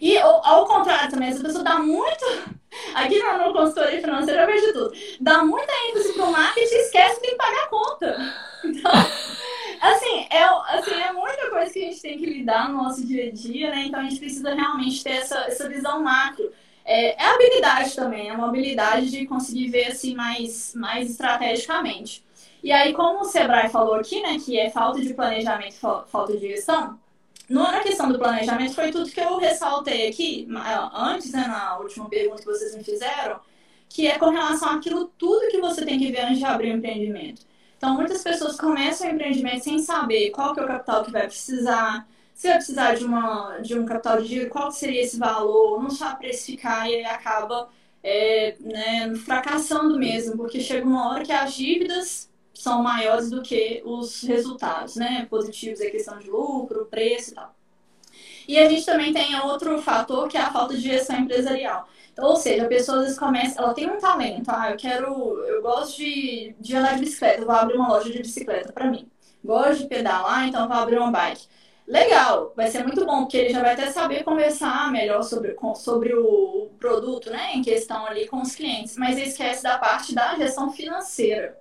E 0.00 0.18
ao 0.18 0.66
contrário 0.66 1.10
também, 1.10 1.28
essa 1.28 1.42
pessoa 1.42 1.64
dá 1.64 1.78
muito. 1.78 2.24
Aqui 2.94 3.18
no, 3.18 3.38
no 3.38 3.52
consultoria 3.52 4.00
financeira 4.00 4.42
eu 4.42 4.46
vejo 4.46 4.72
tudo. 4.72 4.92
Dá 5.20 5.44
muita 5.44 5.72
ênfase 5.88 6.12
pro 6.14 6.30
marketing 6.30 6.74
e 6.74 6.80
esquece 6.80 7.14
que 7.16 7.20
tem 7.20 7.30
que 7.30 7.36
pagar 7.36 7.64
a 7.64 7.68
conta. 7.68 8.16
Então, 8.64 8.90
assim, 9.92 10.26
é, 10.30 10.42
assim, 10.78 10.94
é 10.94 11.12
muita 11.12 11.50
coisa 11.50 11.70
que 11.70 11.78
a 11.78 11.90
gente 11.90 12.00
tem 12.00 12.16
que 12.16 12.24
lidar 12.24 12.70
no 12.70 12.82
nosso 12.82 13.06
dia 13.06 13.28
a 13.28 13.30
dia, 13.30 13.70
né? 13.70 13.84
Então 13.86 14.00
a 14.00 14.04
gente 14.04 14.18
precisa 14.18 14.54
realmente 14.54 15.04
ter 15.04 15.10
essa, 15.10 15.38
essa 15.40 15.68
visão 15.68 16.02
macro. 16.02 16.50
É, 16.82 17.22
é 17.22 17.26
habilidade 17.26 17.94
também, 17.94 18.30
é 18.30 18.32
uma 18.32 18.48
habilidade 18.48 19.10
de 19.10 19.26
conseguir 19.26 19.68
ver 19.68 19.88
assim 19.88 20.14
mais, 20.14 20.74
mais 20.74 21.10
estrategicamente. 21.10 22.24
E 22.64 22.72
aí, 22.72 22.94
como 22.94 23.20
o 23.20 23.24
Sebrae 23.26 23.68
falou 23.68 23.96
aqui, 23.96 24.22
né, 24.22 24.38
que 24.42 24.58
é 24.58 24.70
falta 24.70 24.98
de 24.98 25.12
planejamento, 25.12 25.76
falta 26.06 26.32
de 26.32 26.48
gestão, 26.48 26.98
na 27.46 27.80
questão 27.80 28.10
do 28.10 28.18
planejamento 28.18 28.74
foi 28.74 28.90
tudo 28.90 29.10
que 29.10 29.20
eu 29.20 29.36
ressaltei 29.36 30.08
aqui 30.08 30.48
antes, 30.94 31.30
né, 31.30 31.46
na 31.46 31.76
última 31.76 32.08
pergunta 32.08 32.40
que 32.40 32.46
vocês 32.46 32.74
me 32.74 32.82
fizeram, 32.82 33.38
que 33.86 34.06
é 34.06 34.18
com 34.18 34.30
relação 34.30 34.70
àquilo 34.70 35.12
tudo 35.18 35.50
que 35.50 35.60
você 35.60 35.84
tem 35.84 35.98
que 35.98 36.10
ver 36.10 36.22
antes 36.22 36.38
de 36.38 36.46
abrir 36.46 36.72
um 36.72 36.78
empreendimento. 36.78 37.42
Então, 37.76 37.94
muitas 37.96 38.22
pessoas 38.22 38.56
começam 38.58 39.08
o 39.08 39.14
empreendimento 39.14 39.62
sem 39.62 39.78
saber 39.80 40.30
qual 40.30 40.54
que 40.54 40.60
é 40.60 40.64
o 40.64 40.66
capital 40.66 41.04
que 41.04 41.10
vai 41.10 41.26
precisar, 41.26 42.08
se 42.32 42.48
vai 42.48 42.56
precisar 42.56 42.94
de, 42.94 43.04
uma, 43.04 43.58
de 43.58 43.78
um 43.78 43.84
capital 43.84 44.22
de 44.22 44.28
giro, 44.28 44.48
qual 44.48 44.72
seria 44.72 45.02
esse 45.02 45.18
valor, 45.18 45.82
não 45.82 45.90
sabe 45.90 46.20
precificar 46.20 46.88
e 46.88 47.04
acaba 47.04 47.68
é, 48.02 48.56
né, 48.58 49.14
fracassando 49.16 49.98
mesmo, 49.98 50.34
porque 50.34 50.60
chega 50.60 50.86
uma 50.86 51.10
hora 51.10 51.22
que 51.22 51.30
as 51.30 51.52
dívidas 51.52 52.32
são 52.54 52.82
maiores 52.82 53.30
do 53.30 53.42
que 53.42 53.82
os 53.84 54.22
resultados, 54.22 54.96
né? 54.96 55.26
Positivos 55.28 55.80
é 55.80 55.90
questão 55.90 56.18
de 56.18 56.30
lucro, 56.30 56.86
preço 56.86 57.32
e 57.32 57.34
tal. 57.34 57.54
E 58.46 58.58
a 58.58 58.68
gente 58.68 58.84
também 58.86 59.12
tem 59.12 59.38
outro 59.40 59.80
fator 59.82 60.28
que 60.28 60.36
é 60.36 60.40
a 60.40 60.52
falta 60.52 60.74
de 60.74 60.80
gestão 60.80 61.18
empresarial. 61.18 61.88
Então, 62.12 62.26
ou 62.26 62.36
seja, 62.36 62.64
a 62.64 62.68
pessoa 62.68 62.98
às 62.98 63.04
vezes 63.04 63.18
começa, 63.18 63.60
ela 63.60 63.74
tem 63.74 63.90
um 63.90 63.98
talento, 63.98 64.48
ah, 64.48 64.70
eu 64.70 64.76
quero, 64.76 65.06
eu 65.46 65.60
gosto 65.60 65.96
de, 65.96 66.54
de 66.60 66.76
andar 66.76 66.94
de 66.94 67.00
bicicleta, 67.00 67.44
vou 67.44 67.54
abrir 67.54 67.76
uma 67.76 67.88
loja 67.88 68.08
de 68.08 68.18
bicicleta 68.18 68.72
para 68.72 68.88
mim. 68.88 69.08
Gosto 69.44 69.82
de 69.82 69.88
pedalar, 69.88 70.46
então 70.46 70.68
vou 70.68 70.76
abrir 70.76 70.98
uma 70.98 71.10
bike. 71.10 71.48
Legal, 71.86 72.52
vai 72.56 72.70
ser 72.70 72.84
muito 72.84 73.04
bom, 73.04 73.22
porque 73.22 73.36
ele 73.36 73.52
já 73.52 73.60
vai 73.60 73.72
até 73.74 73.90
saber 73.90 74.22
conversar 74.22 74.90
melhor 74.92 75.22
sobre, 75.22 75.56
sobre 75.74 76.14
o 76.14 76.70
produto, 76.78 77.30
né, 77.30 77.52
em 77.54 77.62
questão 77.62 78.06
ali 78.06 78.26
com 78.26 78.40
os 78.40 78.54
clientes, 78.54 78.96
mas 78.96 79.18
esquece 79.18 79.62
da 79.62 79.76
parte 79.76 80.14
da 80.14 80.36
gestão 80.36 80.70
financeira. 80.70 81.58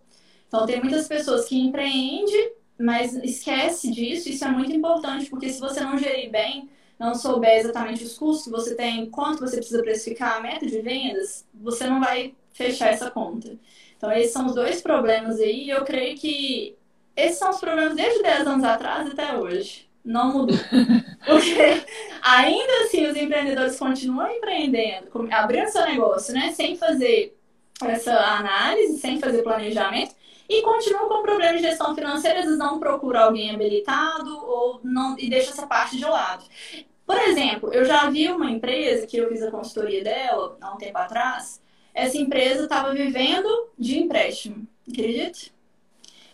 Então, 0.54 0.68
tem 0.68 0.80
muitas 0.80 1.08
pessoas 1.08 1.46
que 1.46 1.60
empreendem, 1.60 2.52
mas 2.80 3.16
esquece 3.24 3.90
disso. 3.90 4.30
Isso 4.30 4.46
é 4.46 4.50
muito 4.50 4.72
importante, 4.72 5.28
porque 5.28 5.50
se 5.50 5.60
você 5.60 5.80
não 5.80 5.98
gerir 5.98 6.30
bem, 6.30 6.70
não 7.00 7.16
souber 7.16 7.58
exatamente 7.58 8.04
os 8.04 8.16
custos 8.16 8.46
que 8.46 8.52
você 8.52 8.76
tem, 8.76 9.10
quanto 9.10 9.40
você 9.40 9.58
precisa 9.58 9.82
precificar 9.82 10.38
a 10.38 10.42
meta 10.42 10.64
de 10.68 10.80
vendas, 10.80 11.44
você 11.56 11.88
não 11.88 12.00
vai 12.00 12.36
fechar 12.52 12.90
essa 12.90 13.10
conta. 13.10 13.58
Então, 13.98 14.12
esses 14.12 14.32
são 14.32 14.46
os 14.46 14.54
dois 14.54 14.80
problemas 14.80 15.40
aí. 15.40 15.64
E 15.64 15.70
eu 15.72 15.84
creio 15.84 16.16
que 16.16 16.76
esses 17.16 17.40
são 17.40 17.50
os 17.50 17.60
problemas 17.60 17.96
desde 17.96 18.22
10 18.22 18.46
anos 18.46 18.64
atrás 18.64 19.10
até 19.10 19.36
hoje. 19.36 19.90
Não 20.06 20.34
mudou. 20.34 20.56
Porque 21.26 21.82
ainda 22.22 22.74
assim 22.84 23.08
os 23.08 23.18
empreendedores 23.18 23.80
continuam 23.80 24.30
empreendendo, 24.30 25.08
abrindo 25.32 25.70
seu 25.70 25.84
negócio, 25.84 26.32
né? 26.32 26.52
Sem 26.52 26.76
fazer 26.76 27.36
essa 27.84 28.14
análise, 28.14 29.00
sem 29.00 29.20
fazer 29.20 29.42
planejamento 29.42 30.14
e 30.54 30.62
continuam 30.62 31.08
com 31.08 31.24
problemas 31.24 31.62
de 31.62 31.68
gestão 31.68 31.96
financeira, 31.96 32.40
às 32.40 32.46
vezes 32.46 32.60
não 32.60 32.80
procuram 32.80 33.24
alguém 33.24 33.52
habilitado 33.52 34.38
ou 34.46 34.80
não 34.84 35.18
e 35.18 35.30
deixa 35.30 35.52
essa 35.52 35.66
parte 35.66 35.98
de 35.98 36.06
lado. 36.06 36.44
Por 37.06 37.18
exemplo, 37.18 37.74
eu 37.74 37.84
já 37.84 38.10
vi 38.10 38.30
uma 38.30 38.50
empresa 38.50 39.08
que 39.08 39.18
eu 39.18 39.30
fiz 39.30 39.42
a 39.42 39.52
consultoria 39.52 40.04
dela 40.04 40.58
há 40.62 40.74
um 40.74 40.78
tempo 40.78 40.98
atrás. 40.98 41.62
Essa 41.94 42.18
empresa 42.18 42.64
estava 42.64 42.94
vivendo 42.94 43.48
de 43.78 44.00
empréstimo, 44.00 44.68
acredita? 44.90 45.52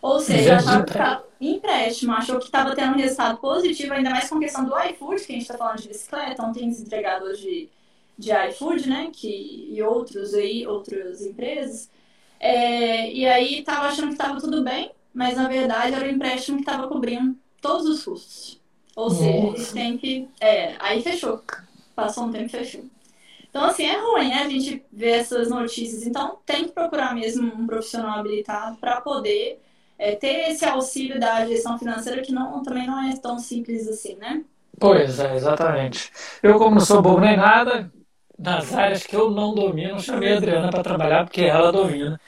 Ou 0.00 0.18
seja, 0.20 0.56
estava 0.56 1.26
empréstimo, 1.40 2.12
achou 2.12 2.38
que 2.38 2.46
estava 2.46 2.74
tendo 2.74 2.94
um 2.94 2.98
resultado 2.98 3.38
positivo, 3.38 3.92
ainda 3.92 4.10
mais 4.10 4.28
com 4.28 4.36
a 4.36 4.40
questão 4.40 4.64
do 4.64 4.78
iFood, 4.78 5.26
que 5.26 5.32
a 5.32 5.34
gente 5.34 5.42
está 5.42 5.58
falando 5.58 5.80
de 5.80 5.88
bicicleta, 5.88 6.32
então 6.32 6.52
tem 6.52 6.68
entregadores 6.68 7.38
de, 7.38 7.68
de 8.16 8.30
iFood, 8.48 8.88
né? 8.88 9.10
Que, 9.12 9.68
e 9.70 9.82
outros 9.82 10.32
aí, 10.32 10.66
outras 10.66 11.20
empresas. 11.20 11.90
É, 12.40 13.12
e 13.12 13.26
aí 13.28 13.62
tava 13.62 13.88
achando 13.88 14.08
que 14.08 14.14
estava 14.14 14.40
tudo 14.40 14.64
bem, 14.64 14.90
mas 15.12 15.36
na 15.36 15.46
verdade 15.46 15.94
era 15.94 16.06
o 16.06 16.10
empréstimo 16.10 16.56
que 16.56 16.62
estava 16.62 16.88
cobrindo 16.88 17.36
todos 17.60 17.86
os 17.86 18.02
custos. 18.02 18.60
Ou 18.96 19.04
Nossa. 19.04 19.22
seja, 19.22 19.46
eles 19.46 19.72
têm 19.72 19.98
que. 19.98 20.28
É, 20.40 20.74
aí 20.78 21.02
fechou. 21.02 21.42
Passou 21.94 22.24
um 22.24 22.32
tempo 22.32 22.46
e 22.46 22.48
fechou. 22.48 22.84
Então, 23.48 23.64
assim, 23.64 23.84
é 23.84 24.00
ruim 24.00 24.28
né, 24.28 24.42
a 24.42 24.48
gente 24.48 24.82
ver 24.92 25.18
essas 25.18 25.50
notícias. 25.50 26.06
Então, 26.06 26.38
tem 26.46 26.64
que 26.64 26.72
procurar 26.72 27.14
mesmo 27.14 27.52
um 27.52 27.66
profissional 27.66 28.20
habilitado 28.20 28.76
para 28.76 29.00
poder 29.00 29.60
é, 29.98 30.14
ter 30.14 30.50
esse 30.50 30.64
auxílio 30.64 31.18
da 31.18 31.44
gestão 31.44 31.78
financeira, 31.78 32.22
que 32.22 32.32
não, 32.32 32.62
também 32.62 32.86
não 32.86 33.02
é 33.02 33.16
tão 33.16 33.38
simples 33.38 33.88
assim, 33.88 34.14
né? 34.16 34.44
Pois 34.78 35.18
é, 35.18 35.34
exatamente. 35.34 36.10
Eu, 36.42 36.58
como 36.58 36.76
não 36.76 36.80
sou 36.80 37.02
bom 37.02 37.18
nem 37.18 37.36
nada, 37.36 37.92
nas 38.40 38.72
áreas 38.74 39.06
que 39.06 39.14
eu 39.14 39.30
não 39.30 39.54
domino, 39.54 40.00
chamei 40.00 40.32
a 40.32 40.36
Adriana 40.38 40.70
para 40.70 40.82
trabalhar, 40.82 41.24
porque 41.24 41.42
ela 41.42 41.70
domina. 41.70 42.18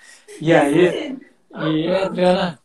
E 0.40 0.52
aí, 0.52 1.18
e 1.54 1.88
a 1.88 2.04
Adriana 2.04 2.58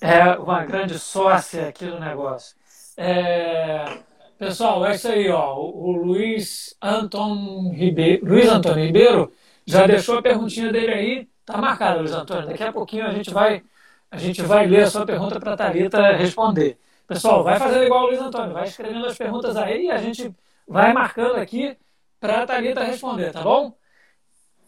é 0.00 0.38
uma 0.38 0.64
grande 0.64 0.96
sócia 0.98 1.68
aqui 1.68 1.84
no 1.84 1.98
negócio. 1.98 2.56
É, 2.96 3.98
pessoal, 4.38 4.86
é 4.86 4.94
isso 4.94 5.08
aí, 5.08 5.28
ó. 5.28 5.56
O, 5.56 5.90
Luiz 5.90 6.76
Anton 6.80 7.72
Ribeiro, 7.72 8.24
Luiz 8.24 8.48
Antônio 8.48 8.84
Ribeiro 8.84 9.32
já 9.66 9.86
deixou 9.86 10.18
a 10.18 10.22
perguntinha 10.22 10.70
dele 10.72 10.92
aí. 10.92 11.28
Tá 11.44 11.58
marcado, 11.58 12.00
Luiz 12.00 12.12
Antônio. 12.12 12.46
Daqui 12.46 12.62
a 12.62 12.72
pouquinho 12.72 13.04
a 13.04 13.12
gente 13.12 13.30
vai, 13.32 13.64
a 14.10 14.16
gente 14.16 14.42
vai 14.42 14.66
ler 14.68 14.84
a 14.84 14.90
sua 14.90 15.04
pergunta 15.04 15.40
para 15.40 15.54
a 15.54 15.56
Thalita 15.56 16.12
responder. 16.12 16.78
Pessoal, 17.06 17.42
vai 17.42 17.58
fazer 17.58 17.84
igual 17.84 18.04
o 18.04 18.06
Luiz 18.06 18.20
Antônio, 18.20 18.54
vai 18.54 18.68
escrevendo 18.68 19.06
as 19.06 19.18
perguntas 19.18 19.56
aí 19.56 19.86
e 19.86 19.90
a 19.90 19.98
gente 19.98 20.32
vai 20.68 20.92
marcando 20.92 21.34
aqui 21.34 21.76
para 22.20 22.42
a 22.42 22.46
Thalita 22.46 22.84
responder, 22.84 23.32
tá 23.32 23.40
bom? 23.40 23.74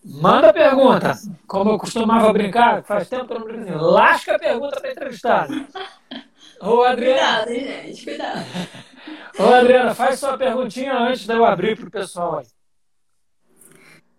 Manda 0.05 0.49
a 0.49 0.53
pergunta. 0.53 1.13
Como 1.47 1.71
eu 1.71 1.79
costumava 1.79 2.33
brincar, 2.33 2.83
faz 2.83 3.09
tempo 3.09 3.27
que 3.27 3.33
eu 3.35 3.39
não 3.39 3.47
brinco 3.47 3.63
assim. 3.63 3.79
Lasca 3.79 4.35
a 4.35 4.39
pergunta 4.39 4.81
para 4.81 4.91
entrevistado. 4.91 5.53
Ô, 6.61 6.83
Adriana. 6.83 7.45
Cuidado, 7.45 7.51
hein, 7.51 7.67
gente? 7.67 8.05
Cuidado. 8.05 8.41
Ô, 9.39 9.55
Adriana, 9.55 9.95
faz 9.95 10.19
sua 10.19 10.37
perguntinha 10.37 10.97
antes 10.97 11.27
de 11.27 11.33
eu 11.33 11.45
abrir 11.45 11.77
para 11.77 11.87
o 11.89 11.91
pessoal 11.91 12.39
aí. 12.39 12.47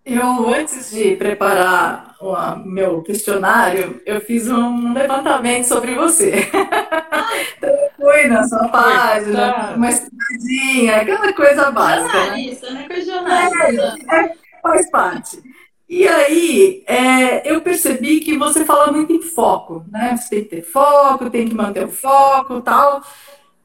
Eu, 0.06 0.54
antes 0.54 0.92
de 0.92 1.16
preparar 1.16 2.16
o 2.20 2.36
meu 2.58 3.02
questionário, 3.02 4.02
eu 4.06 4.20
fiz 4.20 4.50
um 4.50 4.92
levantamento 4.92 5.64
sobre 5.64 5.96
você. 5.96 6.50
então, 7.58 7.70
eu 7.70 7.90
fui 7.96 8.28
na 8.28 8.46
sua 8.46 8.68
página, 8.68 9.54
tá. 9.54 9.74
uma 9.78 9.90
estudadinha, 9.90 10.98
aquela 10.98 11.32
coisa 11.32 11.72
básica. 11.72 12.18
Né? 12.18 12.26
Jornalista, 12.26 12.72
né? 12.72 12.88
Jornalista. 13.02 13.96
É, 14.12 14.20
é, 14.20 14.36
faz 14.62 14.92
parte. 14.92 15.42
E 15.88 16.06
aí, 16.06 16.84
é, 16.86 17.50
eu 17.50 17.62
percebi 17.62 18.20
que 18.20 18.38
você 18.38 18.66
fala 18.66 18.92
muito 18.92 19.14
em 19.14 19.22
foco, 19.22 19.86
né? 19.90 20.18
Você 20.18 20.30
tem 20.30 20.44
que 20.44 20.50
ter 20.50 20.62
foco, 20.64 21.30
tem 21.30 21.48
que 21.48 21.56
manter 21.56 21.86
o 21.86 21.92
foco 21.92 22.62
tal. 22.62 23.02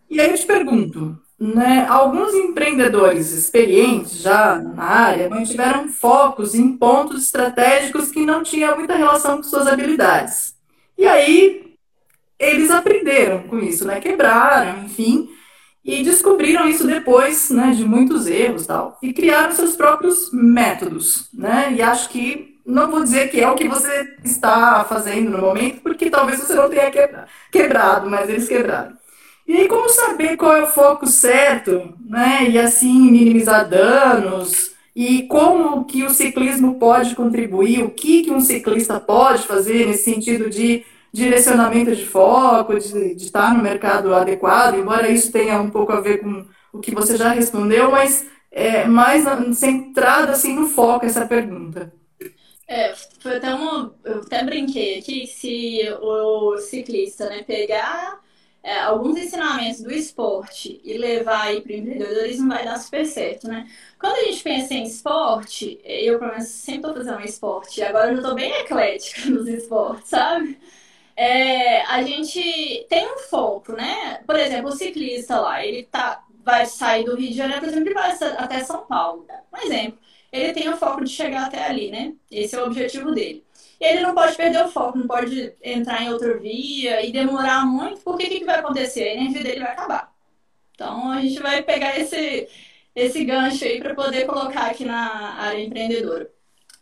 E 0.09 0.21
aí 0.21 0.31
eu 0.31 0.37
te 0.39 0.47
pergunto, 0.47 1.19
né? 1.39 1.87
Alguns 1.89 2.35
empreendedores 2.35 3.33
experientes 3.33 4.21
já 4.21 4.57
na 4.57 4.83
área 4.83 5.31
mantiveram 5.31 5.89
focos 5.89 6.55
em 6.55 6.77
pontos 6.77 7.25
estratégicos 7.25 8.11
que 8.11 8.27
não 8.27 8.43
tinham 8.43 8.77
muita 8.77 8.97
relação 8.97 9.37
com 9.37 9.45
suas 9.45 9.67
habilidades. 9.67 10.57
E 10.97 11.07
aí 11.07 11.75
eles 12.39 12.71
aprenderam 12.71 13.45
com 13.45 13.59
isso, 13.59 13.87
né? 13.87 14.01
Quebraram, 14.01 14.85
enfim, 14.85 15.29
e 15.85 16.03
descobriram 16.03 16.69
isso 16.69 16.87
depois, 16.87 17.51
né, 17.51 17.71
de 17.71 17.85
muitos 17.85 18.27
erros, 18.27 18.67
tal, 18.67 18.99
e 19.03 19.13
criaram 19.13 19.53
seus 19.53 19.75
próprios 19.75 20.31
métodos, 20.33 21.29
né? 21.33 21.73
E 21.73 21.81
acho 21.81 22.09
que 22.11 22.59
não 22.67 22.91
vou 22.91 23.03
dizer 23.03 23.31
que 23.31 23.41
é 23.41 23.51
o 23.51 23.55
que 23.55 23.67
você 23.67 24.17
está 24.23 24.85
fazendo 24.85 25.31
no 25.31 25.39
momento, 25.39 25.81
porque 25.81 26.11
talvez 26.11 26.39
você 26.39 26.55
não 26.55 26.69
tenha 26.69 26.91
quebrado, 27.51 28.11
mas 28.11 28.29
eles 28.29 28.47
quebraram. 28.47 28.98
E 29.49 29.57
aí, 29.57 29.67
como 29.67 29.89
saber 29.89 30.37
qual 30.37 30.55
é 30.55 30.63
o 30.63 30.69
foco 30.69 31.07
certo, 31.07 31.95
né? 32.05 32.51
E 32.51 32.59
assim 32.59 33.11
minimizar 33.11 33.67
danos 33.67 34.73
e 34.95 35.23
como 35.23 35.87
que 35.87 36.03
o 36.05 36.11
ciclismo 36.11 36.75
pode 36.79 37.15
contribuir, 37.17 37.83
o 37.83 37.91
que 37.91 38.25
que 38.25 38.31
um 38.31 38.43
ciclista 38.43 39.01
pode 39.01 39.47
fazer 39.47 39.87
nesse 39.87 40.05
sentido 40.05 40.51
de 40.51 40.85
direcionamento 41.11 41.97
de 41.97 42.05
foco, 42.05 42.79
de, 42.79 43.15
de 43.15 43.25
estar 43.25 43.55
no 43.55 43.63
mercado 43.63 44.15
adequado, 44.15 44.75
embora 44.75 45.09
isso 45.09 45.33
tenha 45.33 45.59
um 45.63 45.71
pouco 45.71 45.93
a 45.93 46.01
ver 46.03 46.19
com 46.19 46.45
o 46.71 46.79
que 46.79 46.95
você 46.95 47.17
já 47.17 47.31
respondeu, 47.31 47.91
mas 47.91 48.27
é 48.53 48.85
mais 48.85 49.25
centrado 49.57 50.31
assim 50.31 50.55
no 50.55 50.69
foco 50.69 51.07
essa 51.07 51.25
pergunta. 51.25 51.91
É, 52.67 52.95
foi 53.21 53.39
até 53.39 53.55
uma. 53.55 53.95
Eu 54.05 54.19
até 54.19 54.45
brinquei 54.45 54.99
aqui 54.99 55.27
se 55.27 55.81
o 56.03 56.59
ciclista 56.59 57.31
né, 57.31 57.43
pegar 57.43 58.21
é, 58.63 58.81
alguns 58.81 59.17
ensinamentos 59.17 59.81
do 59.83 59.93
esporte 59.93 60.81
e 60.85 60.99
levar 60.99 61.45
aí 61.47 61.61
para 61.61 61.73
o 61.73 61.77
empreendedorismo 61.77 62.49
vai 62.49 62.65
dar 62.65 62.79
super 62.79 63.07
certo, 63.07 63.49
né? 63.49 63.67
Quando 63.99 64.17
a 64.17 64.25
gente 64.25 64.43
pensa 64.43 64.75
em 64.75 64.85
esporte, 64.85 65.81
eu, 65.85 66.19
pelo 66.19 66.33
menos, 66.33 66.49
sempre 66.49 66.91
estou 66.91 66.95
fazendo 67.05 67.25
esporte, 67.25 67.83
agora 67.83 68.13
eu 68.13 68.19
estou 68.19 68.35
bem 68.35 68.53
eclética 68.53 69.27
nos 69.31 69.49
esportes, 69.49 70.09
sabe? 70.11 70.59
É, 71.17 71.83
a 71.83 72.03
gente 72.03 72.87
tem 72.89 73.07
um 73.13 73.19
foco, 73.19 73.73
né? 73.73 74.23
Por 74.27 74.37
exemplo, 74.37 74.71
o 74.71 74.73
ciclista 74.73 75.41
lá, 75.41 75.65
ele 75.65 75.85
tá, 75.85 76.25
vai 76.45 76.67
sair 76.67 77.05
do 77.05 77.17
Rio 77.17 77.29
de 77.31 77.37
Janeiro, 77.37 77.61
por 77.61 77.69
exemplo, 77.69 77.91
e 77.91 77.95
vai 77.95 78.11
até 78.39 78.63
São 78.65 78.87
Paulo. 78.87 79.27
Um 79.53 79.59
exemplo. 79.67 79.99
Ele 80.31 80.53
tem 80.53 80.69
o 80.69 80.77
foco 80.77 81.03
de 81.05 81.11
chegar 81.11 81.47
até 81.47 81.65
ali, 81.65 81.91
né? 81.91 82.15
Esse 82.31 82.55
é 82.55 82.61
o 82.63 82.67
objetivo 82.67 83.13
dele. 83.13 83.45
E 83.81 83.85
ele 83.85 84.01
não 84.01 84.15
pode 84.15 84.37
perder 84.37 84.65
o 84.65 84.69
foco, 84.69 84.99
não 84.99 85.07
pode 85.07 85.55
entrar 85.63 86.03
em 86.03 86.13
outra 86.13 86.37
via 86.39 87.05
e 87.05 87.13
demorar 87.13 87.65
muito, 87.67 88.01
porque 88.01 88.27
o 88.27 88.29
que, 88.29 88.39
que 88.41 88.45
vai 88.45 88.59
acontecer? 88.59 89.03
A 89.05 89.15
energia 89.15 89.43
dele 89.43 89.61
vai 89.61 89.73
acabar. 89.73 90.13
Então 90.75 91.11
a 91.11 91.21
gente 91.21 91.41
vai 91.41 91.63
pegar 91.63 91.99
esse, 91.99 92.49
esse 92.95 93.25
gancho 93.25 93.65
aí 93.65 93.81
para 93.81 93.95
poder 93.95 94.27
colocar 94.27 94.67
aqui 94.71 94.85
na 94.85 95.35
área 95.41 95.61
empreendedora. 95.61 96.31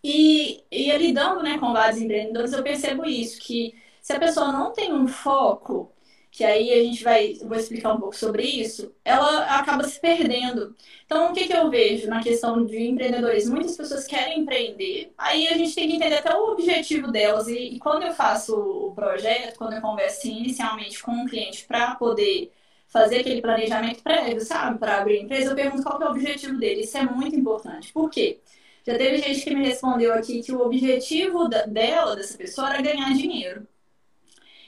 E, 0.03 0.65
e 0.71 0.97
lidando 0.97 1.43
né, 1.43 1.59
com 1.59 1.73
vários 1.73 2.01
empreendedores, 2.01 2.53
eu 2.53 2.63
percebo 2.63 3.05
isso, 3.05 3.41
que 3.41 3.75
se 4.01 4.13
a 4.13 4.21
pessoa 4.21 4.53
não 4.53 4.73
tem 4.73 4.93
um 4.93 5.09
foco, 5.09 5.93
que 6.37 6.45
aí 6.45 6.71
a 6.71 6.85
gente 6.85 7.03
vai, 7.03 7.33
vou 7.43 7.57
explicar 7.57 7.95
um 7.95 7.99
pouco 7.99 8.15
sobre 8.15 8.43
isso, 8.43 8.95
ela 9.03 9.59
acaba 9.59 9.85
se 9.85 9.99
perdendo. 9.99 10.77
Então, 11.07 11.31
o 11.31 11.33
que, 11.33 11.47
que 11.47 11.53
eu 11.57 11.71
vejo 11.71 12.09
na 12.11 12.23
questão 12.23 12.67
de 12.67 12.77
empreendedorismo? 12.77 13.55
Muitas 13.55 13.75
pessoas 13.75 14.07
querem 14.07 14.41
empreender, 14.41 15.15
aí 15.17 15.49
a 15.49 15.57
gente 15.57 15.75
tem 15.75 15.89
que 15.89 15.97
entender 15.97 16.17
até 16.17 16.35
o 16.35 16.53
objetivo 16.53 17.11
delas. 17.11 17.49
E, 17.49 17.57
e 17.77 17.79
quando 17.79 18.03
eu 18.03 18.13
faço 18.13 18.55
o 18.55 18.95
projeto, 18.95 19.57
quando 19.57 19.73
eu 19.73 19.81
converso 19.81 20.29
inicialmente 20.29 21.03
com 21.03 21.11
um 21.13 21.27
cliente 21.27 21.65
para 21.65 21.95
poder 21.95 22.53
fazer 22.89 23.21
aquele 23.21 23.41
planejamento 23.41 24.03
prévio, 24.03 24.43
sabe, 24.43 24.79
para 24.79 24.99
abrir 24.99 25.23
empresa, 25.23 25.53
eu 25.53 25.57
pergunto 25.57 25.85
qual 25.85 26.03
é 26.03 26.07
o 26.07 26.11
objetivo 26.11 26.59
dele. 26.59 26.83
Isso 26.83 26.99
é 26.99 27.03
muito 27.03 27.35
importante. 27.35 27.91
Por 27.95 28.11
quê? 28.11 28.41
Já 28.85 28.99
teve 28.99 29.17
gente 29.19 29.43
que 29.43 29.55
me 29.55 29.65
respondeu 29.67 30.13
aqui 30.13 30.43
que 30.43 30.53
o 30.53 30.61
objetivo 30.61 31.49
dela, 31.49 32.15
dessa 32.15 32.37
pessoa, 32.37 32.69
era 32.75 32.83
ganhar 32.83 33.15
dinheiro. 33.15 33.67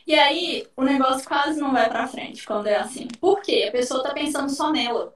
E 0.08 0.14
aí 0.14 0.66
o 0.74 0.82
negócio 0.84 1.28
quase 1.28 1.60
não 1.60 1.70
vai 1.70 1.86
para 1.86 2.08
frente 2.08 2.46
quando 2.46 2.66
é 2.66 2.76
assim. 2.76 3.06
Por 3.20 3.42
quê? 3.42 3.66
A 3.68 3.72
pessoa 3.72 4.02
tá 4.02 4.14
pensando 4.14 4.48
só 4.48 4.72
nela. 4.72 5.14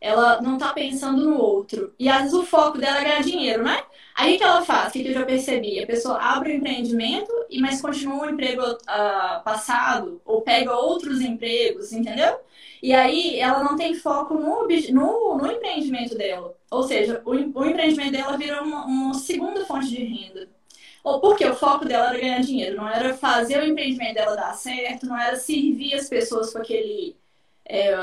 Ela 0.00 0.42
não 0.42 0.58
tá 0.58 0.72
pensando 0.72 1.24
no 1.24 1.38
outro. 1.38 1.94
E 1.96 2.08
às 2.08 2.22
vezes 2.22 2.34
o 2.34 2.44
foco 2.44 2.76
dela 2.76 2.98
é 3.00 3.04
ganhar 3.04 3.22
dinheiro, 3.22 3.62
né? 3.62 3.80
Aí 4.16 4.34
o 4.34 4.38
que 4.38 4.42
ela 4.42 4.64
faz? 4.64 4.88
O 4.88 4.92
que 4.94 5.06
eu 5.06 5.14
já 5.14 5.24
percebi? 5.24 5.80
A 5.80 5.86
pessoa 5.86 6.18
abre 6.18 6.50
o 6.50 6.54
um 6.54 6.56
empreendimento, 6.56 7.32
e 7.48 7.60
mas 7.60 7.80
continua 7.80 8.26
o 8.26 8.30
emprego 8.30 8.62
uh, 8.62 9.44
passado, 9.44 10.20
ou 10.24 10.42
pega 10.42 10.76
outros 10.76 11.20
empregos, 11.20 11.92
entendeu? 11.92 12.36
E 12.82 12.92
aí 12.92 13.38
ela 13.38 13.62
não 13.62 13.76
tem 13.76 13.94
foco 13.94 14.34
no, 14.34 14.66
no, 14.66 15.38
no 15.38 15.52
empreendimento 15.52 16.16
dela. 16.16 16.52
Ou 16.68 16.82
seja, 16.82 17.22
o, 17.24 17.30
o 17.30 17.64
empreendimento 17.64 18.10
dela 18.10 18.36
vira 18.36 18.60
uma, 18.60 18.86
uma 18.86 19.14
segunda 19.14 19.64
fonte 19.64 19.88
de 19.88 20.02
renda. 20.02 20.48
Ou 21.06 21.20
porque 21.20 21.46
o 21.46 21.54
foco 21.54 21.84
dela 21.84 22.08
era 22.08 22.18
ganhar 22.18 22.40
dinheiro, 22.40 22.78
não 22.78 22.88
era 22.88 23.14
fazer 23.14 23.60
o 23.60 23.64
empreendimento 23.64 24.14
dela 24.14 24.34
dar 24.34 24.52
certo, 24.54 25.06
não 25.06 25.16
era 25.16 25.36
servir 25.36 25.94
as 25.94 26.08
pessoas 26.08 26.52
com 26.52 26.58
aquele 26.58 27.14
é, 27.64 27.94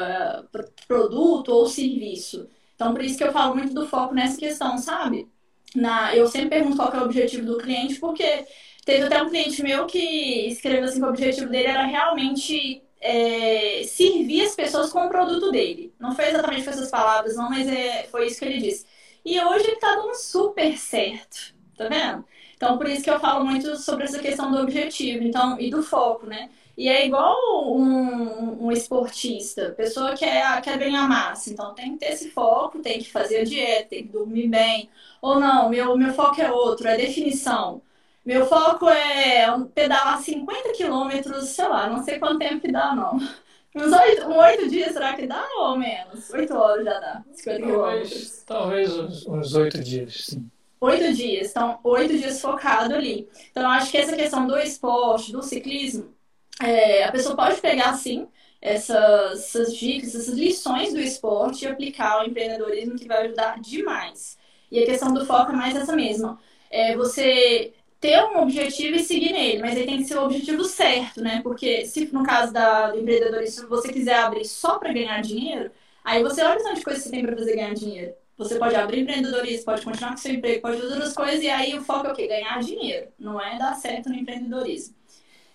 produto 0.88 1.50
ou 1.50 1.68
serviço. 1.68 2.48
Então, 2.74 2.94
por 2.94 3.04
isso 3.04 3.18
que 3.18 3.24
eu 3.26 3.34
falo 3.34 3.56
muito 3.56 3.74
do 3.74 3.86
foco 3.90 4.14
nessa 4.14 4.38
questão, 4.38 4.78
sabe? 4.78 5.28
Na, 5.76 6.16
eu 6.16 6.28
sempre 6.28 6.52
pergunto 6.52 6.78
qual 6.78 6.94
é 6.94 7.00
o 7.02 7.04
objetivo 7.04 7.46
do 7.46 7.58
cliente, 7.58 7.96
porque 7.96 8.46
teve 8.86 9.04
até 9.04 9.22
um 9.22 9.30
cliente 9.30 9.62
meu 9.62 9.86
que 9.86 10.48
escreveu 10.48 10.86
assim 10.86 11.02
que 11.02 11.06
o 11.06 11.10
objetivo 11.10 11.50
dele 11.50 11.68
era 11.68 11.84
realmente 11.84 12.82
é, 13.02 13.84
servir 13.84 14.44
as 14.46 14.56
pessoas 14.56 14.94
com 14.94 15.08
o 15.08 15.10
produto 15.10 15.52
dele. 15.52 15.94
Não 16.00 16.16
foi 16.16 16.30
exatamente 16.30 16.64
com 16.64 16.70
essas 16.70 16.90
palavras, 16.90 17.36
não, 17.36 17.50
mas 17.50 17.68
é, 17.68 18.04
foi 18.04 18.28
isso 18.28 18.40
que 18.40 18.46
ele 18.46 18.62
disse. 18.62 18.86
E 19.26 19.38
hoje 19.42 19.68
ele 19.68 19.76
tá 19.76 19.94
dando 19.94 20.16
super 20.16 20.78
certo, 20.78 21.54
tá 21.78 21.90
vendo? 21.90 22.24
Então, 22.64 22.78
por 22.78 22.88
isso 22.88 23.04
que 23.04 23.10
eu 23.10 23.20
falo 23.20 23.44
muito 23.44 23.76
sobre 23.76 24.06
essa 24.06 24.20
questão 24.20 24.50
do 24.50 24.60
objetivo 24.60 25.22
então, 25.22 25.60
e 25.60 25.70
do 25.70 25.84
foco, 25.84 26.26
né? 26.26 26.50
E 26.78 26.88
é 26.88 27.06
igual 27.06 27.38
um, 27.76 28.68
um 28.68 28.72
esportista, 28.72 29.72
pessoa 29.72 30.12
que 30.12 30.20
quer, 30.20 30.62
quer 30.62 30.80
ganhar 30.80 31.06
massa, 31.06 31.52
então 31.52 31.74
tem 31.74 31.92
que 31.92 31.98
ter 32.00 32.14
esse 32.14 32.30
foco, 32.30 32.80
tem 32.80 33.00
que 33.00 33.12
fazer 33.12 33.42
a 33.42 33.44
dieta, 33.44 33.90
tem 33.90 34.04
que 34.04 34.14
dormir 34.14 34.48
bem. 34.48 34.90
Ou 35.22 35.42
não, 35.42 35.68
meu, 35.70 35.98
meu 35.98 36.14
foco 36.14 36.42
é 36.42 36.50
outro, 36.50 36.88
é 36.88 36.96
definição. 36.96 37.82
Meu 38.26 38.46
foco 38.46 38.88
é 38.88 39.46
pedalar 39.76 40.22
50 40.22 40.72
quilômetros, 40.72 41.50
sei 41.50 41.68
lá, 41.68 41.90
não 41.90 42.02
sei 42.02 42.18
quanto 42.18 42.40
tempo 42.40 42.62
que 42.62 42.72
dá, 42.72 42.96
não. 42.96 43.18
Uns 43.76 43.92
oito, 43.92 44.28
um 44.28 44.38
oito 44.38 44.70
dias, 44.70 44.94
será 44.94 45.16
que 45.16 45.28
dá 45.28 45.44
ou 45.58 45.78
menos? 45.78 46.30
Oito 46.30 46.56
horas 46.56 46.86
já 46.86 47.00
dá, 47.00 47.24
50 47.34 47.62
quilômetros. 47.62 48.44
Talvez 48.46 48.98
uns 49.28 49.54
oito 49.56 49.84
dias, 49.84 50.28
sim 50.28 50.50
oito 50.84 51.14
dias. 51.14 51.50
Então, 51.52 51.80
oito 51.84 52.18
dias 52.18 52.42
focado 52.42 52.94
ali. 52.94 53.28
Então, 53.52 53.70
acho 53.70 53.92
que 53.92 53.98
essa 53.98 54.16
questão 54.16 54.48
do 54.48 54.58
esporte, 54.58 55.32
do 55.32 55.42
ciclismo, 55.42 56.14
é, 56.62 57.04
a 57.04 57.12
pessoa 57.12 57.36
pode 57.36 57.60
pegar, 57.62 57.94
sim, 57.96 58.28
essas, 58.62 59.56
essas, 59.56 59.76
dicas, 59.76 60.16
essas 60.16 60.36
lições 60.36 60.94
do 60.94 61.00
esporte 61.00 61.66
e 61.66 61.68
aplicar 61.68 62.14
ao 62.14 62.26
empreendedorismo, 62.26 62.96
que 62.98 63.08
vai 63.08 63.26
ajudar 63.26 63.60
demais. 63.60 64.38
E 64.72 64.80
a 64.82 64.86
questão 64.86 65.14
do 65.14 65.26
foco 65.26 65.52
é 65.52 65.56
mais 65.56 65.76
essa 65.76 65.96
mesma. 65.96 66.40
É 66.70 66.96
você 66.96 67.74
ter 68.00 68.22
um 68.24 68.42
objetivo 68.42 68.96
e 68.98 69.04
seguir 69.04 69.32
nele, 69.32 69.60
mas 69.62 69.78
aí 69.78 69.86
tem 69.86 69.98
que 69.98 70.06
ser 70.06 70.18
o 70.18 70.26
objetivo 70.26 70.64
certo, 70.66 71.22
né? 71.22 71.42
Porque 71.42 71.86
se 71.86 72.06
no 72.14 72.24
caso 72.24 72.52
da, 72.52 72.92
do 72.92 73.00
empreendedorismo 73.00 73.70
você 73.70 73.92
quiser 73.94 74.16
abrir 74.16 74.46
só 74.46 74.78
para 74.80 74.92
ganhar 74.94 75.22
dinheiro, 75.22 75.72
aí 76.04 76.22
você 76.24 76.44
olha 76.44 76.60
o 76.60 76.64
tanto 76.64 76.80
de 76.80 76.84
coisa 76.84 77.00
que 77.00 77.06
você 77.06 77.12
tem 77.12 77.26
para 77.26 77.38
fazer 77.38 77.56
ganhar 77.56 77.74
dinheiro. 77.74 78.14
Você 78.38 78.58
pode 78.58 78.76
abrir 78.76 79.02
empreendedorismo, 79.02 79.66
pode 79.66 79.84
continuar 79.84 80.12
com 80.12 80.18
seu 80.18 80.34
emprego, 80.34 80.62
pode 80.62 80.78
fazer 80.78 80.94
outras 80.94 81.14
coisas, 81.14 81.44
e 81.44 81.50
aí 81.50 81.78
o 81.78 81.84
foco 81.84 82.08
é 82.08 82.12
o 82.12 82.16
quê? 82.16 82.28
Ganhar 82.28 82.60
dinheiro, 82.62 83.10
não 83.20 83.40
é 83.40 83.58
dar 83.58 83.76
certo 83.76 84.10
no 84.10 84.16
empreendedorismo. 84.16 84.96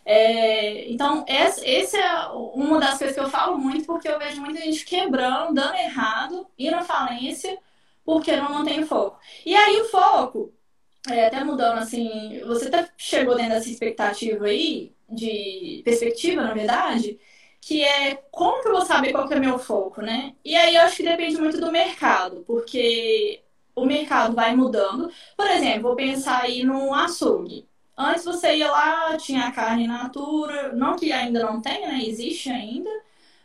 É, 0.04 0.90
então, 0.90 1.24
essa, 1.28 1.68
essa 1.68 1.98
é 1.98 2.26
uma 2.28 2.80
das 2.80 2.96
coisas 2.98 3.14
que 3.14 3.20
eu 3.20 3.28
falo 3.28 3.58
muito, 3.58 3.84
porque 3.84 4.08
eu 4.08 4.18
vejo 4.18 4.40
muita 4.40 4.60
gente 4.60 4.84
quebrando, 4.84 5.52
dando 5.52 5.74
errado, 5.74 6.46
indo 6.58 6.76
à 6.76 6.82
falência, 6.82 7.58
porque 8.04 8.34
não 8.36 8.50
mantém 8.54 8.80
o 8.82 8.86
foco. 8.86 9.20
E 9.44 9.54
aí 9.54 9.80
o 9.82 9.84
foco, 9.86 10.54
é, 11.10 11.26
até 11.26 11.44
mudando 11.44 11.78
assim, 11.78 12.40
você 12.46 12.68
até 12.68 12.88
chegou 12.96 13.36
dentro 13.36 13.52
dessa 13.52 13.68
expectativa 13.68 14.46
aí, 14.46 14.94
de 15.10 15.82
perspectiva, 15.84 16.42
na 16.42 16.54
verdade, 16.54 17.18
que 17.60 17.82
é 17.84 18.16
como 18.30 18.62
que 18.62 18.68
eu 18.68 18.72
vou 18.72 18.86
saber 18.86 19.12
qual 19.12 19.28
que 19.28 19.34
é 19.34 19.40
meu 19.40 19.58
foco, 19.58 20.00
né? 20.02 20.34
E 20.44 20.56
aí 20.56 20.76
eu 20.76 20.82
acho 20.82 20.96
que 20.96 21.02
depende 21.02 21.36
muito 21.38 21.60
do 21.60 21.72
mercado, 21.72 22.44
porque 22.46 23.42
o 23.74 23.84
mercado 23.86 24.34
vai 24.34 24.54
mudando. 24.56 25.10
Por 25.36 25.46
exemplo, 25.50 25.82
vou 25.82 25.96
pensar 25.96 26.42
aí 26.44 26.64
no 26.64 26.94
açougue. 26.94 27.68
Antes 27.96 28.24
você 28.24 28.56
ia 28.56 28.70
lá, 28.70 29.16
tinha 29.16 29.50
carne 29.52 29.86
natura, 29.86 30.72
não 30.72 30.96
que 30.96 31.12
ainda 31.12 31.40
não 31.42 31.60
tenha, 31.60 31.88
né? 31.88 32.00
Existe 32.04 32.48
ainda, 32.50 32.90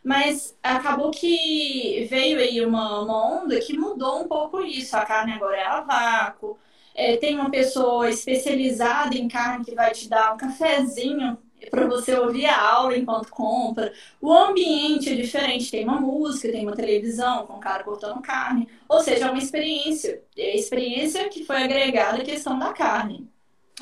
mas 0.03 0.57
acabou 0.61 1.11
que 1.11 2.05
veio 2.09 2.39
aí 2.39 2.63
uma, 2.65 3.01
uma 3.01 3.41
onda 3.41 3.59
que 3.59 3.77
mudou 3.77 4.21
um 4.21 4.27
pouco 4.27 4.61
isso. 4.61 4.95
A 4.95 5.05
carne 5.05 5.33
agora 5.33 5.57
é 5.57 5.65
a 5.65 5.81
vácuo. 5.81 6.57
É, 6.95 7.17
tem 7.17 7.35
uma 7.35 7.49
pessoa 7.49 8.09
especializada 8.09 9.15
em 9.15 9.27
carne 9.27 9.65
que 9.65 9.73
vai 9.73 9.91
te 9.91 10.07
dar 10.07 10.33
um 10.33 10.37
cafezinho 10.37 11.37
para 11.69 11.87
você 11.87 12.15
ouvir 12.15 12.45
a 12.45 12.61
aula 12.61 12.97
enquanto 12.97 13.29
compra. 13.29 13.93
O 14.21 14.31
ambiente 14.31 15.09
é 15.11 15.15
diferente, 15.15 15.71
tem 15.71 15.83
uma 15.83 15.99
música, 15.99 16.51
tem 16.51 16.63
uma 16.65 16.75
televisão 16.75 17.45
com 17.47 17.53
o 17.53 17.59
cara 17.59 17.83
cortando 17.83 18.21
carne, 18.21 18.67
ou 18.87 18.99
seja, 19.01 19.25
é 19.25 19.29
uma 19.29 19.39
experiência. 19.39 20.21
É 20.37 20.51
a 20.51 20.55
experiência 20.55 21.29
que 21.29 21.43
foi 21.45 21.63
agregada 21.63 22.21
à 22.21 22.25
questão 22.25 22.57
da 22.59 22.73
carne. 22.73 23.32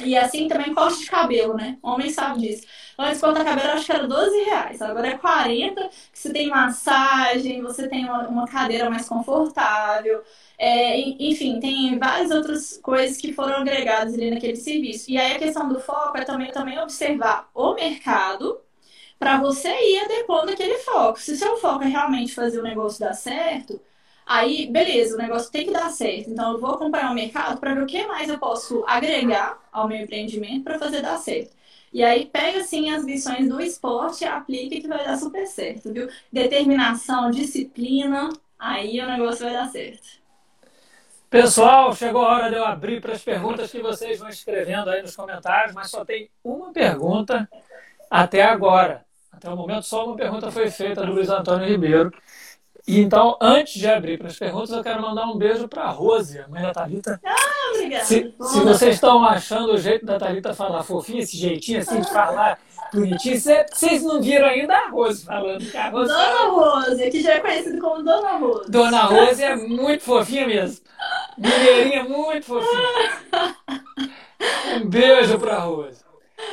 E 0.04 0.18
assim 0.18 0.48
também 0.48 0.74
corte 0.74 1.00
de 1.00 1.10
cabelo, 1.10 1.54
né? 1.56 1.78
Homem 1.82 2.10
sabe 2.10 2.42
disso. 2.42 2.66
Antes, 2.98 3.20
cortar 3.20 3.44
cabelo, 3.44 3.74
acho 3.74 3.86
que 3.86 3.92
era 3.92 4.08
12 4.08 4.44
reais. 4.44 4.82
Agora 4.82 5.08
é 5.08 5.18
40, 5.18 5.90
que 5.90 6.20
você 6.20 6.32
tem 6.32 6.50
massagem, 6.50 7.62
você 7.62 7.88
tem 7.88 8.06
uma, 8.06 8.28
uma 8.28 8.48
cadeira 8.48 8.90
mais 8.90 9.08
confortável. 9.08 10.24
É, 10.58 11.00
enfim, 11.00 11.60
tem 11.60 11.98
várias 12.00 12.32
outras 12.32 12.78
coisas 12.78 13.18
que 13.18 13.34
foram 13.34 13.58
agregadas 13.58 14.14
ali 14.14 14.32
naquele 14.32 14.56
serviço. 14.56 15.10
E 15.12 15.18
aí 15.18 15.34
a 15.36 15.40
questão 15.40 15.68
do 15.70 15.80
foco 15.80 16.18
é 16.18 16.24
também, 16.24 16.52
também 16.52 16.80
observar 16.80 17.50
o 17.54 17.74
mercado 17.74 18.60
para 19.20 19.40
você 19.40 19.70
ir 19.70 20.00
adequando 20.00 20.52
aquele 20.52 20.78
foco. 20.80 21.20
Se 21.20 21.34
o 21.34 21.38
seu 21.38 21.58
foco 21.58 21.84
é 21.84 21.88
realmente 21.88 22.34
fazer 22.34 22.60
o 22.60 22.64
negócio 22.64 23.00
dar 23.00 23.14
certo, 23.14 23.80
aí 24.26 24.68
beleza, 24.68 25.16
o 25.16 25.18
negócio 25.18 25.52
tem 25.52 25.66
que 25.66 25.72
dar 25.72 25.90
certo. 25.90 26.30
Então 26.30 26.54
eu 26.54 26.60
vou 26.60 26.72
acompanhar 26.72 27.12
o 27.12 27.16
mercado 27.16 27.60
para 27.60 27.74
ver 27.74 27.84
o 27.84 27.86
que 27.86 28.06
mais 28.08 28.30
eu 28.30 28.40
posso 28.40 28.84
agregar 28.88 29.60
ao 29.72 29.88
meu 29.88 29.98
empreendimento 29.98 30.64
para 30.64 30.80
fazer 30.80 31.02
dar 31.02 31.18
certo. 31.18 31.52
E 31.94 32.04
aí 32.04 32.26
pega 32.26 32.60
assim 32.60 32.90
as 32.90 33.04
lições 33.04 33.50
do 33.50 33.60
esporte 33.60 34.24
aplica 34.24 34.80
que 34.80 34.88
vai 34.88 35.04
dar 35.06 35.18
super 35.18 35.46
certo, 35.46 35.92
viu? 35.92 36.08
Determinação, 36.32 37.30
disciplina, 37.32 38.30
aí 38.58 39.00
o 39.02 39.08
negócio 39.08 39.44
vai 39.44 39.54
dar 39.54 39.68
certo. 39.68 40.22
Pessoal, 41.30 41.94
chegou 41.96 42.26
a 42.26 42.36
hora 42.36 42.50
de 42.50 42.58
eu 42.58 42.66
abrir 42.66 43.02
para 43.02 43.14
as 43.14 43.24
perguntas 43.24 43.72
que 43.72 43.82
vocês 43.82 44.20
vão 44.20 44.28
escrevendo 44.28 44.90
aí 44.90 45.02
nos 45.02 45.16
comentários, 45.16 45.74
mas 45.74 45.90
só 45.90 46.04
tem 46.04 46.30
uma 46.44 46.74
pergunta 46.74 47.48
até 48.10 48.44
agora. 48.44 49.06
Até 49.32 49.50
o 49.50 49.56
momento, 49.56 49.84
só 49.84 50.06
uma 50.06 50.16
pergunta 50.16 50.52
foi 50.52 50.70
feita 50.70 51.06
do 51.06 51.14
Luiz 51.14 51.30
Antônio 51.30 51.68
Ribeiro. 51.68 52.12
E 52.88 53.00
então, 53.00 53.38
antes 53.39 53.80
de 53.80 53.88
abrir 53.88 54.17
para 54.17 54.28
as 54.28 54.38
perguntas, 54.38 54.72
eu 54.72 54.84
quero 54.84 55.02
mandar 55.02 55.26
um 55.28 55.38
beijo 55.38 55.67
para 55.67 55.84
a 55.84 55.89
Rose, 55.89 56.39
a 56.39 56.48
mãe 56.48 56.62
da 56.62 56.72
Thalita. 56.72 57.20
Ah, 57.24 57.72
obrigada. 57.76 58.06
Se, 58.06 58.34
se 58.39 58.60
vocês 58.62 58.96
estão 58.96 59.24
achando 59.24 59.74
o 59.74 59.78
jeito 59.78 60.06
da 60.06 60.17
Thalita 60.17 60.54
falar 60.54 60.84
fofinho, 60.84 61.20
esse 61.20 61.38
jeitinho 61.38 61.80
assim 61.80 62.02
de 62.02 62.10
falar 62.10 62.60
bonitinho, 62.94 63.39
vocês 63.72 64.04
não 64.04 64.22
viram 64.22 64.48
ainda 64.48 64.76
a 64.76 64.89
Rose 64.89 65.24
falando. 65.24 65.63
A 65.76 65.89
Rose 65.89 66.12
Dona 66.12 66.26
fala... 66.26 66.50
Rose, 66.50 67.10
que 67.12 67.22
já 67.22 67.34
é 67.34 67.39
conhecida 67.39 67.80
como 67.80 68.04
Dona 68.04 68.38
Rose. 68.38 68.72
Dona 68.72 69.02
Rose 69.04 69.44
é 69.44 69.56
muito 69.56 70.04
fofinha 70.04 70.48
mesmo. 70.48 70.86
Mineirinha 71.38 72.04
muito 72.04 72.46
fofinha. 72.46 73.56
Um 74.76 74.89
beijo 74.89 75.39
para 75.39 75.56
a 75.56 75.60
Rose. 75.60 76.02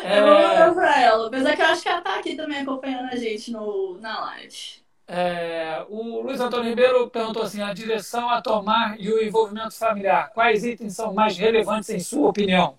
É... 0.05 0.19
Eu 0.19 0.25
vou 0.25 0.35
mandar 0.35 0.75
pra 0.75 1.01
ela, 1.01 1.27
apesar 1.27 1.57
que 1.57 1.63
eu 1.63 1.67
acho 1.67 1.83
que 1.83 1.89
ela 1.89 2.03
tá 2.03 2.17
aqui 2.17 2.37
também 2.37 2.61
acompanhando 2.61 3.09
a 3.11 3.17
gente 3.17 3.51
no, 3.51 3.99
na 4.01 4.21
live. 4.21 4.78
É, 5.09 5.87
o 5.89 6.21
Luiz 6.21 6.39
Antônio 6.39 6.69
Ribeiro 6.69 7.09
perguntou 7.09 7.43
assim: 7.43 7.63
a 7.63 7.73
direção 7.73 8.29
a 8.29 8.43
tomar 8.43 9.01
e 9.01 9.11
o 9.11 9.23
envolvimento 9.23 9.75
familiar, 9.75 10.31
quais 10.35 10.65
itens 10.65 10.95
são 10.95 11.15
mais 11.15 11.37
relevantes 11.39 11.89
em 11.89 11.99
sua 11.99 12.29
opinião? 12.29 12.79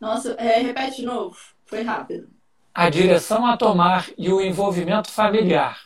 Nossa, 0.00 0.32
é, 0.34 0.58
repete 0.60 0.96
de 0.96 1.06
novo, 1.06 1.36
foi 1.66 1.82
rápido. 1.82 2.28
A 2.74 2.90
direção 2.90 3.46
a 3.46 3.56
tomar 3.56 4.10
e 4.18 4.30
o 4.30 4.40
envolvimento 4.40 5.10
familiar, 5.10 5.80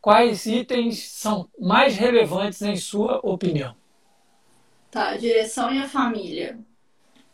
quais 0.00 0.46
itens 0.46 1.10
são 1.12 1.48
mais 1.58 1.96
relevantes 1.96 2.62
em 2.62 2.76
sua 2.76 3.20
opinião? 3.22 3.76
Tá, 4.90 5.16
direção 5.16 5.72
e 5.72 5.78
a 5.78 5.88
família. 5.88 6.58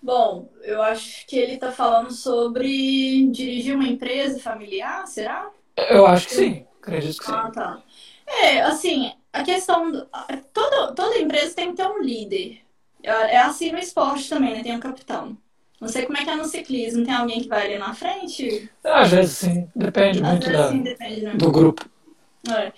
Bom, 0.03 0.51
eu 0.63 0.83
acho 0.83 1.27
que 1.27 1.37
ele 1.39 1.55
está 1.55 1.73
falando 1.73 2.13
sobre 2.13 3.27
dirigir 3.31 3.75
uma 3.77 3.89
empresa 3.89 4.41
familiar, 4.41 5.07
será? 5.07 5.51
Eu 5.91 6.07
acho 6.07 6.29
que 6.29 6.35
sim. 6.35 6.67
Acredito 6.87 7.19
que 7.19 7.27
sim. 7.27 7.33
Ah, 7.33 7.51
tá. 7.51 7.83
É, 8.25 8.61
assim, 8.63 9.13
a 9.33 9.43
questão. 9.43 9.91
Do, 9.91 10.09
toda, 10.53 10.93
toda 10.93 11.19
empresa 11.19 11.55
tem 11.55 11.71
que 11.71 11.77
ter 11.77 11.89
um 11.89 12.01
líder. 12.01 12.61
É, 13.03 13.11
é 13.11 13.39
assim 13.39 13.73
no 13.73 13.79
esporte 13.79 14.29
também, 14.29 14.55
né? 14.55 14.63
Tem 14.63 14.77
um 14.77 14.81
capitão. 14.81 15.37
Não 15.81 15.89
sei 15.89 16.07
como 16.07 16.17
é 16.17 16.25
que 16.25 16.31
é 16.31 16.37
no 16.37 16.45
ciclismo. 16.45 17.05
Tem 17.05 17.13
alguém 17.13 17.41
que 17.41 17.49
vai 17.49 17.67
ali 17.67 17.79
na 17.79 17.93
frente? 17.93 18.71
Às 18.85 19.11
vezes 19.11 19.37
sim. 19.37 19.69
Depende 19.75 20.23
Às 20.23 20.31
muito 20.31 20.51
da, 20.51 20.71
sim, 20.71 20.83
depende, 20.83 21.23
né? 21.23 21.35
do 21.35 21.51
grupo. 21.51 21.85
É. 22.49 22.73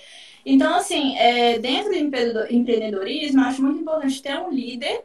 Então, 0.44 0.74
assim, 0.74 1.16
é, 1.18 1.58
dentro 1.58 1.90
do 1.90 1.96
empreendedorismo, 2.50 3.42
acho 3.42 3.62
muito 3.62 3.80
importante 3.80 4.22
ter 4.22 4.38
um 4.38 4.50
líder. 4.50 5.04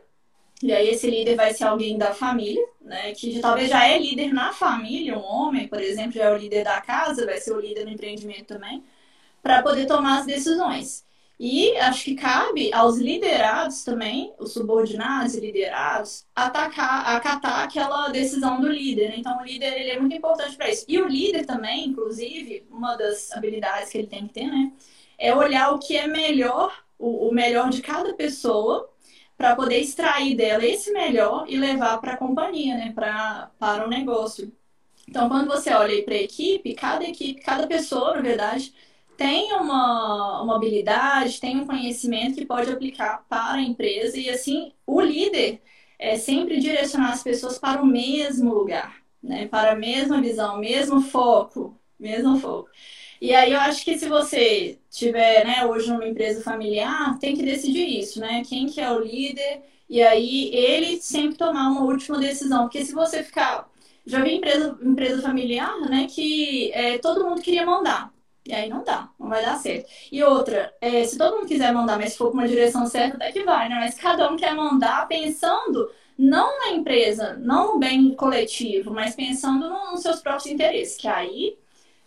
E 0.62 0.72
aí 0.72 0.88
esse 0.88 1.10
líder 1.10 1.36
vai 1.36 1.54
ser 1.54 1.66
alguém 1.66 1.98
da 1.98 2.14
família, 2.14 2.66
né? 2.80 3.12
Que 3.12 3.42
talvez 3.42 3.70
já 3.70 3.86
é 3.86 3.98
líder 4.00 4.34
na 4.34 4.54
família, 4.54 5.18
um 5.18 5.24
homem, 5.24 5.68
por 5.68 5.82
exemplo, 5.82 6.14
já 6.14 6.26
é 6.26 6.34
o 6.34 6.38
líder 6.38 6.64
da 6.64 6.80
casa, 6.80 7.26
vai 7.26 7.38
ser 7.38 7.52
o 7.52 7.60
líder 7.60 7.84
no 7.84 7.92
empreendimento 7.92 8.46
também 8.46 8.82
para 9.44 9.62
poder 9.62 9.86
tomar 9.86 10.20
as 10.20 10.26
decisões. 10.26 11.06
E 11.38 11.76
acho 11.78 12.06
que 12.06 12.16
cabe 12.16 12.74
aos 12.74 12.98
liderados 12.98 13.84
também, 13.84 14.34
os 14.40 14.54
subordinados 14.54 15.36
e 15.36 15.42
liderados, 15.42 16.26
atacar, 16.34 17.16
acatar 17.16 17.64
aquela 17.66 18.08
decisão 18.08 18.62
do 18.62 18.70
líder. 18.70 19.10
Né? 19.10 19.16
Então, 19.18 19.38
o 19.38 19.44
líder 19.44 19.78
ele 19.78 19.90
é 19.90 20.00
muito 20.00 20.16
importante 20.16 20.56
para 20.56 20.70
isso. 20.70 20.86
E 20.88 21.02
o 21.02 21.08
líder 21.08 21.46
também, 21.46 21.90
inclusive, 21.90 22.66
uma 22.72 22.96
das 22.96 23.32
habilidades 23.34 23.90
que 23.90 23.98
ele 23.98 24.08
tem 24.08 24.26
que 24.28 24.34
ter, 24.34 24.48
né, 24.48 24.72
é 25.18 25.36
olhar 25.36 25.72
o 25.74 25.80
que 25.80 25.98
é 25.98 26.08
melhor, 26.08 26.74
o, 26.98 27.28
o 27.28 27.34
melhor 27.34 27.70
de 27.70 27.82
cada 27.82 28.14
pessoa, 28.14 28.90
para 29.36 29.56
poder 29.56 29.80
extrair 29.80 30.36
dela 30.36 30.66
esse 30.66 30.92
melhor 30.94 31.46
e 31.50 31.58
levar 31.58 32.00
para 32.00 32.14
a 32.14 32.18
companhia, 32.18 32.76
né, 32.76 32.94
pra, 32.96 33.52
para 33.60 33.86
o 33.86 33.90
negócio. 33.90 34.50
Então, 35.10 35.28
quando 35.28 35.48
você 35.48 35.74
olha 35.74 36.02
para 36.06 36.14
a 36.14 36.22
equipe, 36.22 36.74
cada 36.74 37.04
equipe, 37.04 37.42
cada 37.42 37.68
pessoa, 37.68 38.16
na 38.16 38.22
verdade, 38.22 38.74
tem 39.24 39.54
uma, 39.54 40.42
uma 40.42 40.58
habilidade, 40.58 41.40
tem 41.40 41.56
um 41.58 41.66
conhecimento 41.66 42.36
que 42.36 42.46
pode 42.46 42.70
aplicar 42.70 43.26
para 43.30 43.54
a 43.54 43.62
empresa 43.62 44.20
e 44.20 44.30
assim 44.30 44.74
o 44.86 45.00
líder 45.00 45.62
é 45.98 46.18
sempre 46.18 46.60
direcionar 46.60 47.14
as 47.14 47.24
pessoas 47.24 47.58
para 47.58 47.82
o 47.82 47.86
mesmo 47.86 48.54
lugar, 48.54 48.98
né? 49.24 49.48
Para 49.48 49.72
a 49.72 49.76
mesma 49.78 50.20
visão, 50.20 50.60
mesmo 50.60 51.00
foco, 51.00 51.80
mesmo 51.98 52.38
foco. 52.38 52.70
E 53.22 53.34
aí 53.34 53.54
eu 53.54 53.60
acho 53.62 53.86
que 53.86 53.98
se 53.98 54.10
você 54.10 54.78
tiver, 54.92 55.46
né, 55.46 55.66
hoje 55.66 55.90
numa 55.90 56.06
empresa 56.06 56.44
familiar, 56.44 57.18
tem 57.20 57.34
que 57.34 57.44
decidir 57.44 57.88
isso, 58.00 58.20
né? 58.20 58.44
Quem 58.46 58.68
que 58.68 58.82
é 58.82 58.92
o 58.92 59.00
líder 59.00 59.62
e 59.90 60.04
aí 60.04 60.54
ele 60.54 61.02
sempre 61.02 61.38
tomar 61.38 61.70
uma 61.70 61.84
última 61.86 62.20
decisão, 62.20 62.64
porque 62.64 62.84
se 62.84 62.94
você 62.94 63.24
ficar 63.24 63.70
já 64.06 64.22
vi 64.22 64.36
empresa, 64.36 64.78
empresa 64.82 65.22
familiar, 65.22 65.80
né, 65.90 66.08
que 66.10 66.72
é, 66.74 66.98
todo 66.98 67.24
mundo 67.24 67.42
queria 67.42 67.66
mandar. 67.66 68.13
E 68.46 68.54
aí 68.54 68.70
não 68.70 68.84
dá, 68.84 69.10
não 69.18 69.30
vai 69.30 69.42
dar 69.44 69.58
certo. 69.58 69.90
E 70.12 70.22
outra, 70.24 70.74
é, 70.82 71.04
se 71.06 71.18
todo 71.18 71.38
mundo 71.38 71.48
quiser 71.48 71.74
mandar, 71.74 71.98
mas 71.98 72.12
se 72.12 72.18
for 72.18 72.28
com 72.30 72.34
uma 72.34 72.48
direção 72.48 72.86
certa, 72.86 73.16
até 73.16 73.32
que 73.32 73.44
vai, 73.44 73.70
né? 73.70 73.76
Mas 73.76 73.96
cada 73.96 74.30
um 74.30 74.36
quer 74.36 74.54
mandar 74.54 75.08
pensando 75.08 75.90
não 76.18 76.60
na 76.60 76.72
empresa, 76.72 77.34
não 77.38 77.74
no 77.74 77.80
bem 77.80 78.14
coletivo, 78.16 78.92
mas 78.92 79.16
pensando 79.16 79.70
nos 79.70 80.02
seus 80.02 80.22
próprios 80.22 80.48
interesses, 80.48 80.98
que 80.98 81.08
aí 81.08 81.58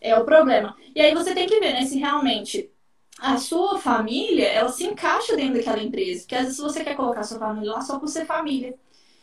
é 0.00 0.16
o 0.18 0.24
problema. 0.24 0.76
E 0.94 1.00
aí 1.00 1.14
você 1.14 1.34
tem 1.34 1.46
que 1.46 1.58
ver, 1.58 1.72
né, 1.72 1.84
se 1.86 1.98
realmente 1.98 2.70
a 3.18 3.38
sua 3.38 3.78
família, 3.78 4.46
ela 4.48 4.68
se 4.68 4.84
encaixa 4.84 5.36
dentro 5.36 5.54
daquela 5.54 5.82
empresa. 5.82 6.20
Porque 6.20 6.34
às 6.34 6.44
vezes 6.44 6.58
você 6.58 6.84
quer 6.84 6.94
colocar 6.96 7.22
sua 7.24 7.38
família 7.38 7.72
lá 7.72 7.80
só 7.80 7.98
por 7.98 8.08
ser 8.08 8.26
família. 8.26 8.74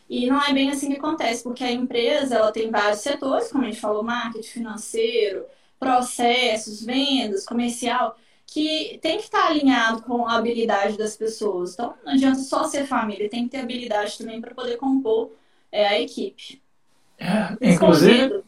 E 0.08 0.26
não 0.26 0.42
é 0.42 0.52
bem 0.52 0.70
assim 0.70 0.90
que 0.90 0.98
acontece, 0.98 1.42
porque 1.42 1.64
a 1.64 1.70
empresa, 1.70 2.36
ela 2.36 2.52
tem 2.52 2.70
vários 2.70 3.00
setores, 3.00 3.50
como 3.50 3.64
a 3.64 3.66
gente 3.68 3.80
falou, 3.80 4.02
marketing 4.02 4.48
financeiro, 4.48 5.46
processos, 5.78 6.84
vendas, 6.84 7.44
comercial, 7.44 8.16
que 8.46 8.98
tem 9.02 9.18
que 9.18 9.24
estar 9.24 9.46
alinhado 9.46 10.02
com 10.02 10.26
a 10.26 10.36
habilidade 10.36 10.96
das 10.96 11.16
pessoas. 11.16 11.74
Então, 11.74 11.94
não 12.04 12.12
adianta 12.12 12.38
só 12.40 12.64
ser 12.64 12.86
família, 12.86 13.28
tem 13.28 13.44
que 13.44 13.50
ter 13.50 13.60
habilidade 13.60 14.16
também 14.18 14.40
para 14.40 14.54
poder 14.54 14.76
compor 14.76 15.32
é, 15.72 15.86
a 15.86 16.00
equipe. 16.00 16.62
É, 17.18 17.72
inclusive, 17.72 18.42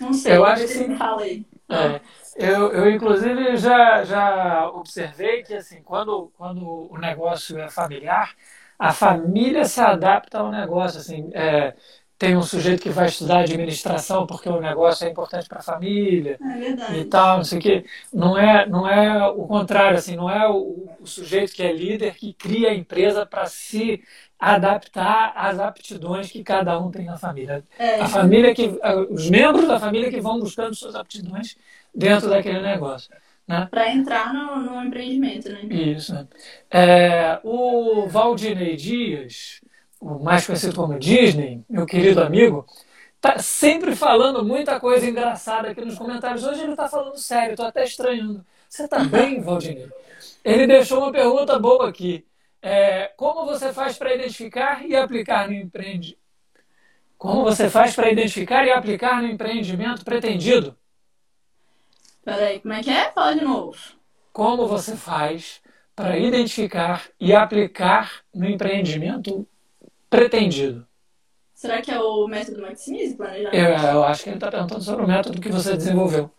não 0.00 0.12
sei, 0.12 0.36
eu 0.36 0.44
acho 0.44 0.62
que 0.62 0.68
sim. 0.68 0.96
Fala 0.96 1.22
aí. 1.22 1.44
É, 1.68 2.00
eu, 2.36 2.72
eu, 2.72 2.90
inclusive, 2.90 3.56
já, 3.56 4.04
já 4.04 4.70
observei 4.70 5.42
que, 5.42 5.54
assim, 5.54 5.82
quando, 5.82 6.32
quando 6.36 6.88
o 6.90 6.96
negócio 6.96 7.58
é 7.58 7.68
familiar, 7.68 8.34
a 8.78 8.92
família 8.92 9.64
se 9.64 9.80
adapta 9.80 10.38
ao 10.38 10.50
negócio, 10.50 11.00
assim, 11.00 11.30
é, 11.34 11.74
tem 12.18 12.36
um 12.36 12.42
sujeito 12.42 12.82
que 12.82 12.90
vai 12.90 13.06
estudar 13.06 13.40
administração 13.40 14.26
porque 14.26 14.48
o 14.48 14.60
negócio 14.60 15.06
é 15.06 15.10
importante 15.10 15.48
para 15.48 15.60
a 15.60 15.62
família 15.62 16.36
é 16.90 16.98
e 16.98 17.04
tal, 17.04 17.36
não 17.36 17.44
sei 17.44 17.58
o 17.58 17.62
quê. 17.62 17.84
Não 18.12 18.36
é, 18.36 18.66
não 18.66 18.88
é 18.88 19.24
o 19.28 19.46
contrário, 19.46 19.96
assim, 19.96 20.16
não 20.16 20.28
é 20.28 20.48
o, 20.48 20.88
o 21.00 21.06
sujeito 21.06 21.52
que 21.52 21.62
é 21.62 21.72
líder 21.72 22.16
que 22.16 22.32
cria 22.32 22.70
a 22.70 22.74
empresa 22.74 23.24
para 23.24 23.46
se 23.46 24.02
adaptar 24.38 25.32
às 25.36 25.60
aptidões 25.60 26.30
que 26.30 26.42
cada 26.42 26.78
um 26.78 26.90
tem 26.90 27.04
na 27.04 27.16
família. 27.16 27.64
É. 27.78 28.00
A 28.00 28.08
família 28.08 28.52
que, 28.52 28.78
os 29.10 29.30
membros 29.30 29.68
da 29.68 29.78
família 29.78 30.10
que 30.10 30.20
vão 30.20 30.40
buscando 30.40 30.74
suas 30.74 30.96
aptidões 30.96 31.56
dentro 31.94 32.28
daquele 32.28 32.60
negócio. 32.60 33.10
Né? 33.46 33.66
Para 33.70 33.92
entrar 33.94 34.34
no, 34.34 34.60
no, 34.60 34.84
empreendimento, 34.84 35.50
né? 35.50 35.60
Isso. 35.70 36.28
É, 36.70 37.40
o 37.42 38.06
Valdinei 38.06 38.76
Dias 38.76 39.60
o 40.00 40.18
mais 40.18 40.46
conhecido 40.46 40.74
como 40.74 40.98
Disney, 40.98 41.64
meu 41.68 41.86
querido 41.86 42.22
amigo, 42.22 42.64
tá 43.20 43.38
sempre 43.38 43.96
falando 43.96 44.44
muita 44.44 44.78
coisa 44.78 45.08
engraçada 45.08 45.68
aqui 45.68 45.84
nos 45.84 45.98
comentários. 45.98 46.44
Hoje 46.44 46.62
ele 46.62 46.72
está 46.72 46.88
falando 46.88 47.16
sério, 47.18 47.52
estou 47.52 47.66
até 47.66 47.84
estranhando. 47.84 48.44
Você 48.68 48.84
está 48.84 49.00
bem, 49.04 49.40
Valdinei? 49.40 49.88
Ele 50.44 50.66
deixou 50.66 50.98
uma 50.98 51.12
pergunta 51.12 51.58
boa 51.58 51.88
aqui. 51.88 52.24
É, 52.60 53.12
como 53.16 53.44
você 53.44 53.72
faz 53.72 53.96
para 53.96 54.14
identificar 54.14 54.84
e 54.86 54.94
aplicar 54.94 55.48
no 55.48 55.54
empreendimento? 55.54 56.18
Como 57.16 57.42
você 57.42 57.68
faz 57.68 57.96
para 57.96 58.10
identificar 58.10 58.64
e 58.64 58.70
aplicar 58.70 59.20
no 59.20 59.28
empreendimento 59.28 60.04
pretendido? 60.04 60.76
Peraí, 62.24 62.60
como 62.60 62.74
é 62.74 62.82
que 62.82 62.90
é? 62.90 63.10
Fala 63.10 63.34
de 63.34 63.44
novo. 63.44 63.76
Como 64.32 64.68
você 64.68 64.96
faz 64.96 65.60
para 65.96 66.16
identificar 66.16 67.08
e 67.18 67.34
aplicar 67.34 68.22
no 68.32 68.48
empreendimento 68.48 69.48
pretendido. 70.08 70.86
Será 71.54 71.82
que 71.82 71.90
é 71.90 72.00
o 72.00 72.26
método 72.28 72.62
Maximize, 72.62 73.16
planejamento? 73.16 73.56
Eu, 73.56 73.92
eu 73.92 74.04
acho 74.04 74.22
que 74.22 74.28
ele 74.28 74.36
está 74.36 74.50
perguntando 74.50 74.82
sobre 74.82 75.04
o 75.04 75.08
método 75.08 75.40
que 75.40 75.50
você 75.50 75.76
desenvolveu. 75.76 76.30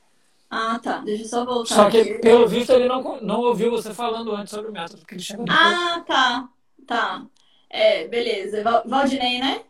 Ah, 0.49 0.79
tá. 0.81 0.99
Deixa 0.99 1.23
eu 1.23 1.27
só 1.27 1.45
voltar. 1.45 1.75
Só 1.75 1.89
que, 1.89 1.99
aqui. 1.99 2.19
pelo 2.19 2.47
visto, 2.47 2.71
ele 2.71 2.87
não, 2.87 3.21
não 3.21 3.41
ouviu 3.41 3.69
você 3.69 3.93
falando 3.93 4.33
antes 4.35 4.51
sobre 4.51 4.69
o 4.69 4.73
método, 4.73 5.05
que 5.05 5.13
ele 5.13 5.21
chegou. 5.21 5.45
Ah, 5.49 6.03
tá. 6.07 6.49
Tá. 6.87 7.25
É, 7.69 8.07
beleza. 8.07 8.63
Valdinei, 8.85 9.39
né? 9.39 9.61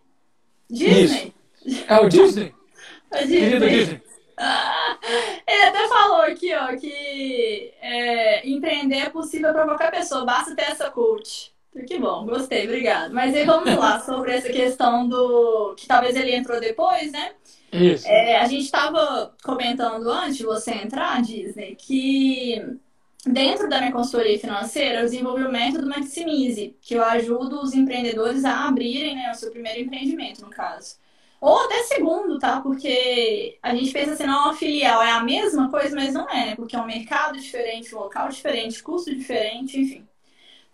Disney? 0.69 1.33
Isso. 1.65 1.85
É 1.87 1.99
o 1.99 2.07
Disney? 2.07 2.55
o 3.11 3.17
Disney. 3.17 3.39
Querido 3.39 3.67
Disney. 3.67 4.01
ele 5.47 5.63
até 5.63 5.87
falou 5.89 6.21
aqui, 6.21 6.53
ó, 6.55 6.77
que 6.77 7.73
é, 7.81 8.47
empreender 8.47 8.99
é 8.99 9.09
possível 9.09 9.51
para 9.51 9.65
qualquer 9.65 9.91
pessoa, 9.91 10.23
basta 10.23 10.55
ter 10.55 10.71
essa 10.71 10.89
coach. 10.89 11.51
Que 11.85 11.99
bom, 11.99 12.25
gostei, 12.25 12.65
obrigado. 12.65 13.13
Mas 13.13 13.35
aí 13.35 13.45
vamos 13.45 13.75
lá 13.75 13.99
sobre 13.99 14.33
essa 14.33 14.49
questão 14.49 15.07
do. 15.07 15.75
que 15.77 15.87
talvez 15.87 16.15
ele 16.15 16.35
entrou 16.35 16.59
depois, 16.59 17.11
né? 17.11 17.33
Isso. 17.71 18.07
É, 18.07 18.37
a 18.37 18.45
gente 18.47 18.63
estava 18.63 19.33
comentando 19.43 20.09
antes 20.09 20.37
de 20.37 20.43
você 20.43 20.71
entrar, 20.71 21.21
Disney, 21.21 21.75
que 21.75 22.79
dentro 23.25 23.69
da 23.69 23.79
minha 23.79 23.91
consultoria 23.91 24.39
financeira 24.39 24.99
eu 24.99 25.03
desenvolvi 25.03 25.43
o 25.43 25.51
método 25.51 25.87
Maximize, 25.87 26.75
que 26.81 26.95
eu 26.95 27.03
ajudo 27.03 27.61
os 27.61 27.73
empreendedores 27.73 28.43
a 28.45 28.67
abrirem 28.67 29.15
né, 29.15 29.31
o 29.31 29.35
seu 29.35 29.51
primeiro 29.51 29.79
empreendimento, 29.79 30.41
no 30.41 30.49
caso. 30.49 30.97
Ou 31.39 31.57
até 31.65 31.83
segundo, 31.83 32.37
tá? 32.37 32.59
Porque 32.59 33.57
a 33.63 33.73
gente 33.73 33.93
pensa 33.93 34.13
assim, 34.13 34.25
não, 34.25 34.49
a 34.49 34.53
filial 34.53 35.01
é 35.01 35.11
a 35.11 35.23
mesma 35.23 35.69
coisa, 35.69 35.95
mas 35.95 36.13
não 36.13 36.27
é, 36.29 36.47
né? 36.47 36.55
Porque 36.55 36.75
é 36.75 36.79
um 36.79 36.85
mercado 36.85 37.39
diferente, 37.39 37.95
um 37.95 37.99
local 37.99 38.27
diferente, 38.29 38.83
custo 38.83 39.15
diferente, 39.15 39.79
enfim. 39.79 40.05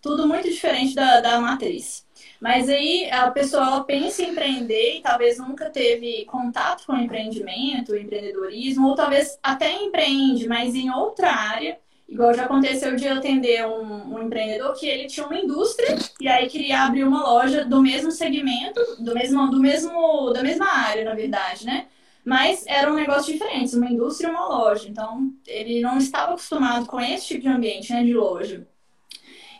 Tudo 0.06 0.28
muito 0.28 0.48
diferente 0.48 0.94
da, 0.94 1.20
da 1.20 1.40
matriz. 1.40 2.06
Mas 2.40 2.68
aí 2.68 3.10
a 3.10 3.30
pessoa 3.30 3.82
pensa 3.84 4.22
em 4.22 4.30
empreender 4.30 4.98
e 4.98 5.00
talvez 5.00 5.38
nunca 5.38 5.68
teve 5.68 6.24
contato 6.26 6.86
com 6.86 6.96
empreendimento, 6.96 7.96
empreendedorismo, 7.96 8.88
ou 8.88 8.94
talvez 8.94 9.38
até 9.42 9.72
empreende, 9.72 10.46
mas 10.46 10.74
em 10.74 10.90
outra 10.90 11.32
área. 11.32 11.78
Igual 12.08 12.34
já 12.34 12.44
aconteceu 12.44 12.94
de 12.94 13.04
eu 13.04 13.14
atender 13.14 13.66
um, 13.66 14.14
um, 14.14 14.22
empreendedor 14.22 14.72
que 14.74 14.86
ele 14.86 15.08
tinha 15.08 15.26
uma 15.26 15.36
indústria 15.36 15.96
e 16.20 16.28
aí 16.28 16.48
queria 16.48 16.84
abrir 16.84 17.02
uma 17.02 17.20
loja 17.20 17.64
do 17.64 17.82
mesmo 17.82 18.12
segmento, 18.12 18.80
do 19.00 19.12
mesmo, 19.12 19.50
do 19.50 19.58
mesmo, 19.58 20.30
da 20.32 20.40
mesma 20.40 20.66
área, 20.66 21.04
na 21.04 21.14
verdade, 21.14 21.66
né? 21.66 21.86
Mas 22.24 22.64
era 22.66 22.92
um 22.92 22.94
negócio 22.94 23.32
diferente, 23.32 23.74
uma 23.74 23.90
indústria 23.90 24.28
e 24.28 24.30
uma 24.30 24.46
loja. 24.46 24.88
Então, 24.88 25.32
ele 25.46 25.80
não 25.80 25.98
estava 25.98 26.32
acostumado 26.32 26.86
com 26.86 27.00
esse 27.00 27.26
tipo 27.26 27.42
de 27.42 27.48
ambiente, 27.48 27.92
né, 27.92 28.04
de 28.04 28.14
loja. 28.14 28.66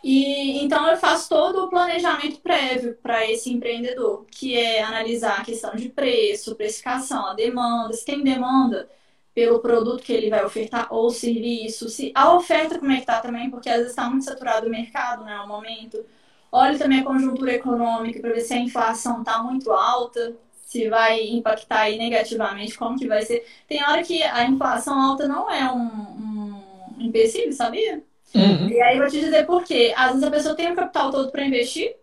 E 0.09 0.59
então 0.63 0.87
eu 0.89 0.95
faço 0.97 1.27
todo 1.27 1.65
o 1.65 1.69
planejamento 1.69 2.39
prévio 2.39 2.95
para 3.03 3.29
esse 3.29 3.51
empreendedor, 3.51 4.25
que 4.31 4.55
é 4.55 4.81
analisar 4.81 5.41
a 5.41 5.43
questão 5.43 5.75
de 5.75 5.89
preço, 5.89 6.55
precificação, 6.55 7.25
a 7.27 7.33
demanda, 7.33 7.91
se 7.93 8.05
tem 8.05 8.23
demanda 8.23 8.89
pelo 9.33 9.59
produto 9.59 10.01
que 10.03 10.13
ele 10.13 10.29
vai 10.29 10.45
ofertar 10.45 10.87
ou 10.93 11.09
serviço, 11.09 11.89
se 11.89 12.11
a 12.15 12.33
oferta 12.33 12.79
como 12.79 12.91
é 12.93 13.01
que 13.01 13.05
tá 13.05 13.19
também, 13.21 13.49
porque 13.51 13.69
às 13.69 13.77
vezes 13.77 13.91
está 13.91 14.09
muito 14.09 14.23
saturado 14.25 14.67
o 14.67 14.69
mercado, 14.69 15.25
né, 15.25 15.37
no 15.39 15.47
momento. 15.47 16.03
Olhe 16.51 16.77
também 16.79 17.01
a 17.01 17.03
conjuntura 17.03 17.53
econômica 17.53 18.21
para 18.21 18.33
ver 18.33 18.41
se 18.41 18.53
a 18.53 18.57
inflação 18.57 19.19
está 19.19 19.43
muito 19.43 19.71
alta, 19.71 20.35
se 20.65 20.89
vai 20.89 21.27
impactar 21.29 21.81
aí 21.81 21.97
negativamente, 21.97 22.77
como 22.77 22.97
que 22.97 23.07
vai 23.07 23.23
ser. 23.23 23.45
Tem 23.67 23.83
hora 23.83 24.03
que 24.03 24.23
a 24.23 24.45
inflação 24.45 24.99
alta 24.99 25.27
não 25.27 25.49
é 25.51 25.69
um, 25.71 25.81
um 26.97 27.01
empecilho, 27.01 27.51
sabia? 27.53 28.03
Uhum. 28.37 28.69
E 28.69 28.81
aí 28.81 28.95
eu 28.97 29.01
vou 29.01 29.11
te 29.11 29.19
dizer 29.19 29.45
por 29.45 29.63
quê. 29.63 29.93
Às 29.95 30.11
vezes 30.11 30.23
a 30.23 30.31
pessoa 30.31 30.55
tem 30.55 30.71
o 30.71 30.75
capital 30.75 31.11
todo 31.11 31.31
para 31.31 31.45
investir, 31.45 31.95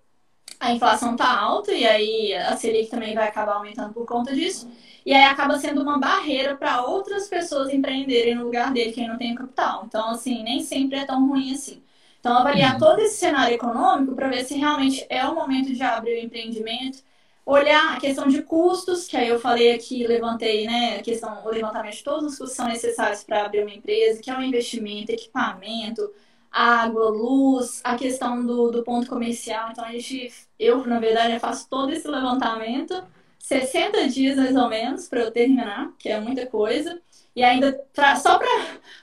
a 0.60 0.72
inflação 0.72 1.16
tá 1.16 1.38
alta 1.38 1.72
e 1.72 1.86
aí 1.86 2.34
a 2.34 2.56
Selic 2.56 2.90
também 2.90 3.14
vai 3.14 3.28
acabar 3.28 3.54
aumentando 3.54 3.92
por 3.92 4.06
conta 4.06 4.34
disso. 4.34 4.68
E 5.04 5.12
aí 5.12 5.24
acaba 5.24 5.58
sendo 5.58 5.82
uma 5.82 5.98
barreira 5.98 6.56
para 6.56 6.82
outras 6.82 7.28
pessoas 7.28 7.72
empreenderem 7.72 8.34
no 8.34 8.44
lugar 8.44 8.72
dele, 8.72 8.92
quem 8.92 9.06
não 9.06 9.18
tem 9.18 9.34
capital. 9.34 9.84
Então, 9.86 10.10
assim, 10.10 10.42
nem 10.42 10.62
sempre 10.62 10.98
é 10.98 11.04
tão 11.04 11.28
ruim 11.28 11.52
assim. 11.52 11.82
Então, 12.18 12.38
avaliar 12.38 12.74
uhum. 12.74 12.78
todo 12.78 13.00
esse 13.00 13.16
cenário 13.16 13.54
econômico 13.54 14.14
para 14.14 14.28
ver 14.28 14.44
se 14.44 14.56
realmente 14.56 15.04
é 15.10 15.22
o 15.26 15.34
momento 15.34 15.74
de 15.74 15.82
abrir 15.82 16.14
o 16.14 16.24
empreendimento. 16.24 17.02
Olhar 17.46 17.96
a 17.96 18.00
questão 18.00 18.26
de 18.26 18.42
custos, 18.42 19.06
que 19.06 19.16
aí 19.16 19.28
eu 19.28 19.38
falei 19.38 19.72
aqui, 19.72 20.06
levantei, 20.06 20.66
né, 20.66 20.96
a 20.98 21.02
questão, 21.02 21.44
o 21.44 21.50
levantamento 21.50 21.94
de 21.94 22.02
todos 22.04 22.32
os 22.32 22.38
custos 22.38 22.56
são 22.56 22.66
necessários 22.68 23.22
para 23.22 23.44
abrir 23.44 23.62
uma 23.62 23.74
empresa, 23.74 24.22
que 24.22 24.30
é 24.30 24.36
um 24.36 24.42
investimento, 24.42 25.12
equipamento, 25.12 26.10
água, 26.50 27.10
luz, 27.10 27.80
a 27.84 27.96
questão 27.96 28.44
do, 28.46 28.70
do 28.70 28.84
ponto 28.84 29.08
comercial. 29.08 29.70
Então, 29.72 29.84
a 29.84 29.92
gente, 29.92 30.32
eu, 30.58 30.86
na 30.86 31.00
verdade, 31.00 31.38
faço 31.40 31.68
todo 31.68 31.92
esse 31.92 32.06
levantamento, 32.08 33.04
60 33.38 34.08
dias 34.08 34.36
mais 34.36 34.56
ou 34.56 34.68
menos 34.68 35.08
para 35.08 35.20
eu 35.20 35.30
terminar, 35.30 35.92
que 35.98 36.08
é 36.08 36.20
muita 36.20 36.46
coisa. 36.46 37.00
E 37.36 37.42
ainda, 37.42 37.72
pra, 37.92 38.16
só 38.16 38.38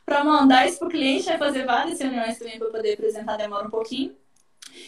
para 0.06 0.24
mandar 0.24 0.68
isso 0.68 0.80
para 0.80 0.88
o 0.88 0.92
cliente, 0.92 1.26
vai 1.26 1.38
fazer 1.38 1.66
várias 1.66 2.00
reuniões 2.00 2.40
também 2.40 2.58
para 2.58 2.70
poder 2.70 2.94
apresentar, 2.94 3.38
demora 3.38 3.68
um 3.68 3.72
pouquinho. 3.72 4.16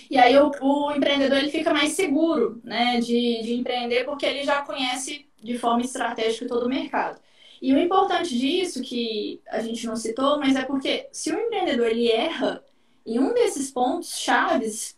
E 0.09 0.17
aí 0.17 0.38
o, 0.38 0.51
o, 0.61 0.91
empreendedor 0.91 1.38
ele 1.38 1.51
fica 1.51 1.73
mais 1.73 1.93
seguro 1.93 2.61
né, 2.63 2.99
de, 2.99 3.41
de 3.43 3.53
empreender 3.53 4.03
porque 4.05 4.25
ele 4.25 4.43
já 4.43 4.61
conhece 4.61 5.27
de 5.41 5.57
forma 5.57 5.81
estratégica 5.81 6.47
todo 6.47 6.65
o 6.65 6.69
mercado. 6.69 7.19
E 7.61 7.73
o 7.73 7.79
importante 7.79 8.38
disso, 8.38 8.81
que 8.81 9.41
a 9.47 9.61
gente 9.61 9.88
não 9.88 9.95
citou, 9.95 10.38
mas 10.38 10.55
é 10.55 10.63
porque 10.63 11.07
se 11.11 11.31
o 11.31 11.39
empreendedor 11.39 11.88
ele 11.88 12.09
erra 12.11 12.63
em 13.05 13.19
um 13.19 13.34
desses 13.34 13.71
pontos 13.71 14.19
chaves, 14.19 14.97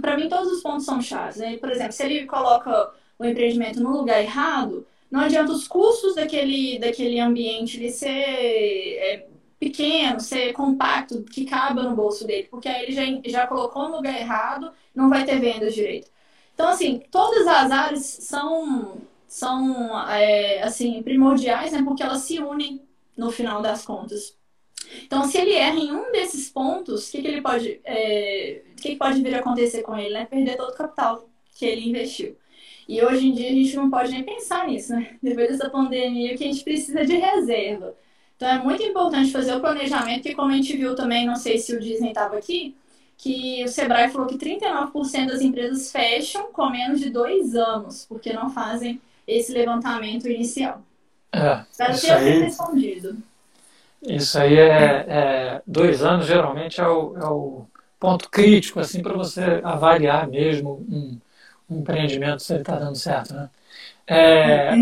para 0.00 0.16
mim 0.16 0.28
todos 0.28 0.52
os 0.52 0.62
pontos 0.62 0.84
são 0.84 1.00
chaves. 1.00 1.36
Né? 1.36 1.56
Por 1.56 1.70
exemplo, 1.70 1.92
se 1.92 2.04
ele 2.04 2.26
coloca 2.26 2.92
o 3.18 3.24
empreendimento 3.24 3.80
no 3.80 3.96
lugar 3.96 4.22
errado, 4.22 4.86
não 5.10 5.20
adianta 5.20 5.52
os 5.52 5.68
custos 5.68 6.14
daquele, 6.14 6.78
daquele 6.78 7.20
ambiente 7.20 7.78
ele 7.78 7.90
ser 7.90 8.08
é, 8.08 9.26
pequeno, 9.62 10.18
ser 10.18 10.52
compacto, 10.52 11.22
que 11.22 11.44
caiba 11.44 11.84
no 11.84 11.94
bolso 11.94 12.26
dele, 12.26 12.48
porque 12.50 12.68
aí 12.68 12.82
ele 12.82 12.92
já, 12.92 13.30
já 13.30 13.46
colocou 13.46 13.88
no 13.88 13.96
lugar 13.96 14.18
errado, 14.18 14.72
não 14.92 15.08
vai 15.08 15.24
ter 15.24 15.38
vendas 15.38 15.72
direito. 15.72 16.10
Então, 16.52 16.68
assim, 16.68 17.00
todas 17.10 17.46
as 17.46 17.70
áreas 17.70 18.04
são 18.04 19.00
são 19.28 19.98
é, 20.10 20.62
assim 20.62 21.02
primordiais, 21.02 21.72
né? 21.72 21.82
Porque 21.82 22.02
elas 22.02 22.22
se 22.22 22.38
unem 22.38 22.82
no 23.16 23.30
final 23.30 23.62
das 23.62 23.84
contas. 23.84 24.36
Então, 25.06 25.24
se 25.24 25.38
ele 25.38 25.52
erra 25.54 25.78
em 25.78 25.92
um 25.92 26.12
desses 26.12 26.50
pontos, 26.50 27.08
o 27.08 27.12
que, 27.12 27.22
que 27.22 27.28
ele 27.28 27.40
pode, 27.40 27.80
é, 27.84 28.62
que, 28.76 28.90
que 28.90 28.96
pode 28.96 29.22
vir 29.22 29.34
a 29.34 29.38
acontecer 29.38 29.82
com 29.82 29.96
ele, 29.96 30.12
né? 30.12 30.26
Perder 30.26 30.56
todo 30.56 30.70
o 30.70 30.76
capital 30.76 31.28
que 31.54 31.64
ele 31.64 31.88
investiu. 31.88 32.36
E 32.86 33.02
hoje 33.02 33.28
em 33.28 33.32
dia 33.32 33.48
a 33.48 33.52
gente 33.52 33.76
não 33.76 33.88
pode 33.90 34.10
nem 34.10 34.24
pensar 34.24 34.66
nisso, 34.66 34.92
né? 34.92 35.16
Depois 35.22 35.48
dessa 35.48 35.70
pandemia, 35.70 36.36
que 36.36 36.44
a 36.44 36.46
gente 36.48 36.64
precisa 36.64 37.04
de 37.06 37.16
reserva. 37.16 37.94
Então 38.42 38.50
é 38.50 38.58
muito 38.58 38.82
importante 38.82 39.30
fazer 39.30 39.54
o 39.54 39.60
planejamento, 39.60 40.24
que 40.24 40.34
como 40.34 40.50
a 40.50 40.56
gente 40.56 40.76
viu 40.76 40.96
também, 40.96 41.24
não 41.24 41.36
sei 41.36 41.58
se 41.58 41.76
o 41.76 41.78
Disney 41.78 42.08
estava 42.08 42.36
aqui, 42.36 42.74
que 43.16 43.62
o 43.62 43.68
Sebrae 43.68 44.10
falou 44.10 44.26
que 44.26 44.36
39% 44.36 45.26
das 45.28 45.40
empresas 45.40 45.92
fecham 45.92 46.52
com 46.52 46.68
menos 46.68 46.98
de 46.98 47.08
dois 47.08 47.54
anos, 47.54 48.04
porque 48.04 48.32
não 48.32 48.50
fazem 48.50 49.00
esse 49.28 49.52
levantamento 49.52 50.26
inicial. 50.26 50.82
É, 51.32 51.64
isso 51.92 52.12
aí, 52.12 52.40
respondido. 52.40 53.16
Isso 54.02 54.36
aí 54.36 54.58
é, 54.58 55.06
é, 55.08 55.62
dois 55.64 56.02
anos 56.02 56.26
geralmente 56.26 56.80
é 56.80 56.88
o, 56.88 57.16
é 57.16 57.26
o 57.26 57.64
ponto 58.00 58.28
crítico 58.28 58.80
assim 58.80 59.00
para 59.02 59.12
você 59.12 59.60
avaliar 59.62 60.26
mesmo 60.26 60.84
um, 60.90 61.16
um, 61.70 61.78
empreendimento 61.78 62.42
se 62.42 62.54
ele 62.54 62.62
está 62.62 62.74
dando 62.74 62.96
certo, 62.96 63.34
né? 63.34 63.48
É, 64.04 64.74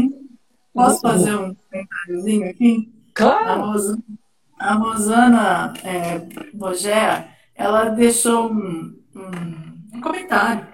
Posso 0.73 1.01
fazer 1.03 1.35
um 1.35 1.55
comentáriozinho 1.55 2.49
aqui? 2.49 3.00
Claro. 3.15 3.49
A 3.49 3.55
Rosana, 3.55 4.03
a 4.59 4.75
Rosana 4.75 5.75
é, 5.85 6.21
ela 7.55 7.91
deixou 7.91 8.51
um, 8.53 8.99
um, 9.15 9.97
um 9.97 10.01
comentário 10.01 10.71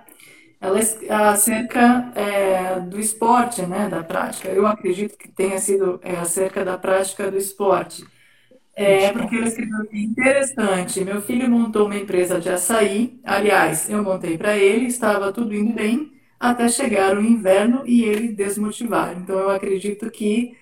ela 0.60 1.30
acerca 1.32 2.10
é, 2.14 2.80
do 2.80 2.98
esporte, 2.98 3.62
né, 3.62 3.88
da 3.88 4.02
prática. 4.02 4.48
Eu 4.48 4.66
acredito 4.66 5.16
que 5.16 5.28
tenha 5.28 5.58
sido 5.58 6.00
é, 6.02 6.16
acerca 6.16 6.64
da 6.64 6.78
prática 6.78 7.30
do 7.30 7.36
esporte. 7.36 8.04
É, 8.74 9.10
porque 9.12 9.36
ela 9.36 9.46
escreveu 9.48 9.78
aqui, 9.82 10.04
interessante, 10.04 11.02
meu 11.02 11.22
filho 11.22 11.48
montou 11.48 11.86
uma 11.86 11.96
empresa 11.96 12.38
de 12.38 12.50
açaí, 12.50 13.18
aliás, 13.24 13.88
eu 13.88 14.02
montei 14.02 14.36
para 14.36 14.56
ele, 14.58 14.86
estava 14.86 15.32
tudo 15.32 15.54
indo 15.54 15.72
bem, 15.72 16.12
até 16.38 16.68
chegar 16.68 17.16
o 17.16 17.22
inverno 17.22 17.84
e 17.86 18.04
ele 18.04 18.28
desmotivar. 18.28 19.16
Então, 19.16 19.38
eu 19.38 19.48
acredito 19.48 20.10
que 20.10 20.54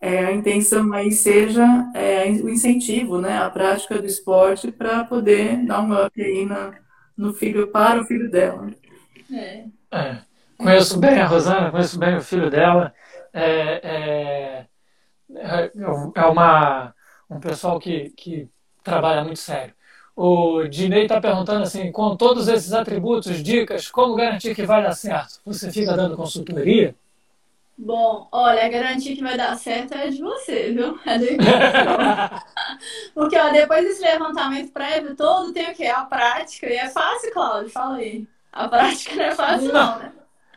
é, 0.00 0.24
a 0.24 0.32
intenção 0.32 0.92
aí 0.92 1.12
seja 1.12 1.64
é, 1.94 2.24
o 2.30 2.48
incentivo, 2.48 3.20
né, 3.20 3.36
a 3.36 3.50
prática 3.50 3.98
do 3.98 4.06
esporte 4.06 4.72
para 4.72 5.04
poder 5.04 5.64
dar 5.66 5.82
um 5.82 5.92
up 5.92 6.20
aí 6.20 6.46
na, 6.46 6.72
no 7.16 7.34
filho, 7.34 7.68
para 7.68 8.00
o 8.00 8.04
filho 8.04 8.30
dela. 8.30 8.70
É. 9.30 9.64
é. 9.92 10.18
Conheço 10.56 10.98
bem 10.98 11.20
a 11.20 11.26
Rosana, 11.26 11.70
conheço 11.70 11.98
bem 11.98 12.16
o 12.16 12.22
filho 12.22 12.50
dela. 12.50 12.94
É, 13.32 13.80
é, 13.82 14.66
é, 15.36 15.70
é 16.14 16.24
uma, 16.26 16.94
um 17.28 17.38
pessoal 17.38 17.78
que, 17.78 18.10
que 18.10 18.48
trabalha 18.82 19.22
muito 19.22 19.38
sério. 19.38 19.74
O 20.16 20.64
Dinei 20.64 21.04
está 21.04 21.20
perguntando 21.20 21.62
assim, 21.62 21.90
com 21.92 22.16
todos 22.16 22.48
esses 22.48 22.72
atributos, 22.72 23.42
dicas, 23.42 23.90
como 23.90 24.16
garantir 24.16 24.54
que 24.54 24.66
vai 24.66 24.82
dar 24.82 24.92
certo? 24.92 25.40
Você 25.46 25.70
fica 25.70 25.96
dando 25.96 26.16
consultoria? 26.16 26.94
Bom, 27.82 28.28
olha, 28.30 28.66
a 28.66 28.68
garantia 28.68 29.16
que 29.16 29.22
vai 29.22 29.38
dar 29.38 29.56
certo 29.56 29.94
é 29.94 30.08
de 30.08 30.20
você, 30.20 30.70
viu? 30.70 30.98
É 31.06 31.18
do 31.18 31.26
Porque 33.14 33.38
ó, 33.38 33.50
depois 33.50 33.82
desse 33.84 34.02
levantamento 34.02 34.70
prévio 34.70 35.16
todo, 35.16 35.50
tem 35.54 35.70
o 35.70 35.74
quê? 35.74 35.86
A 35.86 36.04
prática. 36.04 36.66
E 36.66 36.76
é 36.76 36.90
fácil, 36.90 37.32
Cláudio, 37.32 37.70
fala 37.70 37.96
aí. 37.96 38.28
A 38.52 38.68
prática 38.68 39.16
não 39.16 39.24
é 39.24 39.34
fácil, 39.34 39.72
não, 39.72 39.98
né? 39.98 40.12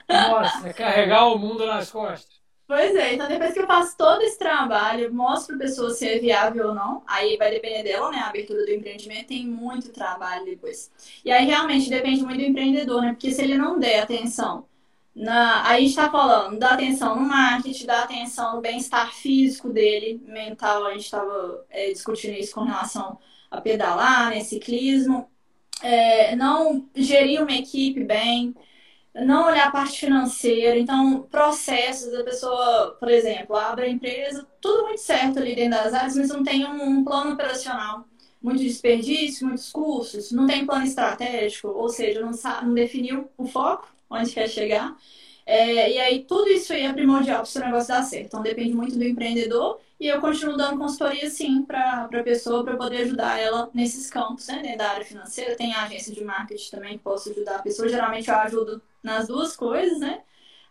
Nossa, 0.09 0.67
é 0.67 0.73
carregar 0.73 1.27
o 1.27 1.37
mundo 1.37 1.65
nas 1.65 1.89
costas. 1.89 2.43
Pois 2.67 2.93
é, 2.93 3.13
então 3.13 3.27
depois 3.29 3.53
que 3.53 3.59
eu 3.59 3.67
faço 3.67 3.95
todo 3.95 4.21
esse 4.21 4.37
trabalho, 4.37 5.13
mostro 5.13 5.55
para 5.55 5.65
a 5.65 5.69
pessoa 5.69 5.91
se 5.91 6.05
é 6.07 6.19
viável 6.19 6.67
ou 6.69 6.75
não, 6.75 7.03
aí 7.07 7.37
vai 7.37 7.51
depender 7.51 7.83
dela, 7.83 8.11
né? 8.11 8.17
A 8.17 8.27
abertura 8.27 8.65
do 8.65 8.71
empreendimento 8.71 9.27
tem 9.27 9.47
muito 9.47 9.93
trabalho 9.93 10.43
depois. 10.43 10.91
E 11.23 11.31
aí 11.31 11.45
realmente 11.45 11.89
depende 11.89 12.21
muito 12.21 12.39
do 12.39 12.45
empreendedor, 12.45 13.01
né? 13.01 13.13
Porque 13.13 13.31
se 13.31 13.41
ele 13.41 13.57
não 13.57 13.79
der 13.79 14.01
atenção 14.01 14.65
Na, 15.15 15.77
gente 15.77 15.89
está 15.89 16.09
falando 16.09 16.57
da 16.57 16.71
atenção 16.71 17.15
no 17.15 17.21
marketing, 17.27 17.85
da 17.85 18.03
atenção 18.03 18.55
no 18.55 18.61
bem-estar 18.61 19.13
físico 19.13 19.69
dele, 19.69 20.19
mental, 20.25 20.85
a 20.87 20.93
gente 20.93 21.03
estava 21.03 21.63
é, 21.69 21.91
discutindo 21.91 22.33
isso 22.37 22.55
com 22.55 22.63
relação 22.63 23.19
a 23.51 23.61
pedalar, 23.61 24.31
né, 24.31 24.39
ciclismo, 24.39 25.29
é, 25.83 26.35
não 26.35 26.89
gerir 26.95 27.41
uma 27.41 27.51
equipe 27.53 28.03
bem, 28.03 28.55
não 29.13 29.45
olhar 29.45 29.67
a 29.67 29.71
parte 29.71 29.99
financeira, 29.99 30.79
então 30.79 31.21
processos, 31.29 32.11
a 32.15 32.23
pessoa, 32.23 32.97
por 32.99 33.09
exemplo, 33.09 33.55
abre 33.55 33.85
a 33.85 33.89
empresa, 33.89 34.47
tudo 34.59 34.85
muito 34.85 35.01
certo 35.01 35.37
ali 35.37 35.53
dentro 35.53 35.77
das 35.83 35.93
áreas, 35.93 36.15
mas 36.15 36.29
não 36.29 36.43
tem 36.43 36.65
um, 36.65 36.81
um 36.81 37.03
plano 37.03 37.33
operacional, 37.33 38.05
muito 38.41 38.63
desperdício, 38.63 39.45
muitos 39.45 39.71
custos, 39.71 40.31
não 40.31 40.47
tem 40.47 40.65
plano 40.65 40.85
estratégico, 40.85 41.67
ou 41.67 41.89
seja, 41.89 42.21
não, 42.21 42.31
não 42.63 42.73
definiu 42.73 43.29
o 43.37 43.45
foco, 43.45 43.87
onde 44.13 44.31
quer 44.31 44.47
chegar. 44.47 44.95
É, 45.45 45.91
e 45.91 45.99
aí 45.99 46.23
tudo 46.23 46.47
isso 46.49 46.71
aí 46.71 46.83
é 46.83 46.93
primordial 46.93 47.37
para 47.37 47.43
o 47.43 47.47
seu 47.47 47.61
negócio 47.61 47.89
dar 47.89 48.03
certo. 48.03 48.27
Então 48.27 48.41
depende 48.41 48.73
muito 48.73 48.95
do 48.95 49.03
empreendedor 49.03 49.79
e 49.99 50.07
eu 50.07 50.21
continuo 50.21 50.55
dando 50.57 50.77
consultoria 50.77 51.29
sim 51.29 51.63
para 51.63 52.09
a 52.11 52.23
pessoa 52.23 52.63
para 52.63 52.77
poder 52.77 53.03
ajudar 53.03 53.39
ela 53.39 53.69
nesses 53.73 54.09
campos, 54.09 54.47
né? 54.47 54.61
Dentro 54.61 54.77
da 54.77 54.91
área 54.91 55.05
financeira. 55.05 55.55
Tem 55.55 55.73
a 55.73 55.83
agência 55.83 56.13
de 56.13 56.23
marketing 56.23 56.71
também 56.71 56.97
que 56.97 57.03
posso 57.03 57.29
ajudar 57.29 57.57
a 57.57 57.61
pessoa. 57.61 57.89
Geralmente 57.89 58.29
eu 58.29 58.35
ajudo 58.35 58.81
nas 59.01 59.27
duas 59.27 59.55
coisas, 59.55 59.99
né? 59.99 60.21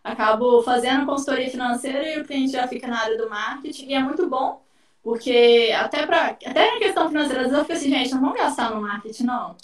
Acabo 0.03 0.61
fazendo 0.63 1.05
consultoria 1.05 1.49
financeira 1.49 2.07
e 2.09 2.19
o 2.19 2.25
cliente 2.25 2.51
já 2.51 2.67
fica 2.67 2.87
na 2.87 2.99
área 2.99 3.17
do 3.17 3.29
marketing. 3.29 3.87
E 3.87 3.93
é 3.93 3.99
muito 4.03 4.27
bom, 4.27 4.61
porque 5.01 5.71
até, 5.77 6.05
pra, 6.05 6.27
até 6.29 6.71
na 6.71 6.79
questão 6.79 7.07
financeira, 7.07 7.41
às 7.41 7.47
vezes 7.47 7.57
eu 7.57 7.65
fico 7.65 7.73
assim, 7.73 7.89
gente, 7.89 8.13
não 8.13 8.21
vamos 8.21 8.37
gastar 8.37 8.71
no 8.71 8.81
marketing, 8.81 9.23
não. 9.23 9.55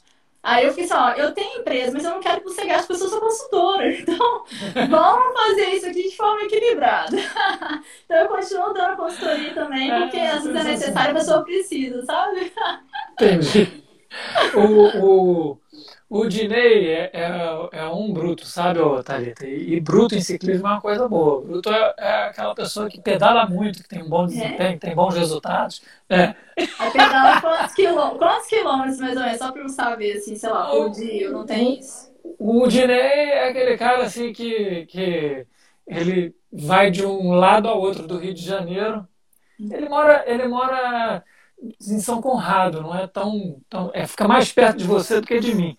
Aí 0.41 0.65
eu 0.65 0.69
fiquei 0.69 0.85
assim, 0.85 0.93
ó, 0.93 1.11
eu 1.11 1.33
tenho 1.33 1.59
empresa, 1.59 1.91
mas 1.93 2.03
eu 2.03 2.11
não 2.11 2.21
quero 2.21 2.41
que 2.41 2.45
você 2.45 2.65
gaste, 2.65 2.87
porque 2.87 3.03
eu 3.03 3.09
sou 3.09 3.19
consultora. 3.19 3.89
Então, 3.99 4.45
vamos 4.89 5.33
fazer 5.33 5.69
isso 5.71 5.85
aqui 5.87 6.09
de 6.09 6.15
forma 6.15 6.43
equilibrada. 6.43 7.15
então 8.05 8.17
eu 8.17 8.27
continuo 8.27 8.73
dando 8.73 8.97
consultoria 8.97 9.53
também, 9.53 9.89
porque 9.89 10.17
é, 10.17 10.31
às 10.31 10.43
vezes 10.43 10.65
é 10.65 10.69
necessário, 10.69 11.11
a 11.11 11.19
pessoa 11.19 11.43
precisa, 11.43 12.03
sabe? 12.05 12.51
Entendi. 13.13 13.83
O, 14.55 15.51
o, 15.51 15.57
o 16.09 16.27
Dinei 16.27 16.87
é, 16.87 17.11
é, 17.13 17.69
é, 17.71 17.85
um 17.87 18.11
bruto, 18.11 18.43
sabe, 18.43 18.79
Thalita? 19.03 19.45
E, 19.45 19.75
e, 19.75 19.79
bruto 19.79 20.15
em 20.15 20.21
ciclismo 20.21 20.67
é 20.67 20.71
uma 20.71 20.81
coisa 20.81 21.07
boa. 21.07 21.39
Bruto 21.41 21.69
é, 21.69 21.93
é 21.99 22.23
aquela 22.23 22.55
pessoa 22.55 22.89
que 22.89 22.99
pedala 22.99 23.45
muito, 23.45 23.83
que 23.83 23.89
tem 23.89 24.01
um 24.01 24.09
bom 24.09 24.25
desempenho, 24.25 24.73
que 24.73 24.87
tem 24.87 24.95
bons 24.95 25.13
resultados. 25.13 25.83
É. 26.09 26.33
A 26.79 26.89
pedala 26.89 27.39
quantos, 27.39 27.75
quilô, 27.75 28.09
quantos 28.15 28.47
quilômetros, 28.47 28.99
mais 28.99 29.15
ou 29.15 29.23
menos? 29.23 29.37
Só 29.37 29.51
para 29.51 29.61
eu 29.61 29.69
saber, 29.69 30.17
assim, 30.17 30.35
sei 30.35 30.49
lá, 30.49 30.71
por 30.71 30.89
dia, 30.89 31.29
não 31.29 31.45
tem 31.45 31.79
isso? 31.79 32.11
O, 32.23 32.63
o 32.63 32.67
Dinei 32.67 32.97
é 32.97 33.49
aquele 33.49 33.77
cara, 33.77 34.03
assim, 34.03 34.33
que, 34.33 34.87
que 34.87 35.45
ele 35.85 36.35
vai 36.51 36.89
de 36.89 37.05
um 37.05 37.33
lado 37.33 37.67
ao 37.67 37.79
outro 37.79 38.07
do 38.07 38.17
Rio 38.17 38.33
de 38.33 38.43
Janeiro. 38.43 39.07
Ele 39.59 39.87
mora, 39.87 40.23
ele 40.25 40.47
mora 40.47 41.23
em 41.61 41.99
São 41.99 42.21
Conrado, 42.21 42.81
não 42.81 42.97
é 42.97 43.05
tão, 43.05 43.61
tão 43.69 43.91
é, 43.93 44.07
fica 44.07 44.27
mais 44.27 44.51
perto 44.51 44.77
de 44.77 44.85
você 44.85 45.19
do 45.19 45.27
que 45.27 45.39
de 45.39 45.53
mim. 45.53 45.77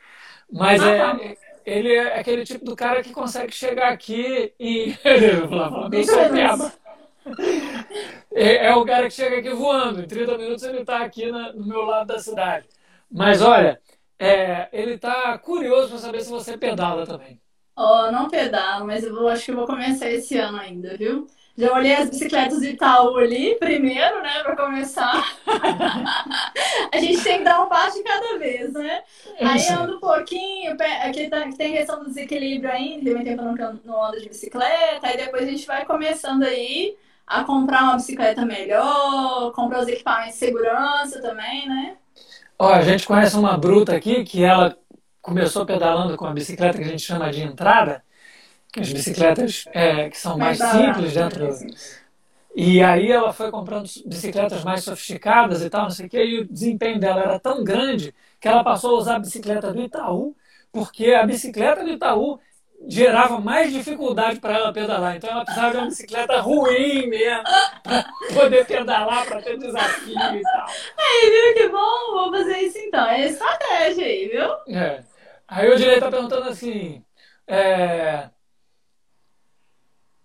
Mas 0.52 0.82
é, 0.82 1.36
ele 1.64 1.94
é 1.94 2.18
aquele 2.18 2.44
tipo 2.44 2.64
do 2.64 2.74
cara 2.74 3.02
que 3.02 3.12
consegue 3.12 3.54
chegar 3.54 3.92
aqui 3.92 4.52
e. 4.58 4.96
é, 8.34 8.66
é 8.66 8.74
o 8.74 8.84
cara 8.84 9.08
que 9.08 9.14
chega 9.14 9.38
aqui 9.38 9.50
voando. 9.50 10.00
Em 10.00 10.06
30 10.06 10.38
minutos 10.38 10.64
ele 10.64 10.80
está 10.80 11.00
aqui 11.00 11.30
na, 11.30 11.52
no 11.52 11.66
meu 11.66 11.82
lado 11.82 12.08
da 12.08 12.18
cidade. 12.18 12.66
Mas 13.10 13.42
olha, 13.42 13.80
é, 14.18 14.68
ele 14.72 14.94
está 14.94 15.36
curioso 15.38 15.90
para 15.90 15.98
saber 15.98 16.20
se 16.22 16.30
você 16.30 16.56
pedala 16.56 17.06
também. 17.06 17.40
Oh, 17.76 18.10
não 18.10 18.28
pedalo, 18.28 18.86
mas 18.86 19.04
eu 19.04 19.14
vou, 19.14 19.28
acho 19.28 19.46
que 19.46 19.50
eu 19.52 19.56
vou 19.56 19.66
começar 19.66 20.10
esse 20.10 20.36
ano 20.36 20.58
ainda, 20.58 20.96
viu? 20.96 21.26
Já 21.60 21.74
olhei 21.74 21.94
as 21.94 22.08
bicicletas 22.08 22.58
de 22.60 22.70
Itaú 22.70 23.18
ali 23.18 23.54
primeiro, 23.56 24.22
né, 24.22 24.42
para 24.42 24.56
começar. 24.56 25.22
a 26.90 26.98
gente 26.98 27.22
tem 27.22 27.38
que 27.38 27.44
dar 27.44 27.62
um 27.62 27.68
passo 27.68 27.98
de 27.98 28.02
cada 28.02 28.38
vez, 28.38 28.72
né? 28.72 29.02
Aí 29.38 29.68
ando 29.68 29.96
um 29.96 30.00
pouquinho, 30.00 30.74
aqui 31.04 31.28
tá, 31.28 31.46
tem 31.58 31.74
questão 31.74 31.98
do 31.98 32.06
desequilíbrio 32.06 32.72
ainda, 32.72 33.12
tem 33.12 33.24
tempo 33.24 33.54
que 33.54 33.62
eu 33.62 33.78
não 33.84 34.02
ando 34.02 34.18
de 34.18 34.28
bicicleta, 34.30 35.06
aí 35.06 35.18
depois 35.18 35.42
a 35.42 35.50
gente 35.50 35.66
vai 35.66 35.84
começando 35.84 36.44
aí 36.44 36.96
a 37.26 37.44
comprar 37.44 37.82
uma 37.82 37.96
bicicleta 37.96 38.46
melhor, 38.46 39.52
comprar 39.52 39.80
os 39.80 39.88
equipamentos 39.88 40.32
de 40.32 40.38
segurança 40.38 41.20
também, 41.20 41.68
né? 41.68 41.96
Ó, 42.58 42.72
a 42.72 42.80
gente 42.80 43.06
conhece 43.06 43.36
uma 43.36 43.58
bruta 43.58 43.94
aqui 43.94 44.24
que 44.24 44.42
ela 44.42 44.78
começou 45.20 45.66
pedalando 45.66 46.16
com 46.16 46.24
a 46.24 46.32
bicicleta 46.32 46.78
que 46.78 46.84
a 46.84 46.88
gente 46.88 47.02
chama 47.02 47.30
de 47.30 47.42
entrada, 47.42 48.02
as 48.78 48.92
bicicletas 48.92 49.64
é, 49.72 50.08
que 50.08 50.18
são 50.18 50.38
mais, 50.38 50.58
mais 50.58 50.72
simples 50.72 51.12
dentro. 51.12 51.48
E 52.54 52.82
aí 52.82 53.10
ela 53.10 53.32
foi 53.32 53.50
comprando 53.50 53.88
bicicletas 54.06 54.64
mais 54.64 54.84
sofisticadas 54.84 55.62
e 55.62 55.70
tal, 55.70 55.82
não 55.82 55.90
sei 55.90 56.06
o 56.06 56.08
quê, 56.08 56.24
e 56.24 56.40
o 56.40 56.48
desempenho 56.48 56.98
dela 56.98 57.22
era 57.22 57.38
tão 57.38 57.64
grande 57.64 58.14
que 58.40 58.48
ela 58.48 58.64
passou 58.64 58.96
a 58.96 58.98
usar 58.98 59.16
a 59.16 59.20
bicicleta 59.20 59.72
do 59.72 59.80
Itaú, 59.80 60.36
porque 60.72 61.12
a 61.12 61.26
bicicleta 61.26 61.84
do 61.84 61.90
Itaú 61.90 62.38
gerava 62.88 63.38
mais 63.40 63.72
dificuldade 63.72 64.40
para 64.40 64.54
ela 64.54 64.72
pedalar. 64.72 65.16
Então 65.16 65.30
ela 65.30 65.44
precisava 65.44 65.72
de 65.72 65.76
uma 65.78 65.86
bicicleta 65.86 66.40
ruim 66.40 67.08
mesmo, 67.08 67.44
para 67.82 68.04
poder 68.34 68.66
pedalar, 68.66 69.26
para 69.26 69.42
ter 69.42 69.58
desafio 69.58 70.12
e 70.12 70.42
tal. 70.42 70.66
Aí, 70.98 71.30
viu 71.30 71.54
que 71.54 71.68
bom? 71.68 72.12
Vou 72.12 72.30
fazer 72.32 72.58
isso 72.58 72.78
então. 72.78 73.06
É 73.06 73.26
estratégia 73.26 74.06
aí, 74.06 74.28
viu? 74.28 74.76
É. 74.76 75.04
Aí 75.46 75.70
o 75.70 75.76
direito 75.76 75.96
está 75.98 76.10
perguntando 76.10 76.48
assim. 76.48 77.04
É, 77.46 78.30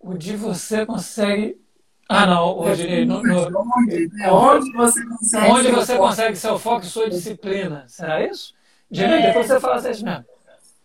o 0.06 0.16
de 0.16 0.36
você 0.36 0.86
consegue. 0.86 1.60
Ah, 2.08 2.26
não, 2.26 2.52
Rodinei. 2.52 3.04
No, 3.04 3.20
no, 3.22 3.58
onde 4.30 4.72
você 4.72 5.04
consegue. 5.04 5.50
Onde 5.50 5.72
você 5.72 5.96
consegue 5.96 6.36
seu 6.36 6.58
foco 6.58 6.86
e 6.86 6.88
sua 6.88 7.10
disciplina. 7.10 7.84
Será 7.88 8.24
isso? 8.24 8.54
Dinei, 8.88 9.18
é... 9.18 9.26
depois 9.26 9.46
você 9.46 9.58
fala 9.58 9.90
isso 9.90 10.04
mesmo. 10.04 10.24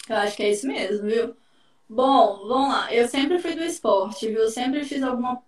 Eu 0.10 0.16
acho 0.18 0.36
que 0.36 0.44
é 0.44 0.50
isso 0.50 0.68
mesmo, 0.68 1.06
viu? 1.06 1.36
Bom, 1.88 2.48
vamos 2.48 2.70
lá. 2.70 2.94
Eu 2.94 3.08
sempre 3.08 3.38
fui 3.38 3.54
do 3.54 3.64
esporte, 3.64 4.28
viu? 4.28 4.40
Eu 4.40 4.50
sempre 4.50 4.84
fiz 4.84 5.04
alguma, 5.04 5.42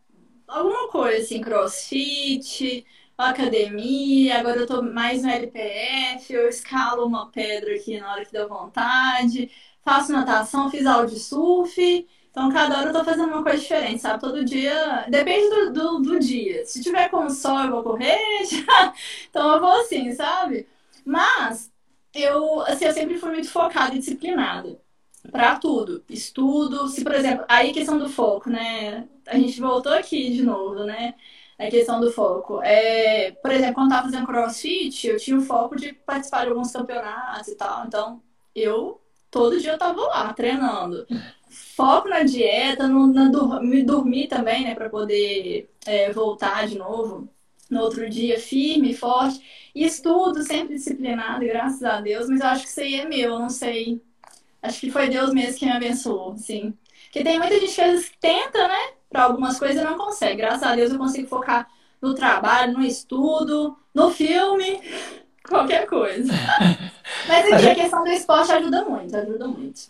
alguma 0.48 0.90
coisa, 0.90 1.24
assim, 1.24 1.42
crossfit, 1.42 2.86
academia. 3.18 4.40
Agora 4.40 4.60
eu 4.60 4.68
tô 4.68 4.84
mais 4.84 5.24
no 5.24 5.30
LPF. 5.32 6.32
Eu 6.32 6.48
escalo 6.48 7.08
uma 7.08 7.32
pedra 7.32 7.74
aqui 7.74 8.00
na 8.00 8.12
hora 8.12 8.24
que 8.24 8.32
deu 8.32 8.48
vontade. 8.48 9.50
Faço 9.84 10.12
natação, 10.12 10.70
fiz 10.70 10.86
aula 10.86 11.08
de 11.08 11.20
surf. 11.20 12.08
Então, 12.34 12.52
cada 12.52 12.80
hora 12.80 12.90
eu 12.90 12.94
tô 12.94 13.04
fazendo 13.04 13.28
uma 13.32 13.44
coisa 13.44 13.60
diferente, 13.60 14.00
sabe? 14.02 14.20
Todo 14.20 14.44
dia. 14.44 15.06
Depende 15.08 15.50
do, 15.50 15.72
do, 15.74 16.00
do 16.00 16.20
dia. 16.20 16.66
Se 16.66 16.82
tiver 16.82 17.08
com 17.10 17.30
sol, 17.30 17.60
eu 17.60 17.70
vou 17.72 17.84
correr. 17.84 18.18
então, 19.30 19.54
eu 19.54 19.60
vou 19.60 19.72
assim, 19.82 20.12
sabe? 20.14 20.68
Mas, 21.06 21.72
eu, 22.14 22.62
assim, 22.62 22.86
eu 22.86 22.94
sempre 22.94 23.20
fui 23.20 23.30
muito 23.30 23.50
focada 23.52 23.94
e 23.96 24.00
disciplinada. 24.00 24.82
Pra 25.32 25.58
tudo. 25.60 26.04
Estudo. 26.10 26.88
Se, 26.88 27.04
por 27.04 27.14
exemplo, 27.14 27.46
aí 27.48 27.72
questão 27.72 28.00
do 28.00 28.10
foco, 28.10 28.50
né? 28.50 29.08
A 29.28 29.38
gente 29.38 29.62
voltou 29.62 29.94
aqui 29.94 30.32
de 30.34 30.42
novo, 30.44 30.84
né? 30.86 31.14
A 31.60 31.70
questão 31.70 32.00
do 32.02 32.12
foco. 32.12 32.62
É, 32.64 33.32
por 33.32 33.52
exemplo, 33.52 33.76
quando 33.76 33.92
eu 33.92 33.98
tava 33.98 34.10
fazendo 34.10 34.26
crossfit, 34.26 35.08
eu 35.08 35.18
tinha 35.20 35.38
o 35.38 35.42
foco 35.42 35.76
de 35.76 35.94
participar 35.94 36.46
de 36.46 36.50
alguns 36.52 36.72
campeonatos 36.72 37.48
e 37.48 37.56
tal. 37.56 37.86
Então, 37.86 38.24
eu 38.56 39.00
todo 39.34 39.60
dia 39.60 39.72
eu 39.72 39.78
tava 39.80 40.00
lá 40.00 40.32
treinando 40.32 41.08
foco 41.76 42.08
na 42.08 42.24
dieta, 42.24 42.88
no, 42.88 43.08
na 43.08 43.60
me 43.60 43.84
dormir 43.84 44.28
também, 44.28 44.64
né, 44.64 44.76
para 44.76 44.90
poder 44.90 45.70
é, 45.86 46.12
voltar 46.12 46.68
de 46.68 46.78
novo 46.78 47.28
no 47.70 47.82
outro 47.82 48.08
dia 48.10 48.40
firme, 48.40 48.94
forte. 48.94 49.42
E 49.74 49.84
estudo, 49.84 50.44
sempre 50.44 50.76
disciplinado, 50.76 51.46
graças 51.46 51.84
a 51.84 52.00
Deus, 52.00 52.30
mas 52.30 52.42
eu 52.42 52.48
acho 52.48 52.64
que 52.64 52.70
isso 52.70 52.80
aí 52.80 52.96
é 52.96 53.06
meu, 53.06 53.34
eu 53.34 53.40
não 53.40 53.50
sei. 53.50 54.02
Acho 54.62 54.80
que 54.80 54.92
foi 54.92 55.10
Deus 55.10 55.34
mesmo 55.34 55.58
que 55.60 55.66
me 55.66 55.72
abençoou, 55.72 56.38
sim. 56.38 56.74
Porque 57.06 57.24
tem 57.24 57.40
muita 57.40 57.60
gente 57.60 57.74
que 57.74 57.82
às 57.82 57.92
vezes 57.92 58.12
tenta, 58.20 58.68
né, 58.68 58.94
para 59.10 59.24
algumas 59.24 59.58
coisas 59.58 59.82
e 59.82 59.86
não 59.86 59.98
consegue. 59.98 60.38
Graças 60.38 60.64
a 60.64 60.76
Deus 60.76 60.92
eu 60.92 61.00
consigo 61.00 61.28
focar 61.28 61.68
no 62.02 62.14
trabalho, 62.14 62.74
no 62.74 62.84
estudo, 62.84 63.76
no 63.94 64.12
filme, 64.12 64.80
qualquer 65.48 65.86
coisa. 65.88 66.32
mas 67.28 67.52
aqui 67.52 67.70
a 67.70 67.76
questão 67.76 68.04
do 68.04 68.10
esporte 68.10 68.52
ajuda 68.52 68.84
muito, 68.86 69.16
ajuda 69.16 69.48
muito. 69.48 69.82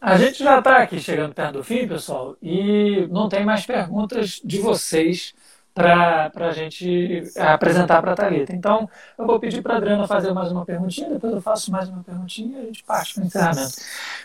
A 0.00 0.16
gente 0.16 0.44
já 0.44 0.58
está 0.58 0.78
aqui 0.78 1.00
chegando 1.00 1.34
perto 1.34 1.54
do 1.54 1.64
fim, 1.64 1.86
pessoal, 1.88 2.36
e 2.40 3.08
não 3.10 3.28
tem 3.28 3.44
mais 3.44 3.66
perguntas 3.66 4.40
de 4.44 4.58
vocês 4.60 5.34
para 5.74 6.30
a 6.34 6.52
gente 6.52 7.22
apresentar 7.36 8.00
para 8.00 8.12
a 8.12 8.16
Thalita. 8.16 8.52
Então, 8.54 8.88
eu 9.16 9.26
vou 9.26 9.38
pedir 9.38 9.62
para 9.62 9.74
a 9.74 9.76
Adriana 9.76 10.06
fazer 10.06 10.32
mais 10.32 10.50
uma 10.50 10.64
perguntinha, 10.64 11.08
depois 11.10 11.32
eu 11.32 11.40
faço 11.40 11.70
mais 11.70 11.88
uma 11.88 12.02
perguntinha 12.02 12.58
e 12.58 12.62
a 12.62 12.66
gente 12.66 12.82
parte 12.84 13.14
para 13.14 13.22
o 13.22 13.26
encerramento. 13.26 13.74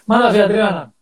Manda 0.05 0.31
ver, 0.31 0.43
Adriana. 0.43 0.93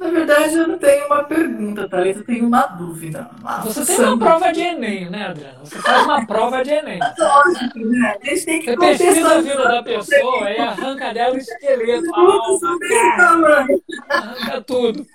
Na 0.00 0.08
verdade, 0.08 0.54
eu 0.54 0.66
não 0.66 0.78
tenho 0.78 1.04
uma 1.04 1.24
pergunta, 1.24 1.86
Thalita, 1.86 2.20
eu 2.20 2.24
tenho 2.24 2.46
uma 2.46 2.62
dúvida. 2.62 3.28
Uma 3.38 3.58
Você 3.58 3.84
tem 3.84 4.02
uma 4.02 4.18
prova 4.18 4.50
de 4.50 4.62
Enem, 4.62 5.10
né, 5.10 5.26
Adriana? 5.26 5.58
Você 5.62 5.76
faz 5.76 6.04
uma 6.04 6.26
prova 6.26 6.64
de 6.64 6.70
Enem. 6.70 6.98
Lógico, 7.18 7.78
né? 7.80 8.16
A 8.22 8.26
gente 8.26 8.44
tem 8.46 8.60
que 8.60 8.74
Você 8.74 8.96
pesquisa 8.96 9.34
a 9.34 9.40
vida 9.42 9.62
da 9.62 9.82
pessoa 9.82 10.50
e 10.50 10.58
arranca 10.58 11.12
dela 11.12 11.34
o 11.34 11.36
esqueleto. 11.36 12.14
Alma, 12.14 13.66
arranca 14.08 14.62
tudo. 14.62 15.06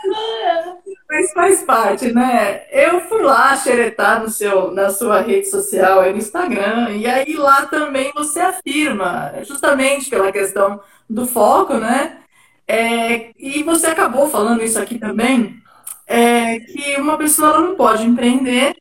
Mas 1.09 1.33
faz 1.33 1.63
parte, 1.63 2.13
né? 2.13 2.61
Eu 2.71 3.01
fui 3.01 3.23
lá 3.23 3.55
xeretar 3.55 4.21
no 4.21 4.29
seu, 4.29 4.69
na 4.69 4.91
sua 4.91 5.19
rede 5.21 5.49
social, 5.49 6.03
no 6.03 6.17
Instagram, 6.17 6.91
e 6.91 7.07
aí 7.07 7.33
lá 7.33 7.65
também 7.65 8.11
você 8.13 8.39
afirma, 8.39 9.33
justamente 9.45 10.11
pela 10.11 10.31
questão 10.31 10.79
do 11.09 11.25
foco, 11.25 11.73
né? 11.73 12.19
É, 12.68 13.32
e 13.38 13.63
você 13.63 13.88
acabou 13.88 14.28
falando 14.30 14.63
isso 14.63 14.80
aqui 14.80 14.97
também, 14.97 15.61
é, 16.07 16.59
que 16.59 16.95
uma 16.99 17.18
pessoa 17.18 17.59
não 17.59 17.76
pode 17.76 18.03
empreender 18.03 18.76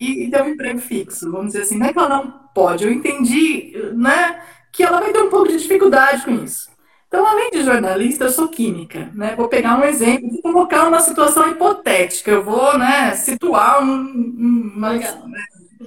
e, 0.00 0.24
e 0.24 0.30
ter 0.30 0.42
um 0.42 0.48
emprego 0.48 0.78
fixo, 0.78 1.30
vamos 1.30 1.48
dizer 1.48 1.62
assim. 1.62 1.78
Não 1.78 1.86
é 1.86 1.92
que 1.92 1.98
ela 1.98 2.08
não 2.08 2.30
pode, 2.54 2.84
eu 2.84 2.92
entendi, 2.92 3.72
né? 3.94 4.40
Que 4.72 4.82
ela 4.82 5.00
vai 5.00 5.12
ter 5.12 5.20
um 5.22 5.30
pouco 5.30 5.48
de 5.48 5.58
dificuldade 5.58 6.24
com 6.24 6.32
isso. 6.32 6.70
Então, 7.08 7.24
além 7.24 7.50
de 7.50 7.62
jornalista, 7.62 8.24
eu 8.24 8.30
sou 8.30 8.48
química, 8.48 9.10
né? 9.14 9.34
Vou 9.36 9.48
pegar 9.48 9.78
um 9.78 9.84
exemplo, 9.84 10.28
vou 10.30 10.42
colocar 10.42 10.88
uma 10.88 11.00
situação 11.00 11.48
hipotética, 11.50 12.30
eu 12.30 12.42
vou, 12.42 12.76
né, 12.76 13.12
situar 13.14 13.82
um, 13.82 14.72
uma, 14.74 14.92
né, 14.92 15.06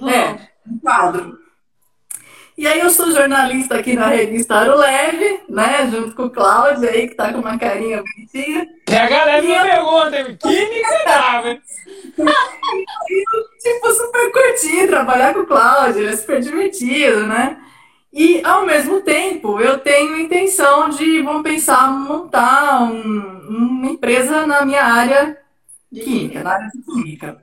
é, 0.08 0.48
um 0.68 0.78
quadro. 0.78 1.38
E 2.60 2.66
aí 2.66 2.78
eu 2.78 2.90
sou 2.90 3.10
jornalista 3.10 3.76
aqui 3.76 3.94
na 3.94 4.08
revista 4.08 4.54
Aro 4.54 4.76
Leve, 4.76 5.40
né, 5.48 5.90
junto 5.90 6.14
com 6.14 6.24
o 6.24 6.30
Cláudio 6.30 6.90
aí, 6.90 7.08
que 7.08 7.14
tá 7.14 7.32
com 7.32 7.38
uma 7.38 7.56
carinha 7.56 8.02
bonitinha. 8.02 8.68
Pega 8.84 9.24
leve 9.24 9.46
minha 9.46 9.62
pergunta, 9.62 10.24
química 10.36 11.04
tá, 11.06 11.40
velho. 11.40 11.62
tipo, 13.62 13.92
super 13.94 14.30
curti 14.30 14.86
trabalhar 14.86 15.32
com 15.32 15.40
o 15.40 15.46
Cláudio, 15.46 16.02
ele 16.02 16.12
é 16.12 16.16
super 16.16 16.38
divertido, 16.38 17.26
né? 17.26 17.56
E, 18.12 18.42
ao 18.44 18.66
mesmo 18.66 19.00
tempo, 19.00 19.58
eu 19.58 19.78
tenho 19.78 20.20
intenção 20.20 20.90
de, 20.90 21.22
vamos 21.22 21.42
pensar, 21.42 21.90
montar 21.90 22.82
um, 22.82 23.40
uma 23.48 23.86
empresa 23.86 24.46
na 24.46 24.66
minha 24.66 24.84
área 24.84 25.34
de 25.90 26.02
química, 26.02 26.44
na 26.44 26.50
área 26.50 26.68
de 26.68 26.82
química. 26.82 27.40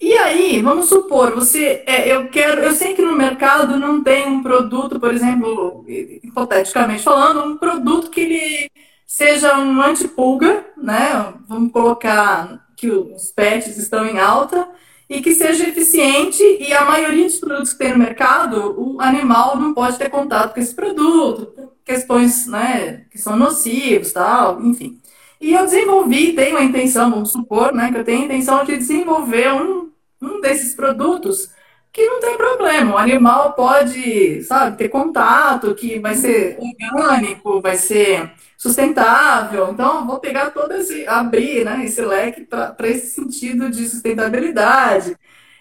E 0.00 0.12
aí, 0.18 0.60
vamos 0.60 0.88
supor, 0.88 1.34
você, 1.34 1.82
é, 1.86 2.12
eu 2.14 2.28
quero, 2.28 2.60
eu 2.62 2.72
sei 2.72 2.94
que 2.94 3.02
no 3.02 3.16
mercado 3.16 3.78
não 3.78 4.02
tem 4.02 4.26
um 4.28 4.42
produto, 4.42 5.00
por 5.00 5.12
exemplo, 5.12 5.84
hipoteticamente 5.88 7.02
falando, 7.02 7.42
um 7.44 7.56
produto 7.56 8.10
que 8.10 8.20
ele 8.20 8.70
seja 9.06 9.58
um 9.58 9.80
antipulga, 9.80 10.66
né? 10.76 11.34
Vamos 11.48 11.72
colocar 11.72 12.66
que 12.76 12.90
os 12.90 13.32
pets 13.32 13.78
estão 13.78 14.06
em 14.06 14.18
alta, 14.18 14.68
e 15.08 15.20
que 15.20 15.34
seja 15.34 15.68
eficiente 15.68 16.42
e 16.42 16.72
a 16.72 16.84
maioria 16.84 17.24
dos 17.24 17.38
produtos 17.38 17.72
que 17.72 17.78
tem 17.78 17.92
no 17.92 17.98
mercado, 17.98 18.74
o 18.76 19.00
animal 19.00 19.56
não 19.56 19.72
pode 19.72 19.98
ter 19.98 20.10
contato 20.10 20.52
com 20.52 20.60
esse 20.60 20.74
produto, 20.74 21.70
questões 21.84 22.46
né, 22.46 23.04
que 23.10 23.18
são 23.18 23.36
nocivos, 23.36 24.12
tal, 24.12 24.60
enfim. 24.62 25.00
E 25.40 25.52
eu 25.52 25.64
desenvolvi, 25.64 26.32
tenho 26.32 26.56
a 26.56 26.64
intenção, 26.64 27.10
vamos 27.10 27.32
supor, 27.32 27.72
né, 27.72 27.90
que 27.92 27.98
eu 27.98 28.04
tenho 28.04 28.22
a 28.22 28.24
intenção 28.24 28.64
de 28.64 28.76
desenvolver 28.76 29.52
um, 29.52 29.90
um 30.20 30.40
desses 30.40 30.74
produtos 30.74 31.50
que 31.92 32.04
não 32.06 32.20
tem 32.20 32.36
problema. 32.36 32.94
O 32.94 32.98
animal 32.98 33.54
pode, 33.54 34.42
sabe, 34.44 34.76
ter 34.76 34.88
contato, 34.88 35.74
que 35.74 35.98
vai 35.98 36.14
ser 36.14 36.58
orgânico, 36.58 37.60
vai 37.60 37.76
ser 37.76 38.32
sustentável. 38.56 39.70
Então, 39.70 40.06
vou 40.06 40.18
pegar 40.18 40.50
todo 40.50 40.72
esse, 40.72 41.06
abrir 41.06 41.64
né, 41.64 41.84
esse 41.84 42.02
leque 42.02 42.42
para 42.42 42.88
esse 42.88 43.14
sentido 43.14 43.70
de 43.70 43.88
sustentabilidade 43.88 45.16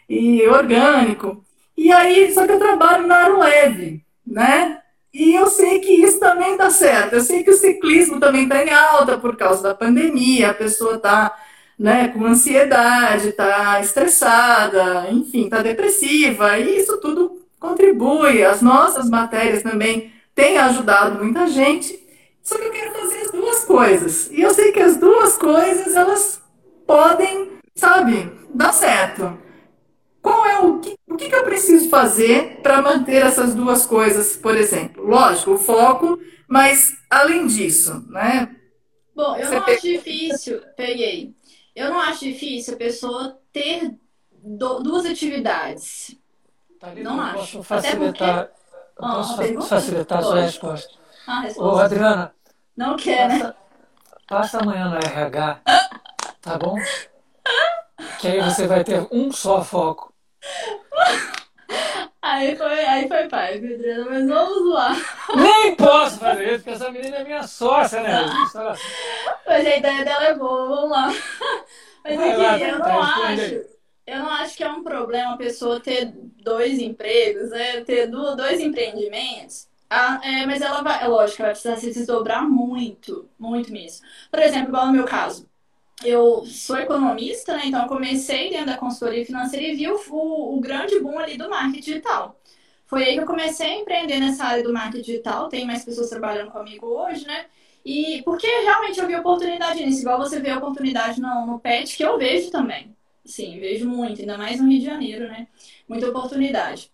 e 0.09 0.45
orgânico. 0.47 1.43
E 1.77 1.91
aí, 1.91 2.33
só 2.33 2.45
que 2.45 2.51
eu 2.53 2.59
trabalho 2.59 3.07
na 3.07 3.15
área 3.15 3.37
leve, 3.37 4.05
né? 4.25 4.81
E 5.17 5.33
eu 5.33 5.47
sei 5.47 5.79
que 5.79 5.93
isso 5.93 6.19
também 6.19 6.57
dá 6.57 6.69
certo. 6.69 7.13
Eu 7.13 7.21
sei 7.21 7.41
que 7.41 7.49
o 7.49 7.55
ciclismo 7.55 8.19
também 8.19 8.43
está 8.43 8.61
em 8.61 8.69
alta 8.69 9.17
por 9.17 9.37
causa 9.37 9.63
da 9.63 9.73
pandemia, 9.73 10.49
a 10.49 10.53
pessoa 10.53 10.95
está 10.95 11.33
né, 11.79 12.09
com 12.09 12.25
ansiedade, 12.25 13.29
está 13.29 13.79
estressada, 13.79 15.09
enfim, 15.09 15.45
está 15.45 15.61
depressiva, 15.61 16.59
e 16.59 16.79
isso 16.79 16.97
tudo 16.97 17.39
contribui. 17.57 18.43
As 18.43 18.61
nossas 18.61 19.09
matérias 19.09 19.63
também 19.63 20.11
têm 20.35 20.57
ajudado 20.57 21.23
muita 21.23 21.47
gente. 21.47 21.97
Só 22.43 22.57
que 22.57 22.65
eu 22.65 22.71
quero 22.71 22.93
fazer 22.93 23.21
as 23.21 23.31
duas 23.31 23.63
coisas. 23.63 24.29
E 24.31 24.41
eu 24.41 24.53
sei 24.53 24.73
que 24.73 24.81
as 24.81 24.97
duas 24.97 25.37
coisas, 25.37 25.95
elas 25.95 26.41
podem, 26.85 27.53
sabe, 27.73 28.29
dar 28.53 28.73
certo. 28.73 29.37
Qual 30.21 30.45
é 30.45 30.59
o 30.59 30.79
que, 30.79 30.93
o 31.15 31.17
que 31.17 31.33
eu 31.33 31.43
preciso 31.43 31.89
fazer 31.89 32.59
para 32.61 32.81
manter 32.81 33.25
essas 33.25 33.55
duas 33.55 33.85
coisas, 33.85 34.35
por 34.35 34.55
exemplo? 34.55 35.05
Lógico, 35.05 35.53
o 35.53 35.57
foco, 35.57 36.19
mas 36.47 36.93
além 37.09 37.47
disso, 37.47 38.05
né? 38.09 38.53
Bom, 39.15 39.35
eu 39.37 39.47
Você 39.47 39.55
não 39.55 39.65
acho 39.65 39.81
difícil, 39.81 40.61
peguei. 40.75 41.33
Eu 41.73 41.89
não 41.89 41.99
acho 42.01 42.19
difícil 42.19 42.73
a 42.73 42.77
pessoa 42.77 43.39
ter 43.51 43.95
do, 44.31 44.79
duas 44.79 45.05
atividades. 45.05 46.17
Tá 46.79 46.93
não 46.95 47.19
acho. 47.21 47.57
Posso 47.57 47.63
facilitar, 47.63 48.47
porque... 48.47 48.61
posso 48.97 49.41
ah, 49.41 49.61
facilitar 49.61 50.19
a 50.19 50.21
sua 50.21 50.41
resposta. 50.41 50.93
Ah, 51.25 51.41
resposta. 51.41 51.63
Ô, 51.63 51.79
Adriana, 51.79 52.35
não 52.75 52.97
quer, 52.97 53.29
passa, 53.29 53.47
né? 53.47 53.53
Passa 54.27 54.57
amanhã 54.59 54.89
no 54.89 54.97
RH, 54.97 55.61
tá 56.41 56.57
bom? 56.57 56.75
Que 58.19 58.27
aí 58.27 58.41
você 58.41 58.67
vai 58.67 58.83
ter 58.83 59.07
um 59.11 59.31
só 59.31 59.63
foco. 59.63 60.14
Aí 62.21 62.55
foi, 62.55 62.85
aí 62.85 63.07
foi 63.07 63.27
pai, 63.27 63.59
Pedro, 63.59 64.05
mas 64.09 64.27
vamos 64.27 64.73
lá. 64.73 64.95
Nem 65.35 65.75
posso 65.75 66.17
fazer 66.19 66.55
isso, 66.55 66.63
porque 66.63 66.69
essa 66.71 66.91
menina 66.91 67.17
é 67.17 67.23
minha 67.23 67.43
sócia, 67.43 68.01
né? 68.01 68.25
Mas 69.45 69.65
a 69.65 69.77
ideia 69.77 70.03
dela 70.03 70.23
é 70.25 70.33
boa, 70.33 70.67
vamos 70.67 70.89
lá. 70.89 71.13
Mas 72.03 72.19
aqui, 72.19 72.35
lá, 72.35 72.59
eu 72.59 72.79
não 72.79 73.01
acho. 73.01 73.75
Eu 74.07 74.19
não 74.19 74.29
acho 74.31 74.57
que 74.57 74.63
é 74.63 74.69
um 74.69 74.83
problema 74.83 75.33
a 75.33 75.37
pessoa 75.37 75.79
ter 75.79 76.11
dois 76.43 76.79
empregos, 76.79 77.51
né? 77.51 77.81
Ter 77.81 78.07
dois 78.07 78.59
empreendimentos 78.59 79.67
ah, 79.89 80.19
é, 80.23 80.45
mas 80.45 80.61
ela 80.61 80.81
vai, 80.81 81.03
é 81.03 81.07
lógico, 81.07 81.41
ela 81.41 81.53
vai 81.53 81.61
precisar 81.61 81.77
se 81.77 81.93
desdobrar 81.93 82.43
muito, 82.43 83.29
muito 83.37 83.71
mesmo. 83.71 84.05
Por 84.31 84.39
exemplo, 84.39 84.69
igual 84.69 84.87
no 84.87 84.93
meu 84.93 85.05
caso, 85.05 85.47
eu 86.03 86.45
sou 86.45 86.77
economista, 86.77 87.55
né? 87.55 87.63
Então 87.65 87.83
eu 87.83 87.87
comecei 87.87 88.49
dentro 88.49 88.67
da 88.67 88.77
consultoria 88.77 89.25
financeira 89.25 89.65
e 89.65 89.75
vi 89.75 89.87
o, 89.87 89.99
o, 90.09 90.57
o 90.57 90.59
grande 90.59 90.99
boom 90.99 91.17
ali 91.19 91.37
do 91.37 91.49
marketing 91.49 91.79
digital. 91.79 92.39
Foi 92.85 93.03
aí 93.03 93.13
que 93.15 93.21
eu 93.21 93.25
comecei 93.25 93.67
a 93.67 93.79
empreender 93.79 94.19
nessa 94.19 94.45
área 94.45 94.63
do 94.63 94.73
marketing 94.73 95.03
digital, 95.03 95.49
tem 95.49 95.65
mais 95.65 95.83
pessoas 95.83 96.09
trabalhando 96.09 96.51
comigo 96.51 96.85
hoje, 96.85 97.25
né? 97.25 97.45
E 97.83 98.21
porque 98.23 98.47
realmente 98.47 98.99
eu 98.99 99.07
vi 99.07 99.15
oportunidade 99.15 99.83
nisso, 99.85 100.01
igual 100.01 100.17
você 100.17 100.39
vê 100.39 100.51
oportunidade 100.53 101.21
no, 101.21 101.45
no 101.45 101.59
PET, 101.59 101.95
que 101.95 102.03
eu 102.03 102.17
vejo 102.17 102.51
também. 102.51 102.95
Sim, 103.23 103.59
vejo 103.59 103.87
muito, 103.87 104.21
ainda 104.21 104.37
mais 104.37 104.59
no 104.59 104.67
Rio 104.69 104.79
de 104.79 104.85
Janeiro, 104.85 105.27
né? 105.27 105.47
Muita 105.87 106.09
oportunidade. 106.09 106.91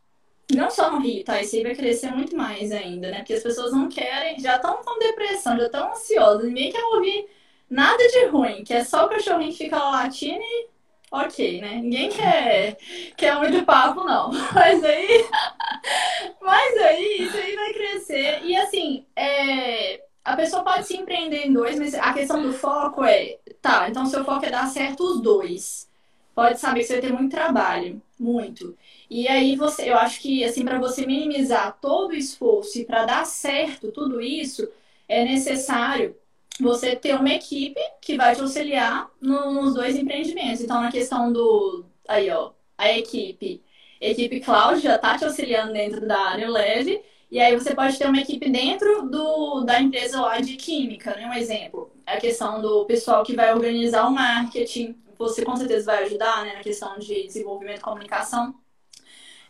Não 0.54 0.70
só 0.70 0.92
no 0.92 1.00
Rio, 1.00 1.24
tá? 1.24 1.42
Isso 1.42 1.56
aí 1.56 1.64
vai 1.64 1.76
crescer 1.76 2.12
muito 2.12 2.36
mais 2.36 2.72
ainda, 2.72 3.10
né? 3.10 3.18
Porque 3.20 3.34
as 3.34 3.44
pessoas 3.44 3.72
não 3.72 3.90
querem, 3.90 4.40
já 4.40 4.58
estão 4.58 4.82
com 4.84 5.00
depressão, 5.00 5.58
já 5.58 5.66
estão 5.66 5.92
ansiosas, 5.92 6.46
ninguém 6.46 6.72
quer 6.72 6.84
ouvir 6.86 7.28
nada 7.72 8.06
de 8.10 8.26
ruim, 8.26 8.64
que 8.66 8.74
é 8.74 8.84
só 8.84 9.06
o 9.06 9.10
cachorrinho 9.10 9.52
que 9.52 9.64
fica 9.64 9.78
latindo 9.78 10.42
e 10.42 10.68
ok, 11.10 11.62
né? 11.62 11.76
Ninguém 11.76 12.10
quer, 12.10 12.78
quer 13.16 13.38
muito 13.38 13.66
papo, 13.66 14.04
não. 14.04 14.30
Mas 14.54 14.84
aí, 14.84 15.26
mas 16.42 16.78
aí, 16.78 17.18
isso 17.22 17.38
aí 17.38 17.56
vai 17.56 17.74
crescer. 17.74 18.42
E 18.44 18.56
assim, 18.56 19.06
é, 19.16 20.04
a 20.24 20.36
pessoa 20.36 20.64
pode 20.64 20.86
se 20.86 20.98
empreender 20.98 21.46
em 21.48 21.54
dois, 21.54 21.80
mas 21.80 21.94
a 21.96 22.14
questão 22.14 22.42
do 22.42 22.54
foco 22.54 23.04
é, 23.04 23.40
tá, 23.62 23.90
então 23.90 24.06
seu 24.06 24.24
foco 24.24 24.46
é 24.46 24.50
dar 24.52 24.68
certo 24.68 25.04
os 25.04 25.22
dois. 25.22 25.90
Pode 26.36 26.60
saber 26.60 26.82
que 26.82 26.88
você 26.88 26.94
vai 26.94 27.02
ter 27.02 27.14
muito 27.14 27.32
trabalho, 27.32 28.02
muito. 28.20 28.78
E 29.10 29.28
aí 29.28 29.56
você, 29.56 29.90
eu 29.90 29.98
acho 29.98 30.22
que 30.22 30.44
assim 30.44 30.64
para 30.64 30.80
você 30.80 31.06
minimizar 31.06 31.78
todo 31.82 32.12
o 32.12 32.16
esforço 32.16 32.78
e 32.80 32.86
para 32.86 33.06
dar 33.06 33.26
certo 33.26 33.92
tudo 33.92 34.22
isso, 34.22 34.70
é 35.08 35.26
necessário 35.26 36.16
você 36.60 36.96
ter 36.96 37.16
uma 37.16 37.34
equipe 37.34 37.80
que 38.02 38.18
vai 38.18 38.36
te 38.36 38.42
auxiliar 38.42 39.10
nos 39.22 39.74
dois 39.74 39.96
empreendimentos. 39.96 40.62
Então, 40.62 40.82
na 40.82 40.92
questão 40.92 41.32
do 41.32 41.86
aí, 42.08 42.30
ó, 42.30 42.52
a 42.78 42.92
equipe, 42.92 43.64
equipe 44.00 44.40
cloud 44.42 44.82
já 44.82 44.96
está 44.96 45.18
te 45.18 45.26
auxiliando 45.26 45.74
dentro 45.74 46.06
da 46.08 46.20
área 46.20 46.50
leve, 46.50 47.02
e 47.30 47.40
aí 47.40 47.58
você 47.58 47.74
pode 47.74 47.98
ter 47.98 48.08
uma 48.08 48.20
equipe 48.20 48.50
dentro 48.50 49.10
do, 49.10 49.62
da 49.64 49.80
empresa 49.82 50.22
lá 50.22 50.40
de 50.42 50.56
química, 50.58 51.16
né? 51.16 51.28
Um 51.28 51.34
exemplo, 51.34 51.92
a 52.06 52.18
questão 52.18 52.62
do 52.62 52.86
pessoal 52.86 53.24
que 53.24 53.36
vai 53.36 53.54
organizar 53.54 54.08
o 54.08 54.12
marketing, 54.12 54.96
você 55.18 55.44
com 55.46 55.56
certeza 55.56 55.86
vai 55.86 56.04
ajudar, 56.04 56.44
né, 56.46 56.56
na 56.56 56.62
questão 56.62 56.98
de 57.00 57.24
desenvolvimento 57.24 57.80
e 57.80 57.82
comunicação 57.82 58.54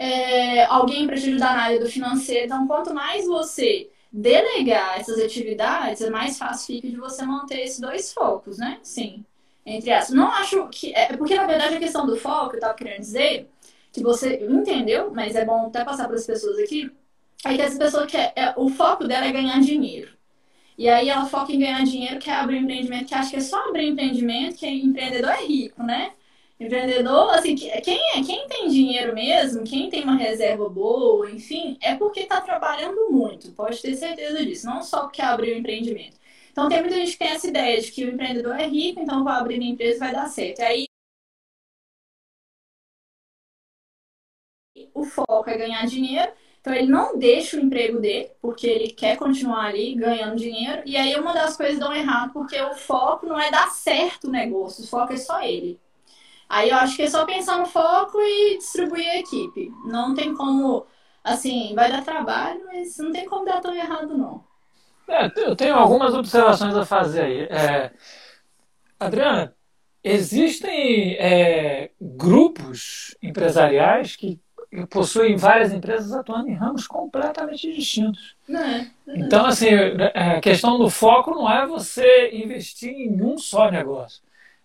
é, 0.01 0.65
alguém 0.65 1.05
para 1.05 1.15
te 1.15 1.29
ajudar 1.29 1.55
na 1.55 1.61
área 1.61 1.79
do 1.79 1.87
financeiro. 1.87 2.45
Então, 2.45 2.65
quanto 2.65 2.91
mais 2.91 3.27
você 3.27 3.90
delegar 4.11 4.99
essas 4.99 5.19
atividades, 5.19 6.01
é 6.01 6.09
mais 6.09 6.37
fácil 6.37 6.75
fica 6.75 6.89
de 6.89 6.97
você 6.97 7.25
manter 7.25 7.61
esses 7.61 7.79
dois 7.79 8.13
focos, 8.13 8.57
né? 8.57 8.79
Sim. 8.83 9.23
Entre 9.65 9.91
as. 9.91 10.09
Não 10.09 10.27
acho 10.31 10.67
que. 10.69 10.93
É 10.93 11.15
porque, 11.15 11.35
na 11.35 11.45
verdade, 11.45 11.75
a 11.75 11.79
questão 11.79 12.05
do 12.05 12.17
foco, 12.17 12.53
eu 12.53 12.55
estava 12.55 12.73
querendo 12.73 12.99
dizer, 12.99 13.47
que 13.91 14.01
você 14.01 14.45
entendeu, 14.45 15.11
mas 15.13 15.35
é 15.35 15.45
bom 15.45 15.67
até 15.67 15.83
passar 15.83 16.07
para 16.07 16.15
as 16.15 16.25
pessoas 16.25 16.57
aqui, 16.59 16.91
é 17.45 17.55
que 17.55 17.61
essa 17.61 17.77
pessoa 17.77 18.05
quer. 18.05 18.33
É, 18.35 18.53
o 18.57 18.69
foco 18.69 19.07
dela 19.07 19.25
é 19.25 19.31
ganhar 19.31 19.59
dinheiro. 19.61 20.11
E 20.77 20.89
aí 20.89 21.09
ela 21.09 21.25
foca 21.25 21.51
em 21.51 21.59
ganhar 21.59 21.83
dinheiro, 21.83 22.19
quer 22.19 22.33
abrir 22.35 22.57
empreendimento, 22.57 23.05
que 23.05 23.13
acha 23.13 23.29
que 23.29 23.35
é 23.35 23.41
só 23.41 23.69
abrir 23.69 23.87
empreendimento, 23.87 24.57
que 24.57 24.67
empreendedor 24.67 25.31
é 25.31 25.45
rico, 25.45 25.83
né? 25.83 26.13
Empreendedor, 26.61 27.31
assim, 27.33 27.55
quem, 27.55 27.71
é, 27.71 27.81
quem 28.23 28.47
tem 28.47 28.67
dinheiro 28.69 29.13
mesmo, 29.15 29.63
quem 29.63 29.89
tem 29.89 30.03
uma 30.03 30.15
reserva 30.15 30.69
boa, 30.69 31.29
enfim, 31.31 31.77
é 31.81 31.95
porque 31.95 32.21
está 32.21 32.39
trabalhando 32.39 33.09
muito, 33.09 33.51
pode 33.53 33.81
ter 33.81 33.95
certeza 33.95 34.45
disso, 34.45 34.67
não 34.67 34.81
só 34.83 35.01
porque 35.03 35.21
abriu 35.23 35.55
o 35.55 35.57
empreendimento. 35.59 36.17
Então 36.51 36.69
tem 36.69 36.79
muita 36.81 36.95
gente 36.97 37.13
que 37.13 37.17
tem 37.19 37.29
essa 37.29 37.47
ideia 37.47 37.81
de 37.81 37.91
que 37.91 38.05
o 38.05 38.09
empreendedor 38.11 38.59
é 38.59 38.67
rico, 38.67 38.99
então 39.01 39.23
vou 39.23 39.31
abrir 39.33 39.57
minha 39.57 39.71
empresa 39.71 39.95
e 39.97 39.99
vai 39.99 40.11
dar 40.13 40.27
certo. 40.27 40.59
E 40.59 40.63
aí 40.63 40.85
o 44.93 45.03
foco 45.03 45.49
é 45.49 45.57
ganhar 45.57 45.85
dinheiro, 45.85 46.31
então 46.59 46.73
ele 46.73 46.87
não 46.87 47.17
deixa 47.17 47.57
o 47.57 47.59
emprego 47.59 47.99
dele, 47.99 48.31
porque 48.41 48.67
ele 48.67 48.91
quer 48.91 49.17
continuar 49.17 49.65
ali 49.65 49.95
ganhando 49.95 50.35
dinheiro. 50.37 50.81
E 50.85 50.95
aí 50.95 51.15
uma 51.15 51.33
das 51.33 51.57
coisas 51.57 51.79
dão 51.79 51.93
errado, 51.93 52.31
porque 52.33 52.59
o 52.61 52.75
foco 52.75 53.25
não 53.25 53.39
é 53.39 53.49
dar 53.49 53.69
certo 53.71 54.27
o 54.27 54.31
negócio, 54.31 54.83
o 54.83 54.87
foco 54.87 55.13
é 55.13 55.17
só 55.17 55.41
ele. 55.41 55.79
Aí 56.51 56.69
eu 56.69 56.75
acho 56.75 56.97
que 56.97 57.03
é 57.03 57.09
só 57.09 57.25
pensar 57.25 57.59
no 57.59 57.65
foco 57.65 58.19
e 58.19 58.57
distribuir 58.57 59.07
a 59.07 59.19
equipe. 59.19 59.71
Não 59.85 60.13
tem 60.13 60.35
como, 60.35 60.85
assim, 61.23 61.73
vai 61.73 61.89
dar 61.89 62.03
trabalho, 62.03 62.61
mas 62.65 62.97
não 62.97 63.13
tem 63.13 63.25
como 63.25 63.45
dar 63.45 63.61
tão 63.61 63.73
errado, 63.73 64.17
não. 64.17 64.43
É, 65.07 65.31
eu 65.37 65.55
tenho 65.55 65.75
algumas 65.75 66.13
observações 66.13 66.75
a 66.75 66.85
fazer 66.85 67.21
aí. 67.21 67.41
É, 67.43 67.91
Adriana, 68.99 69.55
existem 70.03 71.13
é, 71.13 71.91
grupos 72.01 73.15
empresariais 73.23 74.17
que 74.17 74.37
possuem 74.89 75.37
várias 75.37 75.71
empresas 75.71 76.11
atuando 76.11 76.49
em 76.49 76.53
ramos 76.53 76.85
completamente 76.85 77.73
distintos. 77.73 78.35
É, 78.49 78.87
então, 79.07 79.45
assim, 79.45 79.69
a 80.13 80.41
questão 80.41 80.77
do 80.77 80.89
foco 80.89 81.31
não 81.31 81.49
é 81.49 81.65
você 81.65 82.29
investir 82.33 82.89
em 82.89 83.21
um 83.21 83.37
só 83.37 83.71
negócio. 83.71 84.21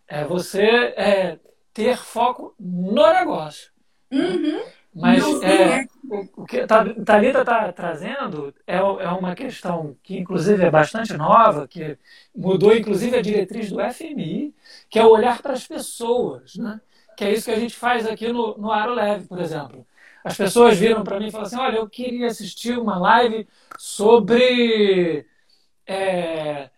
É 0.08 0.24
você 0.24 0.62
é, 0.96 1.38
ter 1.76 1.98
foco 1.98 2.54
no 2.58 3.12
negócio. 3.12 3.70
Uhum. 4.10 4.62
Mas 4.94 5.22
é, 5.42 5.86
o, 6.08 6.42
o, 6.42 6.46
que 6.46 6.60
a 6.60 6.66
Thalita 6.66 7.40
está 7.40 7.70
trazendo 7.70 8.54
é, 8.66 8.76
é 8.78 8.80
uma 9.10 9.34
questão 9.34 9.94
que, 10.02 10.16
inclusive, 10.16 10.64
é 10.64 10.70
bastante 10.70 11.12
nova, 11.12 11.68
que 11.68 11.98
mudou, 12.34 12.74
inclusive, 12.74 13.14
a 13.14 13.20
diretriz 13.20 13.70
do 13.70 13.78
FMI, 13.92 14.54
que 14.88 14.98
é 14.98 15.04
o 15.04 15.10
olhar 15.10 15.42
para 15.42 15.52
as 15.52 15.66
pessoas. 15.66 16.56
Né? 16.56 16.80
Que 17.14 17.26
é 17.26 17.32
isso 17.34 17.44
que 17.44 17.50
a 17.50 17.60
gente 17.60 17.76
faz 17.76 18.06
aqui 18.06 18.32
no, 18.32 18.56
no 18.56 18.72
Aro 18.72 18.94
Leve, 18.94 19.26
por 19.26 19.38
exemplo. 19.38 19.86
As 20.24 20.34
pessoas 20.34 20.78
viram 20.78 21.04
para 21.04 21.20
mim 21.20 21.26
e 21.26 21.30
falaram 21.30 21.46
assim: 21.46 21.60
olha, 21.60 21.76
eu 21.76 21.88
queria 21.90 22.28
assistir 22.28 22.78
uma 22.78 22.98
live 22.98 23.46
sobre. 23.78 25.26
É, 25.86 26.70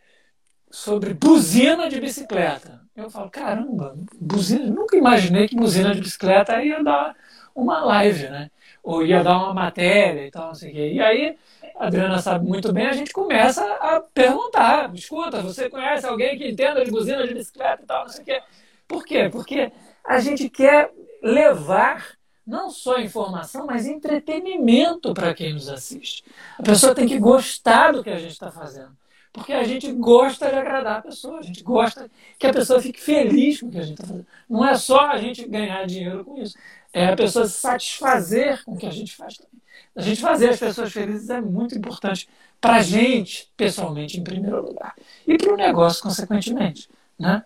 sobre 0.71 1.15
buzina 1.15 1.89
de 1.89 2.01
bicicleta. 2.01 2.88
Eu 2.99 3.09
falo, 3.09 3.31
caramba, 3.31 3.97
buzina, 4.21 4.67
nunca 4.67 4.97
imaginei 4.97 5.47
que 5.47 5.55
buzina 5.55 5.95
de 5.95 6.01
bicicleta 6.01 6.61
ia 6.61 6.83
dar 6.83 7.15
uma 7.55 7.85
live, 7.85 8.29
né? 8.29 8.51
Ou 8.83 9.07
ia 9.07 9.23
dar 9.23 9.39
uma 9.39 9.55
matéria 9.55 10.27
e 10.27 10.31
tal, 10.33 10.49
não 10.49 10.55
sei 10.55 10.71
o 10.71 10.75
quê. 10.75 10.93
E 10.95 11.01
aí, 11.01 11.37
a 11.77 11.87
Adriana 11.87 12.19
sabe 12.19 12.45
muito 12.45 12.73
bem, 12.73 12.89
a 12.89 12.93
gente 12.93 13.13
começa 13.13 13.65
a 13.75 14.01
perguntar, 14.01 14.93
escuta, 14.97 15.41
você 15.41 15.71
conhece 15.71 16.07
alguém 16.07 16.37
que 16.37 16.49
entenda 16.49 16.85
de 16.85 16.91
buzina 16.91 17.25
de 17.25 17.35
bicicleta 17.35 17.85
e 17.85 17.87
tal, 17.87 18.03
não 18.03 18.09
sei 18.09 18.23
o 18.23 18.25
quê. 18.25 18.43
Por 18.89 19.05
quê? 19.05 19.29
Porque 19.31 19.71
a 20.05 20.19
gente 20.19 20.49
quer 20.49 20.91
levar 21.23 22.05
não 22.45 22.69
só 22.69 22.99
informação, 22.99 23.65
mas 23.65 23.87
entretenimento 23.87 25.15
para 25.15 25.33
quem 25.35 25.53
nos 25.53 25.69
assiste. 25.69 26.25
A 26.59 26.65
pessoa 26.65 26.97
tem 26.97 27.07
que 27.07 27.19
gostar 27.21 27.93
do 27.93 28.03
que 28.03 28.11
a 28.11 28.19
gente 28.19 28.33
está 28.33 28.51
fazendo. 28.51 28.91
Porque 29.33 29.53
a 29.53 29.65
gente 29.65 29.91
gosta 29.93 30.49
de 30.49 30.57
agradar 30.57 30.99
a 30.99 31.03
pessoa, 31.03 31.39
a 31.39 31.43
gente 31.43 31.63
gosta 31.63 32.11
que 32.39 32.47
a 32.47 32.53
pessoa 32.53 32.81
fique 32.81 33.01
feliz 33.01 33.61
com 33.61 33.69
o 33.69 33.71
que 33.71 33.79
a 33.79 33.83
gente 33.83 33.95
está 33.95 34.07
fazendo. 34.07 34.27
Não 34.49 34.67
é 34.67 34.75
só 34.77 35.11
a 35.11 35.19
gente 35.19 35.47
ganhar 35.47 35.87
dinheiro 35.87 36.25
com 36.25 36.41
isso, 36.41 36.57
é 36.93 37.07
a 37.07 37.17
pessoa 37.17 37.47
se 37.47 37.59
satisfazer 37.59 38.65
com 38.65 38.73
o 38.73 38.77
que 38.77 38.87
a 38.87 38.91
gente 38.91 39.15
faz 39.15 39.37
também. 39.37 39.61
A 39.95 40.03
gente 40.03 40.21
fazer 40.21 40.51
as 40.51 40.59
pessoas 40.59 40.93
felizes 40.93 41.29
é 41.29 41.41
muito 41.41 41.77
importante 41.77 42.29
para 42.61 42.77
a 42.77 42.83
gente, 42.83 43.51
pessoalmente, 43.57 44.19
em 44.19 44.25
primeiro 44.25 44.65
lugar, 44.65 44.95
e 45.27 45.37
para 45.37 45.53
o 45.53 45.57
negócio, 45.57 46.03
consequentemente. 46.03 46.89
Né? 47.19 47.43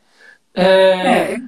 É... 0.54 0.64
é, 0.64 1.34
eu 1.36 1.40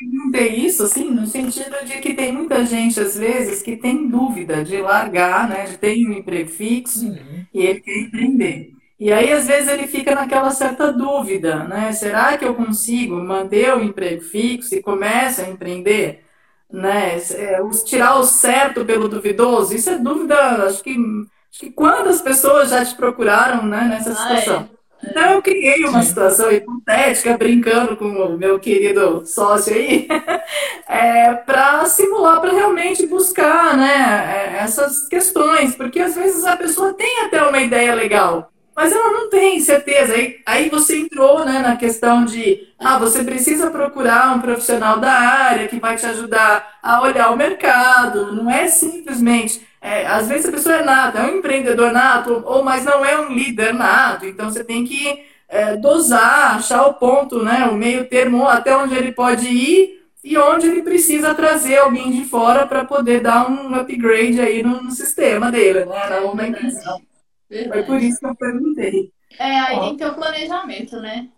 perguntei 0.00 0.56
isso, 0.56 0.82
assim, 0.82 1.10
no 1.10 1.26
sentido 1.26 1.76
de 1.84 2.00
que 2.00 2.14
tem 2.14 2.32
muita 2.32 2.64
gente, 2.66 2.98
às 3.00 3.16
vezes, 3.16 3.62
que 3.62 3.76
tem 3.76 4.08
dúvida 4.08 4.64
de 4.64 4.80
largar, 4.80 5.48
né, 5.48 5.64
de 5.64 5.78
ter 5.78 5.94
um 6.06 6.12
emprego 6.12 6.50
fixo 6.50 7.06
uhum. 7.06 7.46
e 7.54 7.60
ele 7.60 7.80
quer 7.80 7.98
empreender. 7.98 8.72
E 8.98 9.12
aí, 9.12 9.32
às 9.32 9.46
vezes, 9.46 9.68
ele 9.68 9.86
fica 9.86 10.12
naquela 10.14 10.50
certa 10.50 10.92
dúvida, 10.92 11.64
né? 11.64 11.92
Será 11.92 12.36
que 12.36 12.44
eu 12.44 12.54
consigo 12.54 13.14
manter 13.14 13.72
o 13.72 13.82
emprego 13.82 14.22
fixo 14.22 14.74
e 14.74 14.82
começa 14.82 15.42
a 15.42 15.48
empreender? 15.48 16.24
Né? 16.70 17.16
É, 17.16 17.60
tirar 17.84 18.18
o 18.18 18.24
certo 18.24 18.84
pelo 18.84 19.08
duvidoso? 19.08 19.74
Isso 19.74 19.88
é 19.88 19.98
dúvida, 19.98 20.36
acho 20.66 20.82
que, 20.82 20.90
acho 20.90 21.60
que 21.60 21.70
quantas 21.70 22.20
pessoas 22.20 22.70
já 22.70 22.84
te 22.84 22.94
procuraram 22.96 23.64
né, 23.64 23.84
nessa 23.88 24.14
situação? 24.14 24.68
Ah, 24.68 24.74
é. 24.74 24.78
Então, 25.10 25.32
eu 25.34 25.42
criei 25.42 25.84
uma 25.84 26.02
Sim. 26.02 26.08
situação 26.08 26.50
hipotética, 26.50 27.38
brincando 27.38 27.96
com 27.96 28.08
o 28.08 28.36
meu 28.36 28.58
querido 28.58 29.24
sócio 29.24 29.72
aí, 29.72 30.08
é, 30.88 31.34
para 31.34 31.84
simular, 31.84 32.40
para 32.40 32.52
realmente 32.52 33.06
buscar 33.06 33.76
né, 33.76 34.56
é, 34.56 34.64
essas 34.64 35.06
questões, 35.06 35.76
porque 35.76 36.00
às 36.00 36.16
vezes 36.16 36.44
a 36.44 36.56
pessoa 36.56 36.94
tem 36.94 37.20
até 37.22 37.40
uma 37.42 37.60
ideia 37.60 37.94
legal, 37.94 38.50
mas 38.78 38.92
ela 38.92 39.10
não 39.10 39.28
tem 39.28 39.58
certeza. 39.58 40.14
Aí, 40.14 40.40
aí 40.46 40.68
você 40.68 40.96
entrou 40.96 41.44
né, 41.44 41.58
na 41.58 41.74
questão 41.74 42.24
de 42.24 42.68
ah, 42.78 42.96
você 42.96 43.24
precisa 43.24 43.72
procurar 43.72 44.36
um 44.36 44.40
profissional 44.40 45.00
da 45.00 45.10
área 45.10 45.66
que 45.66 45.80
vai 45.80 45.96
te 45.96 46.06
ajudar 46.06 46.78
a 46.80 47.02
olhar 47.02 47.32
o 47.32 47.36
mercado. 47.36 48.32
Não 48.32 48.48
é 48.48 48.68
simplesmente. 48.68 49.66
É, 49.80 50.06
às 50.06 50.28
vezes 50.28 50.46
a 50.46 50.52
pessoa 50.52 50.76
é 50.76 50.84
nata, 50.84 51.18
é 51.18 51.24
um 51.24 51.38
empreendedor 51.38 51.90
nato, 51.90 52.40
ou 52.46 52.62
mas 52.62 52.84
não 52.84 53.04
é 53.04 53.18
um 53.18 53.32
líder 53.32 53.74
nato. 53.74 54.26
Então 54.26 54.48
você 54.48 54.62
tem 54.62 54.84
que 54.84 55.24
é, 55.48 55.74
dosar, 55.74 56.54
achar 56.54 56.86
o 56.86 56.94
ponto, 56.94 57.42
né, 57.42 57.68
o 57.68 57.74
meio 57.74 58.04
termo, 58.04 58.46
até 58.46 58.76
onde 58.76 58.94
ele 58.94 59.10
pode 59.10 59.48
ir 59.48 60.04
e 60.22 60.38
onde 60.38 60.68
ele 60.68 60.82
precisa 60.82 61.34
trazer 61.34 61.78
alguém 61.78 62.12
de 62.12 62.24
fora 62.24 62.64
para 62.64 62.84
poder 62.84 63.22
dar 63.22 63.50
um 63.50 63.74
upgrade 63.74 64.40
aí 64.40 64.62
no, 64.62 64.80
no 64.80 64.92
sistema 64.92 65.50
dele, 65.50 65.84
né, 65.84 66.20
na 66.32 66.46
empresa. 66.46 67.07
Verdade. 67.48 67.72
Foi 67.72 67.82
por 67.82 68.02
isso 68.02 68.18
que 68.20 68.26
eu 68.26 68.34
perguntei. 68.34 69.12
É, 69.38 69.60
aí 69.60 69.76
Ó. 69.76 69.80
tem 69.80 69.96
que 69.96 70.04
ter 70.04 70.10
um 70.10 70.14
planejamento, 70.14 71.00
né? 71.00 71.28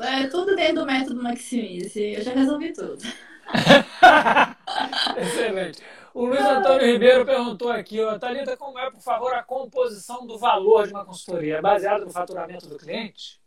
É 0.00 0.26
tudo 0.26 0.56
dentro 0.56 0.76
do 0.76 0.86
método 0.86 1.22
Maximize. 1.22 2.00
Eu 2.00 2.22
já 2.22 2.32
resolvi 2.32 2.72
tudo. 2.72 2.98
Excelente. 5.16 5.82
O 6.12 6.26
Luiz 6.26 6.44
Antônio 6.44 6.86
Ribeiro 6.86 7.26
perguntou 7.26 7.70
aqui, 7.70 8.00
ó, 8.00 8.18
Thalita, 8.18 8.56
como 8.56 8.78
é, 8.78 8.90
por 8.90 9.00
favor, 9.00 9.34
a 9.34 9.42
composição 9.42 10.26
do 10.26 10.38
valor 10.38 10.86
de 10.86 10.92
uma 10.92 11.04
consultoria? 11.04 11.56
É 11.56 11.60
baseado 11.60 12.04
no 12.04 12.10
faturamento 12.10 12.68
do 12.68 12.78
cliente? 12.78 13.40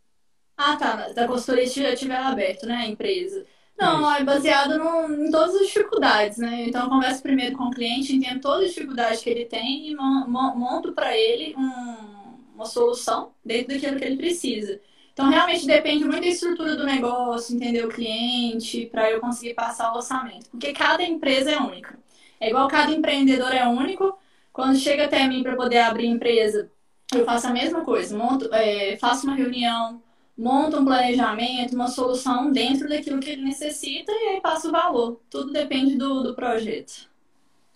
Ah, 0.56 0.76
tá. 0.76 1.08
Da 1.14 1.26
consultoria 1.26 1.94
tiver 1.96 2.16
aberto, 2.16 2.66
né, 2.66 2.74
a 2.76 2.86
empresa. 2.86 3.46
Não, 3.78 4.00
Isso. 4.00 4.20
é 4.20 4.24
baseado 4.24 4.76
no, 4.76 5.26
em 5.26 5.30
todas 5.30 5.54
as 5.54 5.68
dificuldades, 5.68 6.38
né? 6.38 6.64
Então, 6.66 6.82
eu 6.82 6.88
converso 6.88 7.22
primeiro 7.22 7.56
com 7.56 7.64
o 7.64 7.70
cliente, 7.70 8.14
entendo 8.14 8.40
todas 8.40 8.64
as 8.64 8.74
dificuldades 8.74 9.20
que 9.20 9.30
ele 9.30 9.44
tem 9.44 9.88
e 9.88 9.94
monto 9.94 10.92
para 10.92 11.16
ele 11.16 11.54
um, 11.56 12.34
uma 12.54 12.64
solução 12.64 13.32
dentro 13.44 13.74
daquilo 13.74 13.96
que 13.96 14.04
ele 14.04 14.16
precisa. 14.16 14.80
Então, 15.12 15.28
realmente 15.30 15.66
depende 15.66 16.04
muito 16.04 16.20
da 16.20 16.26
estrutura 16.26 16.76
do 16.76 16.84
negócio, 16.84 17.54
entender 17.54 17.84
o 17.84 17.88
cliente, 17.88 18.86
para 18.86 19.10
eu 19.10 19.20
conseguir 19.20 19.54
passar 19.54 19.92
o 19.92 19.96
orçamento. 19.96 20.50
Porque 20.50 20.72
cada 20.72 21.02
empresa 21.02 21.52
é 21.52 21.58
única. 21.58 21.98
É 22.40 22.50
igual 22.50 22.68
cada 22.68 22.92
empreendedor 22.92 23.52
é 23.52 23.66
único. 23.66 24.16
Quando 24.52 24.76
chega 24.76 25.04
até 25.06 25.26
mim 25.28 25.42
para 25.42 25.56
poder 25.56 25.78
abrir 25.78 26.06
empresa, 26.06 26.70
eu 27.14 27.24
faço 27.24 27.46
a 27.46 27.52
mesma 27.52 27.84
coisa. 27.84 28.16
Monto, 28.16 28.48
é, 28.52 28.96
faço 28.96 29.26
uma 29.26 29.34
reunião, 29.36 30.02
monta 30.38 30.78
um 30.80 30.84
planejamento, 30.84 31.74
uma 31.74 31.88
solução 31.88 32.52
dentro 32.52 32.88
daquilo 32.88 33.20
que 33.20 33.30
ele 33.30 33.42
necessita 33.44 34.12
e 34.12 34.28
aí 34.36 34.40
passa 34.40 34.68
o 34.68 34.72
valor. 34.72 35.20
Tudo 35.30 35.52
depende 35.52 35.96
do, 35.96 36.22
do 36.22 36.34
projeto. 36.34 37.08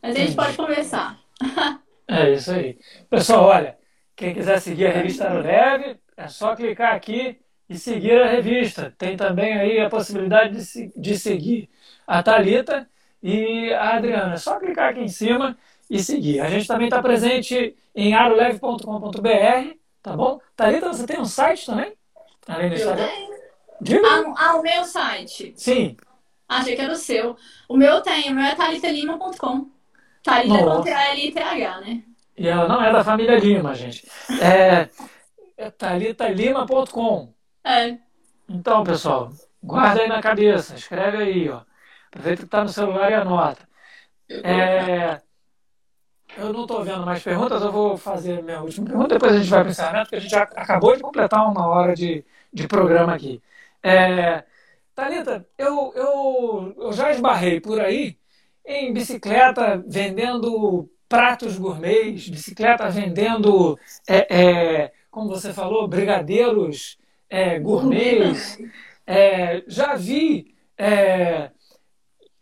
Mas 0.03 0.17
a 0.17 0.21
gente 0.21 0.37
pode 0.37 0.57
conversar. 0.57 1.21
é 2.09 2.33
isso 2.33 2.51
aí. 2.53 2.79
Pessoal, 3.09 3.45
olha, 3.45 3.79
quem 4.17 4.35
quiser 4.35 4.61
seguir 4.61 4.87
a 4.87 4.93
revista 4.93 5.29
Leve, 5.33 5.99
é 6.17 6.29
só 6.29 6.55
clicar 6.57 6.95
aqui 6.95 7.39
e 7.69 7.79
seguir 7.79 8.21
a 8.21 8.29
revista. 8.29 8.95
Tem 8.99 9.17
também 9.17 9.55
aí 9.59 9.81
a 9.81 9.89
possibilidade 9.89 10.57
de, 10.65 10.93
de 10.97 11.19
seguir 11.19 11.71
a 12.07 12.23
Talita 12.23 12.89
e 13.23 13.73
a 13.73 13.97
Adriana. 13.97 14.35
É 14.35 14.37
só 14.37 14.59
clicar 14.59 14.91
aqui 14.91 15.01
em 15.01 15.09
cima 15.09 15.57
e 15.89 15.99
seguir. 16.03 16.41
A 16.41 16.49
gente 16.49 16.67
também 16.67 16.87
está 16.89 17.03
presente 17.03 17.77
em 17.95 18.15
aroleve.com.br, 18.15 19.77
tá 20.03 20.17
bom? 20.17 20.41
Talita, 20.57 20.89
você 20.89 21.07
tem 21.07 21.21
um 21.21 21.25
site 21.25 21.67
também? 21.67 21.97
Além 22.47 22.71
do 22.71 22.75
Instagram? 22.75 23.09
Diga. 23.81 24.09
Ah, 24.37 24.57
o 24.57 24.63
meu 24.63 24.85
site. 24.85 25.53
Sim. 25.57 25.97
Achei 26.49 26.77
que 26.77 26.83
era 26.83 26.93
o 26.93 26.97
seu. 26.97 27.37
O 27.69 27.77
meu 27.77 28.01
tem, 28.03 28.31
o 28.31 28.35
meu 28.35 28.45
é 28.45 28.55
talitalima.com. 28.55 29.71
Thalita 30.23 30.65
com 30.65 30.83
T-A-L-I-T-H, 30.83 31.81
né? 31.81 32.03
E 32.37 32.49
ela 32.49 32.69
não 32.69 32.83
é 32.83 32.93
da 32.93 33.03
família 33.03 33.39
Lima, 33.39 33.75
gente. 33.75 34.09
É, 34.41 34.89
é 35.57 35.71
talitalima.com. 35.71 37.35
É. 37.65 37.99
Então, 38.49 38.85
pessoal, 38.85 39.31
guarda 39.63 40.03
aí 40.03 40.09
na 40.09 40.21
cabeça, 40.23 40.75
escreve 40.75 41.19
aí, 41.19 41.49
ó. 41.49 41.63
Aproveita 42.09 42.43
que 42.43 42.47
está 42.47 42.63
no 42.63 42.69
celular 42.69 43.11
e 43.11 43.15
anota. 43.15 43.69
É, 44.29 45.21
eu 46.37 46.53
não 46.53 46.63
estou 46.63 46.83
vendo 46.83 47.05
mais 47.05 47.23
perguntas, 47.23 47.63
eu 47.63 47.73
vou 47.73 47.97
fazer 47.97 48.43
minha 48.43 48.61
última 48.61 48.87
pergunta, 48.87 49.15
depois 49.15 49.33
a 49.33 49.39
gente 49.39 49.51
vai 49.51 49.61
para 49.61 49.69
o 49.69 49.71
encerramento, 49.71 50.05
porque 50.05 50.17
a 50.17 50.21
gente 50.21 50.31
já 50.31 50.43
acabou 50.43 50.97
de 50.97 51.03
completar 51.03 51.51
uma 51.51 51.67
hora 51.67 51.95
de, 51.95 52.25
de 52.53 52.67
programa 52.67 53.15
aqui. 53.15 53.43
É, 53.83 54.45
Thalita, 54.95 55.47
eu, 55.59 55.93
eu, 55.95 56.75
eu 56.79 56.93
já 56.93 57.11
esbarrei 57.11 57.61
por 57.61 57.81
aí 57.81 58.19
em 58.65 58.93
bicicleta 58.93 59.83
vendendo 59.87 60.89
pratos 61.09 61.59
gourmets, 61.59 62.29
bicicleta 62.29 62.89
vendendo, 62.89 63.79
é, 64.09 64.85
é, 64.85 64.93
como 65.11 65.29
você 65.29 65.53
falou, 65.53 65.87
brigadeiros 65.89 66.99
é, 67.29 67.59
gourmets. 67.59 68.59
É, 69.07 69.63
já 69.67 69.95
vi, 69.95 70.55
é, 70.79 71.51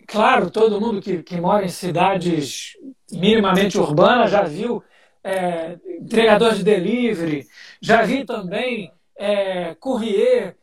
claro, 0.07 0.51
todo 0.51 0.81
mundo 0.81 1.01
que, 1.01 1.23
que 1.23 1.41
mora 1.41 1.65
em 1.65 1.69
cidades 1.69 2.77
minimamente 3.13 3.79
urbanas 3.79 4.31
já 4.31 4.43
viu 4.43 4.83
é, 5.23 5.79
entregador 6.01 6.55
de 6.55 6.65
delivery, 6.65 7.47
já 7.81 8.03
vi 8.03 8.25
também 8.25 8.93
é, 9.17 9.75
courrier 9.75 10.57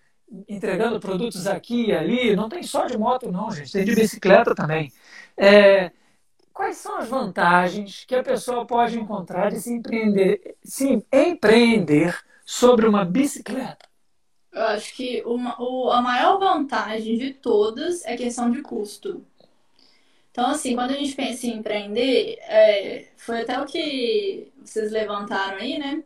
entregando 0.47 0.99
produtos 0.99 1.47
aqui 1.47 1.87
e 1.87 1.93
ali. 1.93 2.35
Não 2.35 2.49
tem 2.49 2.63
só 2.63 2.85
de 2.85 2.97
moto, 2.97 3.31
não, 3.31 3.51
gente, 3.51 3.71
tem 3.71 3.85
de 3.85 3.95
bicicleta 3.95 4.53
também. 4.53 4.91
É, 5.37 5.91
quais 6.53 6.77
são 6.77 6.97
as 6.97 7.07
vantagens 7.07 8.03
que 8.05 8.15
a 8.15 8.23
pessoa 8.23 8.65
pode 8.65 8.99
encontrar 8.99 9.51
de 9.51 9.61
se 9.61 9.71
empreender, 9.71 10.57
se 10.63 11.05
empreender 11.11 12.17
sobre 12.45 12.87
uma 12.87 13.05
bicicleta? 13.05 13.87
Eu 14.51 14.63
acho 14.63 14.95
que 14.95 15.21
uma, 15.25 15.55
o, 15.61 15.91
a 15.91 16.01
maior 16.01 16.39
vantagem 16.39 17.17
de 17.17 17.33
todas 17.33 18.03
é 18.05 18.17
questão 18.17 18.49
de 18.49 18.61
custo. 18.63 19.23
Então, 20.38 20.51
assim, 20.51 20.75
quando 20.75 20.91
a 20.91 20.93
gente 20.93 21.15
pensa 21.15 21.47
em 21.47 21.57
empreender, 21.57 22.38
é, 22.43 23.07
foi 23.17 23.41
até 23.41 23.59
o 23.59 23.65
que 23.65 24.51
vocês 24.63 24.91
levantaram 24.91 25.57
aí, 25.57 25.79
né? 25.79 26.03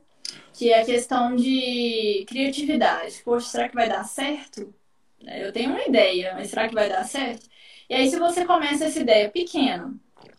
Que 0.54 0.72
é 0.72 0.80
a 0.82 0.86
questão 0.86 1.36
de 1.36 2.24
criatividade. 2.30 3.22
Poxa, 3.26 3.50
será 3.50 3.68
que 3.68 3.76
vai 3.76 3.90
dar 3.90 4.06
certo? 4.06 4.74
Eu 5.20 5.52
tenho 5.52 5.72
uma 5.72 5.84
ideia, 5.84 6.34
mas 6.34 6.50
será 6.50 6.70
que 6.70 6.74
vai 6.74 6.88
dar 6.88 7.04
certo? 7.04 7.46
E 7.90 7.94
aí, 7.94 8.10
se 8.10 8.18
você 8.18 8.46
começa 8.46 8.86
essa 8.86 9.02
ideia 9.02 9.30
pequena, 9.30 9.94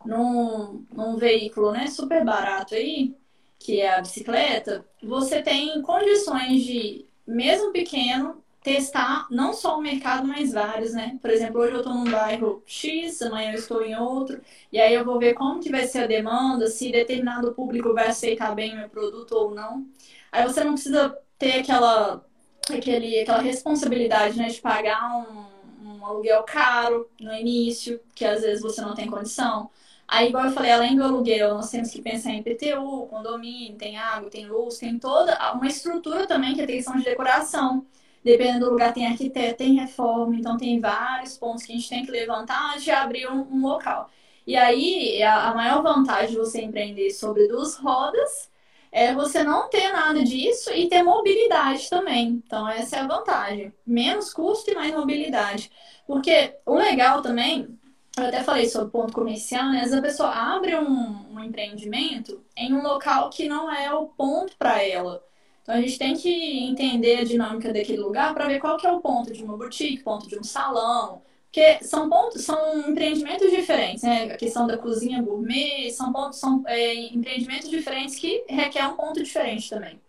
num, 0.07 0.86
num 0.90 1.16
veículo 1.18 1.70
né, 1.70 1.86
super 1.88 2.24
barato 2.24 2.74
aí, 2.74 3.14
que 3.59 3.82
é 3.82 3.95
a 3.95 4.01
bicicleta, 4.01 4.86
você 5.03 5.43
tem 5.43 5.82
condições 5.82 6.64
de, 6.64 7.05
mesmo 7.26 7.72
pequeno, 7.72 8.41
testar 8.62 9.26
não 9.30 9.52
só 9.52 9.78
o 9.78 9.82
mercado, 9.82 10.26
mas 10.26 10.52
vários, 10.52 10.92
né? 10.92 11.18
Por 11.20 11.30
exemplo, 11.30 11.60
hoje 11.60 11.72
eu 11.72 11.78
estou 11.78 11.94
num 11.94 12.10
bairro 12.10 12.62
X, 12.64 13.20
amanhã 13.22 13.52
eu 13.52 13.58
estou 13.58 13.82
em 13.82 13.96
outro, 13.96 14.40
e 14.70 14.80
aí 14.80 14.94
eu 14.94 15.04
vou 15.04 15.18
ver 15.18 15.34
como 15.34 15.60
que 15.60 15.70
vai 15.70 15.84
ser 15.86 16.04
a 16.04 16.06
demanda, 16.06 16.68
se 16.68 16.92
determinado 16.92 17.52
público 17.54 17.92
vai 17.92 18.08
aceitar 18.08 18.54
bem 18.54 18.72
o 18.72 18.76
meu 18.76 18.88
produto 18.88 19.32
ou 19.32 19.54
não. 19.54 19.86
Aí 20.30 20.44
você 20.44 20.62
não 20.64 20.74
precisa 20.74 21.16
ter 21.38 21.60
aquela, 21.60 22.24
aquele, 22.70 23.20
aquela 23.20 23.40
responsabilidade 23.42 24.38
né, 24.38 24.48
de 24.48 24.60
pagar 24.60 25.16
um, 25.16 25.88
um 25.88 26.06
aluguel 26.06 26.42
caro 26.44 27.08
no 27.20 27.34
início, 27.34 28.00
que 28.14 28.24
às 28.24 28.42
vezes 28.42 28.62
você 28.62 28.80
não 28.80 28.94
tem 28.94 29.10
condição. 29.10 29.70
Aí, 30.06 30.28
igual 30.28 30.44
eu 30.44 30.52
falei, 30.52 30.70
além 30.70 30.94
do 30.96 31.02
aluguel, 31.02 31.54
nós 31.54 31.70
temos 31.70 31.90
que 31.90 32.02
pensar 32.02 32.30
em 32.32 32.42
PTU, 32.42 33.06
condomínio, 33.08 33.76
tem 33.78 33.96
água, 33.96 34.30
tem 34.30 34.46
luz, 34.46 34.78
tem 34.78 34.98
toda 34.98 35.36
uma 35.54 35.66
estrutura 35.66 36.26
também 36.26 36.54
que 36.54 36.60
é 36.60 36.66
questão 36.66 36.96
de 36.96 37.04
decoração. 37.04 37.86
Dependendo 38.25 38.66
do 38.66 38.73
lugar, 38.73 38.93
tem 38.95 39.07
arquiteto, 39.07 39.59
tem 39.59 39.75
reforma, 39.75 40.37
então 40.37 40.57
tem 40.57 40.81
vários 40.81 41.37
pontos 41.37 41.64
que 41.64 41.73
a 41.73 41.75
gente 41.77 41.89
tem 41.89 42.05
que 42.05 42.11
levantar 42.11 42.73
antes 42.73 42.85
de 42.85 42.91
abrir 42.91 43.29
um, 43.29 43.41
um 43.53 43.62
local. 43.66 44.09
E 44.47 44.57
aí, 44.57 45.23
a, 45.23 45.51
a 45.51 45.55
maior 45.55 45.83
vantagem 45.83 46.31
de 46.31 46.37
você 46.37 46.62
empreender 46.62 47.11
sobre 47.11 47.49
duas 47.49 47.77
rodas 47.77 48.51
é 48.93 49.14
você 49.14 49.43
não 49.43 49.68
ter 49.68 49.93
nada 49.93 50.23
disso 50.23 50.70
e 50.73 50.89
ter 50.89 51.03
mobilidade 51.03 51.89
também. 51.89 52.43
Então, 52.47 52.68
essa 52.68 52.97
é 52.97 53.01
a 53.01 53.07
vantagem. 53.07 53.73
Menos 53.87 54.33
custo 54.33 54.70
e 54.70 54.75
mais 54.75 54.93
mobilidade. 54.93 55.70
Porque 56.07 56.57
o 56.66 56.75
legal 56.77 57.23
também 57.23 57.79
eu 58.16 58.27
até 58.27 58.43
falei 58.45 58.68
sobre 58.68 58.91
ponto 58.91 59.12
comercial, 59.12 59.70
né? 59.70 59.81
Às 59.81 59.93
a 59.93 60.03
pessoa 60.03 60.29
abre 60.29 60.77
um, 60.77 61.35
um 61.35 61.41
empreendimento 61.41 62.45
em 62.57 62.75
um 62.75 62.83
local 62.83 63.31
que 63.31 63.49
não 63.49 63.73
é 63.73 63.93
o 63.93 64.07
ponto 64.07 64.55
para 64.59 64.83
ela. 64.83 65.23
Então 65.62 65.74
a 65.76 65.80
gente 65.80 65.98
tem 65.98 66.14
que 66.14 66.28
entender 66.64 67.18
a 67.20 67.24
dinâmica 67.24 67.72
daquele 67.72 68.00
lugar 68.00 68.34
para 68.34 68.46
ver 68.48 68.60
qual 68.60 68.76
que 68.76 68.86
é 68.86 68.92
o 68.92 69.00
ponto 69.00 69.32
de 69.32 69.44
uma 69.44 69.56
boutique, 69.56 70.02
ponto 70.02 70.28
de 70.28 70.38
um 70.38 70.42
salão, 70.42 71.22
porque 71.44 71.84
são 71.84 72.08
pontos, 72.08 72.42
são 72.42 72.88
empreendimentos 72.88 73.50
diferentes, 73.50 74.02
né? 74.02 74.32
A 74.32 74.36
questão 74.38 74.66
da 74.66 74.78
cozinha 74.78 75.22
gourmet, 75.22 75.90
são 75.90 76.12
pontos, 76.12 76.38
são 76.38 76.62
é, 76.66 76.94
empreendimentos 77.14 77.68
diferentes 77.70 78.16
que 78.16 78.44
requer 78.48 78.86
um 78.88 78.96
ponto 78.96 79.22
diferente 79.22 79.68
também. 79.68 80.00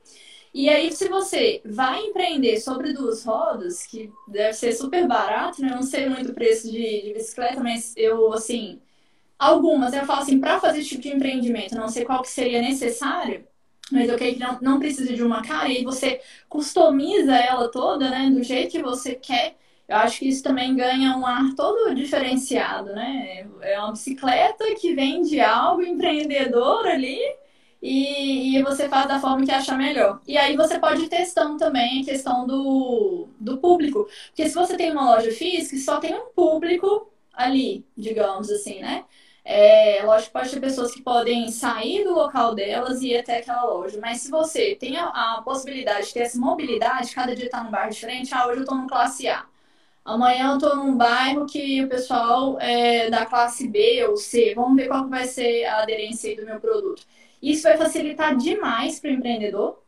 E 0.53 0.69
aí, 0.69 0.91
se 0.91 1.09
você 1.09 1.61
vai 1.65 1.99
empreender 2.05 2.59
sobre 2.59 2.93
duas 2.93 3.23
rodas, 3.25 3.85
que 3.85 4.11
deve 4.27 4.53
ser 4.53 4.71
super 4.73 5.07
barato, 5.07 5.61
né? 5.61 5.69
Eu 5.71 5.75
não 5.75 5.83
sei 5.83 6.07
muito 6.09 6.31
o 6.31 6.33
preço 6.33 6.71
de, 6.71 7.01
de 7.03 7.13
bicicleta, 7.13 7.61
mas 7.61 7.93
eu, 7.97 8.31
assim, 8.33 8.79
algumas, 9.39 9.93
eu 9.93 10.05
falo 10.05 10.21
assim, 10.21 10.39
para 10.39 10.59
fazer 10.59 10.79
esse 10.79 10.89
tipo 10.89 11.01
de 11.03 11.09
empreendimento, 11.09 11.75
não 11.75 11.89
sei 11.89 12.05
qual 12.05 12.21
que 12.21 12.29
seria 12.29 12.61
necessário, 12.61 13.47
mas 13.93 14.13
creio 14.15 14.33
que 14.35 14.39
não, 14.39 14.57
não 14.61 14.79
precisa 14.79 15.13
de 15.13 15.23
uma 15.23 15.41
cara, 15.41 15.69
e 15.69 15.83
você 15.83 16.19
customiza 16.49 17.35
ela 17.35 17.69
toda, 17.69 18.09
né, 18.09 18.29
do 18.29 18.43
jeito 18.43 18.71
que 18.71 18.81
você 18.81 19.15
quer. 19.15 19.55
Eu 19.87 19.97
acho 19.97 20.19
que 20.19 20.27
isso 20.27 20.41
também 20.43 20.75
ganha 20.75 21.15
um 21.17 21.25
ar 21.25 21.53
todo 21.55 21.93
diferenciado, 21.93 22.93
né? 22.93 23.45
É 23.61 23.79
uma 23.79 23.91
bicicleta 23.91 24.63
que 24.79 24.95
vende 24.95 25.39
algo 25.41 25.81
empreendedor 25.83 26.87
ali, 26.87 27.19
e, 27.81 28.57
e, 28.57 28.63
você 28.63 28.87
faz 28.87 29.07
da 29.09 29.19
forma 29.19 29.45
que 29.45 29.51
achar 29.51 29.77
melhor. 29.77 30.21
E 30.25 30.37
aí 30.37 30.55
você 30.55 30.79
pode 30.79 31.03
ir 31.03 31.09
testando 31.09 31.57
também 31.57 32.01
a 32.01 32.05
questão 32.05 32.47
do, 32.47 33.27
do 33.37 33.57
público. 33.57 34.07
Porque 34.27 34.47
se 34.47 34.55
você 34.55 34.77
tem 34.77 34.91
uma 34.91 35.15
loja 35.15 35.31
física, 35.31 35.77
só 35.77 35.99
tem 35.99 36.13
um 36.15 36.27
público 36.33 37.11
ali, 37.33 37.85
digamos 37.97 38.49
assim, 38.49 38.79
né? 38.79 39.03
É, 39.45 40.01
lógico 40.03 40.31
que 40.31 40.39
pode 40.39 40.51
ter 40.51 40.59
pessoas 40.61 40.93
que 40.93 41.01
podem 41.01 41.51
sair 41.51 42.03
do 42.05 42.13
local 42.13 42.55
delas 42.55 43.01
e 43.01 43.09
ir 43.09 43.17
até 43.17 43.39
aquela 43.39 43.63
loja. 43.65 43.99
Mas 44.01 44.21
se 44.21 44.31
você 44.31 44.75
tem 44.75 44.97
a, 44.97 45.07
a 45.37 45.41
possibilidade 45.41 46.07
de 46.07 46.13
ter 46.13 46.21
essa 46.21 46.39
mobilidade, 46.39 47.13
cada 47.13 47.35
dia 47.35 47.45
está 47.45 47.63
num 47.63 47.71
bairro 47.71 47.91
diferente, 47.91 48.33
ah, 48.33 48.47
hoje 48.47 48.59
eu 48.59 48.63
estou 48.63 48.77
no 48.77 48.87
classe 48.87 49.27
A. 49.27 49.45
Amanhã 50.05 50.51
eu 50.51 50.55
estou 50.57 50.75
num 50.75 50.97
bairro 50.97 51.45
que 51.45 51.83
o 51.83 51.89
pessoal 51.89 52.59
é 52.59 53.09
da 53.09 53.25
classe 53.25 53.67
B 53.67 54.05
ou 54.07 54.17
C. 54.17 54.53
Vamos 54.55 54.75
ver 54.77 54.87
qual 54.87 55.07
vai 55.09 55.25
ser 55.27 55.65
a 55.65 55.81
aderência 55.81 56.35
do 56.35 56.45
meu 56.45 56.59
produto. 56.59 57.03
Isso 57.41 57.63
vai 57.63 57.77
facilitar 57.77 58.35
demais 58.37 58.99
para 58.99 59.11
o 59.11 59.13
empreendedor, 59.13 59.83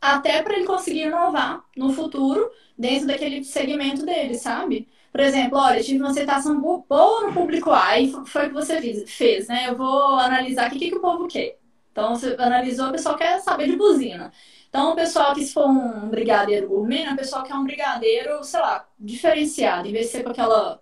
até 0.00 0.42
para 0.42 0.54
ele 0.56 0.66
conseguir 0.66 1.02
inovar 1.06 1.64
no 1.76 1.92
futuro 1.92 2.50
dentro 2.78 3.06
daquele 3.06 3.44
segmento 3.44 4.04
dele, 4.06 4.34
sabe? 4.34 4.88
Por 5.12 5.20
exemplo, 5.20 5.58
olha, 5.58 5.82
tive 5.82 5.98
uma 5.98 6.10
aceitação 6.10 6.60
boa 6.60 7.26
no 7.26 7.32
público 7.32 7.70
A 7.70 7.98
e 7.98 8.12
foi 8.26 8.46
o 8.46 8.48
que 8.48 8.54
você 8.54 9.04
fez, 9.06 9.48
né? 9.48 9.68
Eu 9.68 9.76
vou 9.76 10.14
analisar 10.14 10.66
aqui 10.66 10.76
o 10.76 10.78
que, 10.78 10.90
que 10.90 10.96
o 10.96 11.00
povo 11.00 11.26
quer. 11.26 11.58
Então, 11.92 12.14
você 12.14 12.36
analisou, 12.38 12.88
o 12.88 12.92
pessoal 12.92 13.16
quer 13.16 13.40
saber 13.40 13.66
de 13.68 13.76
buzina. 13.76 14.32
Então, 14.68 14.92
o 14.92 14.94
pessoal 14.94 15.34
que 15.34 15.44
se 15.44 15.52
for 15.52 15.66
um 15.66 16.08
brigadeiro 16.08 16.68
gourmet, 16.68 17.04
né? 17.04 17.12
o 17.12 17.16
pessoal 17.16 17.42
quer 17.42 17.54
um 17.54 17.64
brigadeiro, 17.64 18.44
sei 18.44 18.60
lá, 18.60 18.86
diferenciado. 18.98 19.88
Em 19.88 19.92
vez 19.92 20.06
de 20.06 20.12
ser 20.12 20.22
com 20.22 20.30
aquela 20.30 20.78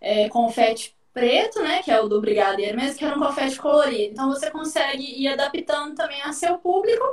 é, 0.00 0.28
confete 0.28 0.94
preto, 1.12 1.60
né, 1.60 1.82
que 1.82 1.90
é 1.90 2.00
o 2.00 2.08
do 2.08 2.20
brigadeiro 2.20 2.76
mesmo, 2.76 2.98
que 2.98 3.04
era 3.04 3.16
um 3.16 3.20
confete 3.20 3.58
colorido. 3.58 4.12
Então 4.12 4.28
você 4.28 4.50
consegue 4.50 5.02
ir 5.02 5.28
adaptando 5.28 5.94
também 5.94 6.22
a 6.22 6.32
seu 6.32 6.58
público. 6.58 7.04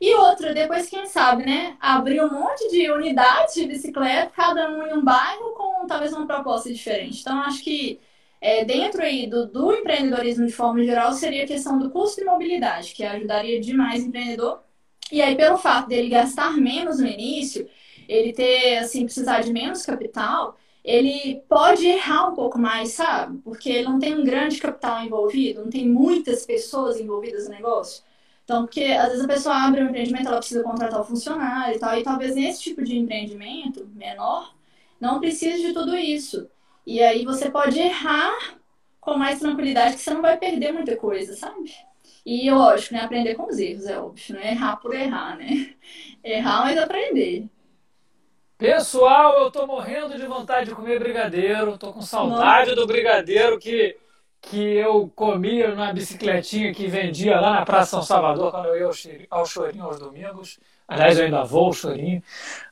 E 0.00 0.14
outra, 0.14 0.52
depois, 0.52 0.88
quem 0.88 1.06
sabe, 1.06 1.44
né, 1.46 1.76
abrir 1.80 2.22
um 2.22 2.30
monte 2.30 2.68
de 2.70 2.90
unidades 2.90 3.54
de 3.54 3.66
bicicleta, 3.66 4.30
cada 4.34 4.70
um 4.70 4.86
em 4.86 4.94
um 4.94 5.02
bairro, 5.02 5.52
com 5.54 5.86
talvez 5.86 6.12
uma 6.12 6.26
proposta 6.26 6.72
diferente. 6.72 7.20
Então, 7.20 7.40
acho 7.42 7.62
que 7.62 7.98
é, 8.40 8.64
dentro 8.64 9.02
aí 9.02 9.26
do, 9.26 9.46
do 9.46 9.72
empreendedorismo 9.72 10.46
de 10.46 10.52
forma 10.52 10.84
geral, 10.84 11.12
seria 11.12 11.44
a 11.44 11.46
questão 11.46 11.78
do 11.78 11.90
custo 11.90 12.20
de 12.20 12.26
mobilidade, 12.26 12.94
que 12.94 13.04
ajudaria 13.04 13.60
demais 13.60 14.02
o 14.02 14.06
empreendedor. 14.08 14.60
E 15.10 15.22
aí, 15.22 15.34
pelo 15.36 15.56
fato 15.56 15.88
dele 15.88 16.08
gastar 16.08 16.52
menos 16.56 16.98
no 16.98 17.06
início, 17.06 17.68
ele 18.08 18.32
ter, 18.32 18.78
assim, 18.78 19.04
precisar 19.04 19.40
de 19.40 19.52
menos 19.52 19.84
capital, 19.84 20.58
ele 20.84 21.42
pode 21.48 21.86
errar 21.86 22.28
um 22.28 22.34
pouco 22.34 22.58
mais, 22.58 22.90
sabe? 22.90 23.38
Porque 23.38 23.68
ele 23.68 23.88
não 23.88 23.98
tem 23.98 24.14
um 24.14 24.24
grande 24.24 24.58
capital 24.58 25.04
envolvido, 25.04 25.62
não 25.62 25.70
tem 25.70 25.88
muitas 25.88 26.46
pessoas 26.46 27.00
envolvidas 27.00 27.48
no 27.48 27.54
negócio. 27.54 28.04
Então, 28.46 28.64
porque 28.64 28.84
às 28.84 29.08
vezes 29.08 29.24
a 29.24 29.28
pessoa 29.28 29.56
abre 29.56 29.82
um 29.82 29.88
empreendimento, 29.88 30.28
ela 30.28 30.38
precisa 30.38 30.62
contratar 30.62 31.00
o 31.00 31.02
um 31.02 31.06
funcionário 31.06 31.74
e 31.74 31.78
tal, 31.80 31.98
e 31.98 32.04
talvez 32.04 32.36
nesse 32.36 32.62
tipo 32.62 32.84
de 32.84 32.96
empreendimento 32.96 33.84
menor, 33.92 34.54
não 35.00 35.18
precise 35.18 35.60
de 35.66 35.72
tudo 35.72 35.96
isso. 35.96 36.48
E 36.86 37.02
aí 37.02 37.24
você 37.24 37.50
pode 37.50 37.76
errar 37.76 38.54
com 39.00 39.18
mais 39.18 39.40
tranquilidade, 39.40 39.96
que 39.96 40.00
você 40.00 40.14
não 40.14 40.22
vai 40.22 40.36
perder 40.36 40.70
muita 40.70 40.96
coisa, 40.96 41.34
sabe? 41.34 41.74
E, 42.24 42.48
lógico, 42.48 42.94
né, 42.94 43.00
aprender 43.00 43.34
com 43.34 43.48
os 43.48 43.58
erros, 43.58 43.86
é 43.86 43.98
óbvio, 43.98 44.36
não 44.36 44.40
é 44.40 44.52
errar 44.52 44.76
por 44.76 44.94
errar, 44.94 45.36
né? 45.36 45.74
Errar, 46.22 46.62
mas 46.64 46.78
aprender. 46.78 47.48
Pessoal, 48.56 49.40
eu 49.40 49.50
tô 49.50 49.66
morrendo 49.66 50.16
de 50.16 50.26
vontade 50.26 50.68
de 50.68 50.74
comer 50.74 51.00
brigadeiro, 51.00 51.76
tô 51.76 51.92
com 51.92 52.00
saudade 52.00 52.70
Nossa. 52.70 52.80
do 52.80 52.86
brigadeiro 52.86 53.58
que, 53.58 53.96
que 54.40 54.74
eu 54.76 55.10
comia 55.14 55.74
na 55.74 55.92
bicicletinha 55.92 56.72
que 56.72 56.86
vendia 56.86 57.40
lá 57.40 57.50
na 57.50 57.64
Praça 57.64 57.92
São 57.92 58.02
Salvador 58.02 58.50
quando 58.50 58.66
eu 58.66 58.76
ia 58.76 59.26
ao 59.30 59.46
chorinho 59.46 59.84
aos 59.84 59.98
domingos. 59.98 60.58
Aliás, 60.88 61.18
eu 61.18 61.24
ainda 61.24 61.42
vou, 61.42 61.72
chorinho, 61.72 62.22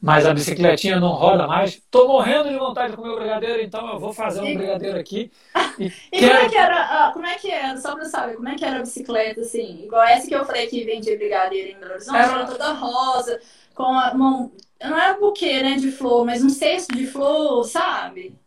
mas 0.00 0.24
a 0.24 0.32
bicicletinha 0.32 1.00
não 1.00 1.08
roda 1.08 1.48
mais. 1.48 1.74
Estou 1.74 2.06
morrendo 2.06 2.48
de 2.48 2.56
vontade 2.56 2.92
de 2.92 2.96
comer 2.96 3.10
o 3.10 3.16
brigadeiro, 3.16 3.60
então 3.60 3.92
eu 3.92 3.98
vou 3.98 4.12
fazer 4.12 4.40
um 4.40 4.54
brigadeiro 4.54 4.98
aqui. 4.98 5.30
E, 5.76 5.86
e 6.12 6.20
quero... 6.20 6.36
como 6.36 6.46
é 6.46 6.48
que 6.48 6.56
era, 6.56 7.10
como 7.12 7.26
é 7.26 7.34
que 7.34 7.50
era, 7.50 7.76
só 7.78 7.96
para 7.96 8.04
saber, 8.04 8.36
como 8.36 8.48
é 8.48 8.54
que 8.54 8.64
era 8.64 8.76
a 8.76 8.82
bicicleta, 8.82 9.40
assim? 9.40 9.82
Igual 9.82 10.04
essa 10.04 10.28
que 10.28 10.32
eu 10.32 10.44
falei 10.44 10.68
que 10.68 10.84
vendia 10.84 11.16
brigadeiro 11.16 11.70
em 11.70 11.80
Belo 11.80 11.94
Horizonte, 11.94 12.16
era, 12.16 12.32
era 12.32 12.46
toda 12.46 12.72
rosa, 12.74 13.40
com 13.74 13.82
uma, 13.82 14.14
não 14.14 14.52
é 14.96 15.12
um 15.14 15.20
buquê, 15.20 15.64
né, 15.64 15.74
de 15.74 15.90
flor, 15.90 16.24
mas 16.24 16.44
um 16.44 16.48
cesto 16.48 16.94
de 16.94 17.08
flor, 17.08 17.64
sabe? 17.64 18.38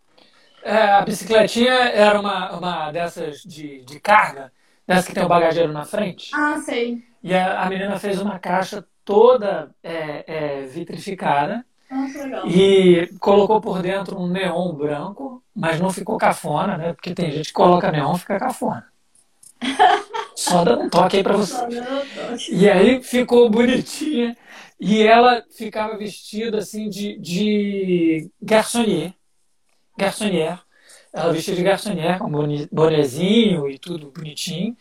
É, 0.63 0.77
a 0.77 1.01
bicicletinha 1.01 1.71
era 1.71 2.19
uma, 2.19 2.57
uma 2.57 2.91
dessas 2.91 3.41
de, 3.41 3.83
de 3.85 3.99
carga, 3.99 4.51
dessa 4.85 5.07
que 5.07 5.13
tem 5.13 5.23
o 5.23 5.27
bagageiro 5.27 5.71
na 5.71 5.85
frente. 5.85 6.31
Ah, 6.33 6.59
sei. 6.59 7.03
E 7.23 7.33
a, 7.33 7.63
a 7.63 7.69
menina 7.69 7.99
fez 7.99 8.21
uma 8.21 8.39
caixa 8.39 8.85
toda 9.03 9.71
é, 9.83 10.23
é, 10.27 10.61
vitrificada. 10.65 11.65
Ah, 11.89 12.05
e 12.45 13.07
colocou 13.19 13.61
por 13.61 13.81
dentro 13.81 14.19
um 14.19 14.27
neon 14.27 14.73
branco, 14.73 15.41
mas 15.55 15.79
não 15.79 15.89
ficou 15.89 16.17
cafona, 16.17 16.77
né? 16.77 16.93
Porque 16.93 17.13
tem 17.13 17.31
gente 17.31 17.47
que 17.47 17.53
coloca 17.53 17.91
neon 17.91 18.15
e 18.15 18.19
fica 18.19 18.37
cafona. 18.37 18.85
Só 20.35 20.63
dando 20.63 20.83
um 20.83 20.89
toque 20.89 21.17
aí 21.17 21.23
pra 21.23 21.37
você. 21.37 21.55
E 22.51 22.69
aí 22.69 23.01
ficou 23.01 23.49
bonitinha. 23.49 24.37
E 24.79 25.01
ela 25.01 25.43
ficava 25.49 25.97
vestida 25.97 26.59
assim 26.59 26.89
de, 26.89 27.17
de 27.19 28.29
garçonnier. 28.41 29.13
Garçonnière. 29.97 30.59
Ela 31.13 31.33
vestia 31.33 31.55
de 31.55 31.63
garçonnière, 31.63 32.19
com 32.19 32.29
bonezinho 32.71 33.69
e 33.69 33.79
tudo 33.79 34.11
bonitinho. 34.11 34.77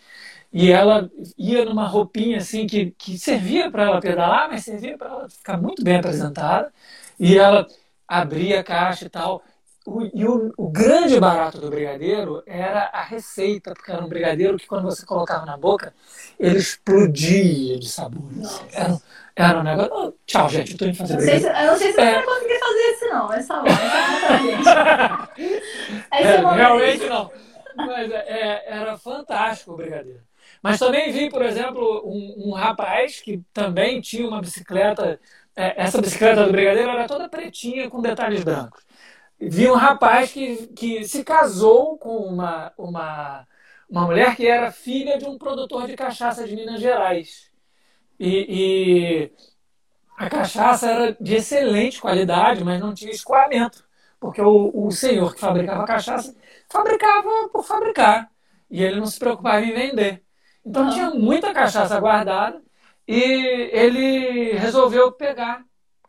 E 0.53 0.71
ela 0.71 1.11
ia 1.39 1.65
numa 1.65 1.87
roupinha 1.87 2.39
assim 2.39 2.67
que, 2.67 2.93
que 2.93 3.19
servia 3.19 3.71
para 3.71 3.85
ela 3.85 4.01
pedalar, 4.01 4.49
mas 4.51 4.65
servia 4.65 4.97
para 4.99 5.09
ela 5.09 5.31
ficar 5.31 5.59
muito 5.61 5.83
bem 5.85 5.97
apresentada. 5.99 6.73
E 7.19 7.39
ela 7.39 7.67
abria 8.09 8.61
a 8.61 8.65
caixa 8.65 9.07
e 9.07 9.11
tal. 9.11 9.43
O, 9.87 10.03
e 10.13 10.27
o, 10.27 10.53
o, 10.57 10.69
grande 10.69 11.19
barato 11.21 11.61
do 11.61 11.71
brigadeiro 11.71 12.43
era 12.45 12.91
a 12.93 13.03
receita, 13.03 13.73
porque 13.73 13.93
era 13.93 14.05
um 14.05 14.09
brigadeiro 14.09 14.57
que 14.57 14.67
quando 14.67 14.85
você 14.85 15.07
colocava 15.07 15.47
na 15.47 15.57
boca, 15.57 15.95
ele 16.41 16.59
explodia 16.59 17.79
de 17.79 17.89
sabor. 17.89 18.29
Era, 18.73 18.99
era 19.37 19.59
um 19.61 19.63
negócio. 19.63 19.93
Oh, 19.95 20.13
tchau, 20.27 20.49
gente, 20.49 20.73
eu 20.73 20.79
tô 20.79 20.87
indo 20.87 20.97
fazer 20.97 21.17
brigadeiro. 21.17 21.57
eu 21.57 21.67
não 21.67 21.77
sei 21.77 21.93
se 21.93 22.01
é... 22.01 22.05
você 22.05 22.15
vai 22.17 22.25
conseguir 22.25 22.59
fazer 22.59 22.93
isso, 22.93 23.05
não. 23.07 23.33
Essa 23.33 23.55
hora, 23.55 23.71
essa 23.71 24.39
gente. 24.43 26.11
é, 26.11 26.23
é 26.23 26.55
realmente 26.55 27.07
não. 27.07 27.31
Mas 27.77 28.11
é, 28.11 28.25
é, 28.27 28.65
era 28.67 28.99
fantástico 28.99 29.73
o 29.73 29.77
brigadeiro. 29.77 30.21
Mas 30.63 30.79
também 30.79 31.13
vi, 31.13 31.31
por 31.31 31.43
exemplo, 31.43 32.03
um, 32.05 32.49
um 32.49 32.53
rapaz 32.55 33.21
que 33.21 33.41
também 33.53 34.01
tinha 34.01 34.27
uma 34.27 34.41
bicicleta. 34.41 35.21
É, 35.55 35.83
essa 35.83 36.01
bicicleta 36.01 36.45
do 36.45 36.51
brigadeiro 36.51 36.91
era 36.91 37.07
toda 37.07 37.29
pretinha 37.29 37.89
com 37.89 38.01
detalhes 38.01 38.43
brancos. 38.43 38.85
Vi 39.39 39.71
um 39.71 39.75
rapaz 39.75 40.33
que, 40.33 40.69
que 40.69 41.05
se 41.05 41.23
casou 41.23 41.99
com 41.99 42.17
uma, 42.17 42.73
uma, 42.79 43.47
uma 43.89 44.07
mulher 44.07 44.35
que 44.35 44.47
era 44.47 44.73
filha 44.73 45.19
de 45.19 45.27
um 45.27 45.37
produtor 45.37 45.87
de 45.87 45.95
cachaça 45.95 46.47
de 46.47 46.57
Minas 46.57 46.81
Gerais. 46.81 47.51
E, 48.19 49.29
e 49.29 49.33
a 50.17 50.31
cachaça 50.31 50.91
era 50.91 51.17
de 51.21 51.35
excelente 51.35 52.01
qualidade, 52.01 52.65
mas 52.65 52.81
não 52.81 52.95
tinha 52.95 53.11
escoamento, 53.11 53.85
porque 54.19 54.41
o, 54.41 54.87
o 54.87 54.91
senhor 54.91 55.35
que 55.35 55.41
fabricava 55.41 55.85
cachaça 55.85 56.35
fabricava 56.69 57.49
por 57.53 57.63
fabricar 57.63 58.31
e 58.71 58.83
ele 58.83 58.99
não 58.99 59.07
se 59.07 59.19
preocupava 59.19 59.61
em 59.61 59.75
vender. 59.75 60.23
Então 60.65 60.91
tinha 60.91 61.11
muita 61.11 61.53
cachaça 61.53 62.01
guardada 62.01 62.63
e 63.07 63.21
ele 63.73 64.53
resolveu 64.55 65.13
pegar 65.13 65.65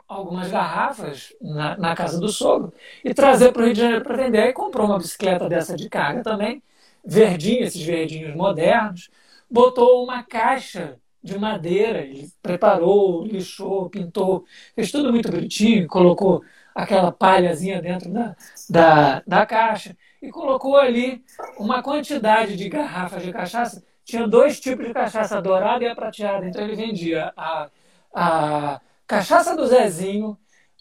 algumas 0.08 0.50
garrafas 0.50 1.34
na, 1.40 1.76
na 1.76 1.94
casa 1.94 2.18
do 2.18 2.28
sogro 2.28 2.72
e 3.04 3.12
trazer 3.12 3.52
para 3.52 3.62
o 3.62 3.64
Rio 3.66 3.74
de 3.74 3.80
Janeiro 3.80 4.04
para 4.04 4.16
vender. 4.16 4.40
Aí 4.40 4.52
comprou 4.52 4.86
uma 4.86 4.98
bicicleta 4.98 5.48
dessa 5.48 5.76
de 5.76 5.88
carga 5.88 6.22
também, 6.22 6.62
verdinha, 7.04 7.64
esses 7.64 7.82
verdinhos 7.82 8.34
modernos, 8.34 9.10
botou 9.50 10.02
uma 10.04 10.22
caixa 10.22 10.98
de 11.22 11.38
madeira, 11.38 12.00
ele 12.00 12.30
preparou, 12.42 13.24
lixou, 13.24 13.90
pintou, 13.90 14.44
fez 14.74 14.90
tudo 14.90 15.12
muito 15.12 15.30
bonitinho, 15.30 15.86
colocou 15.88 16.42
aquela 16.74 17.12
palhazinha 17.12 17.82
dentro 17.82 18.10
da, 18.12 18.36
da, 18.70 19.22
da 19.26 19.46
caixa 19.46 19.96
e 20.22 20.30
colocou 20.30 20.76
ali 20.76 21.22
uma 21.58 21.82
quantidade 21.82 22.56
de 22.56 22.68
garrafas 22.68 23.22
de 23.22 23.32
cachaça 23.32 23.82
tinha 24.08 24.26
dois 24.26 24.58
tipos 24.58 24.86
de 24.86 24.94
cachaça, 24.94 25.40
dourada 25.42 25.84
e 25.84 25.86
a 25.86 25.94
prateada. 25.94 26.46
Então 26.48 26.62
ele 26.64 26.74
vendia 26.74 27.30
a, 27.36 27.68
a 28.14 28.80
cachaça 29.08 29.56
do 29.56 29.66
Zezinho, 29.66 30.38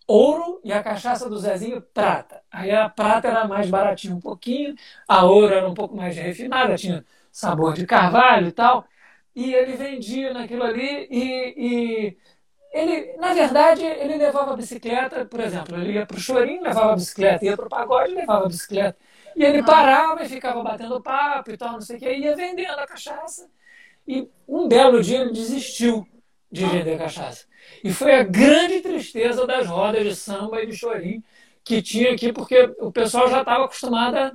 ouro, 0.07 0.61
e 0.63 0.73
a 0.73 0.84
cachaça 0.84 1.30
do 1.30 1.39
Zezinho, 1.39 1.82
prata. 1.82 2.43
Aí 2.51 2.71
a 2.71 2.89
prata 2.89 3.30
era 3.30 3.47
mais 3.47 3.69
baratinha 3.69 4.15
um 4.15 4.21
pouquinho, 4.21 4.75
a 5.07 5.25
ouro 5.25 5.53
era 5.53 5.69
um 5.69 5.75
pouco 5.75 5.95
mais 5.95 6.17
refinada, 6.17 6.75
tinha 6.78 7.05
sabor 7.32 7.73
de 7.75 7.88
carvalho 7.88 8.47
e 8.49 8.51
tal. 8.53 8.86
E 9.36 9.53
ele 9.53 9.75
vendia 9.78 10.34
naquilo 10.34 10.63
ali 10.63 11.07
e, 11.11 12.07
e 12.09 12.17
ele, 12.71 13.17
na 13.17 13.34
verdade, 13.34 13.84
ele 13.86 14.17
levava 14.17 14.53
a 14.53 14.55
bicicleta, 14.55 15.25
por 15.25 15.39
exemplo, 15.39 15.78
ele 15.78 15.93
ia 15.93 16.05
para 16.05 16.17
o 16.17 16.19
chorinho, 16.19 16.61
levava 16.63 16.93
a 16.93 16.95
bicicleta, 16.95 17.45
ia 17.45 17.55
para 17.55 17.65
o 17.65 17.69
pagode, 17.69 18.13
levava 18.13 18.45
a 18.45 18.47
bicicleta. 18.49 18.97
E 19.36 19.43
ele 19.43 19.63
parava 19.63 20.23
e 20.23 20.30
ficava 20.30 20.63
batendo 20.63 21.01
papo 21.01 21.51
e 21.51 21.57
tal, 21.57 21.73
não 21.73 21.82
sei 21.82 21.97
o 21.97 21.99
que, 21.99 22.11
ia 22.13 22.36
vendendo 22.36 22.80
a 22.80 22.88
cachaça. 22.88 23.49
E 24.07 24.30
um 24.47 24.67
belo 24.67 25.01
dia 25.01 25.21
ele 25.21 25.32
desistiu 25.34 26.07
de 26.51 26.65
vender 26.67 26.97
cachaça. 26.97 27.45
E 27.84 27.91
foi 27.91 28.15
a 28.15 28.24
grande 28.24 28.82
tristeza 28.82 29.45
das 29.45 29.68
rodas 29.68 30.03
de 30.03 30.15
samba 30.15 30.61
e 30.61 30.68
de 30.68 30.76
chorinho 30.76 31.24
que 31.63 31.82
tinha 31.82 32.13
aqui, 32.13 32.32
porque 32.32 32.74
o 32.80 32.91
pessoal 32.91 33.30
já 33.30 33.41
estava 33.41 33.65
acostumado 33.65 34.15
a 34.15 34.34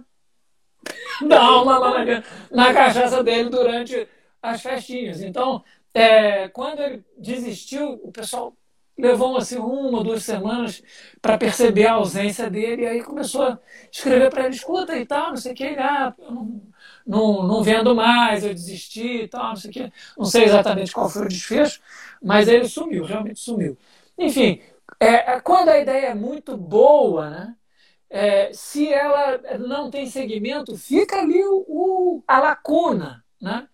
dar 1.26 1.62
uma 1.62 2.04
na 2.50 2.74
cachaça 2.74 3.22
dele 3.22 3.48
durante 3.48 4.06
as 4.42 4.60
festinhas. 4.60 5.22
Então, 5.22 5.64
é, 5.94 6.48
quando 6.48 6.80
ele 6.80 7.04
desistiu, 7.16 8.00
o 8.02 8.12
pessoal 8.12 8.54
levou 8.98 9.36
assim 9.36 9.56
uma 9.56 9.98
ou 9.98 10.04
duas 10.04 10.22
semanas 10.22 10.82
para 11.20 11.38
perceber 11.38 11.86
a 11.86 11.94
ausência 11.94 12.50
dele 12.50 12.82
e 12.82 12.86
aí 12.86 13.02
começou 13.02 13.42
a 13.42 13.58
escrever 13.90 14.30
para 14.30 14.44
ele 14.44 14.54
escuta 14.54 14.96
e 14.96 15.06
tal 15.06 15.30
não 15.30 15.36
sei 15.36 15.52
o 15.52 15.54
que 15.54 15.64
ah, 15.64 16.14
eu 16.18 16.30
não, 16.30 16.62
não, 17.06 17.42
não 17.42 17.62
vendo 17.62 17.94
mais 17.94 18.44
eu 18.44 18.54
desisti 18.54 19.22
e 19.22 19.28
tal 19.28 19.48
não 19.48 19.56
sei 19.56 19.70
o 19.70 19.72
que 19.72 19.92
não 20.16 20.24
sei 20.24 20.44
exatamente 20.44 20.92
qual 20.92 21.08
foi 21.08 21.26
o 21.26 21.28
desfecho 21.28 21.80
mas 22.22 22.48
ele 22.48 22.68
sumiu 22.68 23.04
realmente 23.04 23.40
sumiu 23.40 23.76
enfim 24.18 24.60
é, 25.00 25.32
é 25.32 25.40
quando 25.40 25.68
a 25.68 25.78
ideia 25.78 26.08
é 26.08 26.14
muito 26.14 26.56
boa 26.56 27.30
né 27.30 27.56
é, 28.08 28.52
se 28.52 28.92
ela 28.92 29.38
não 29.58 29.90
tem 29.90 30.06
segmento 30.06 30.76
fica 30.76 31.20
ali 31.20 31.42
o, 31.44 31.64
o 31.68 32.24
a 32.26 32.38
lacuna 32.38 33.24
né 33.40 33.66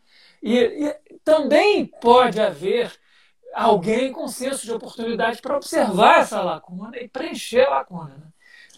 e, 0.43 0.57
e 0.57 1.19
também 1.25 1.85
pode 1.85 2.41
haver 2.41 2.93
alguém 3.55 4.13
com 4.13 4.29
senso 4.29 4.65
de 4.65 4.73
oportunidade 4.73 5.41
para 5.43 5.57
observar 5.57 6.21
essa 6.21 6.41
lacuna 6.41 6.97
e 6.97 7.09
preencher 7.09 7.67
a 7.67 7.71
lacuna. 7.71 8.15
Né? 8.17 8.27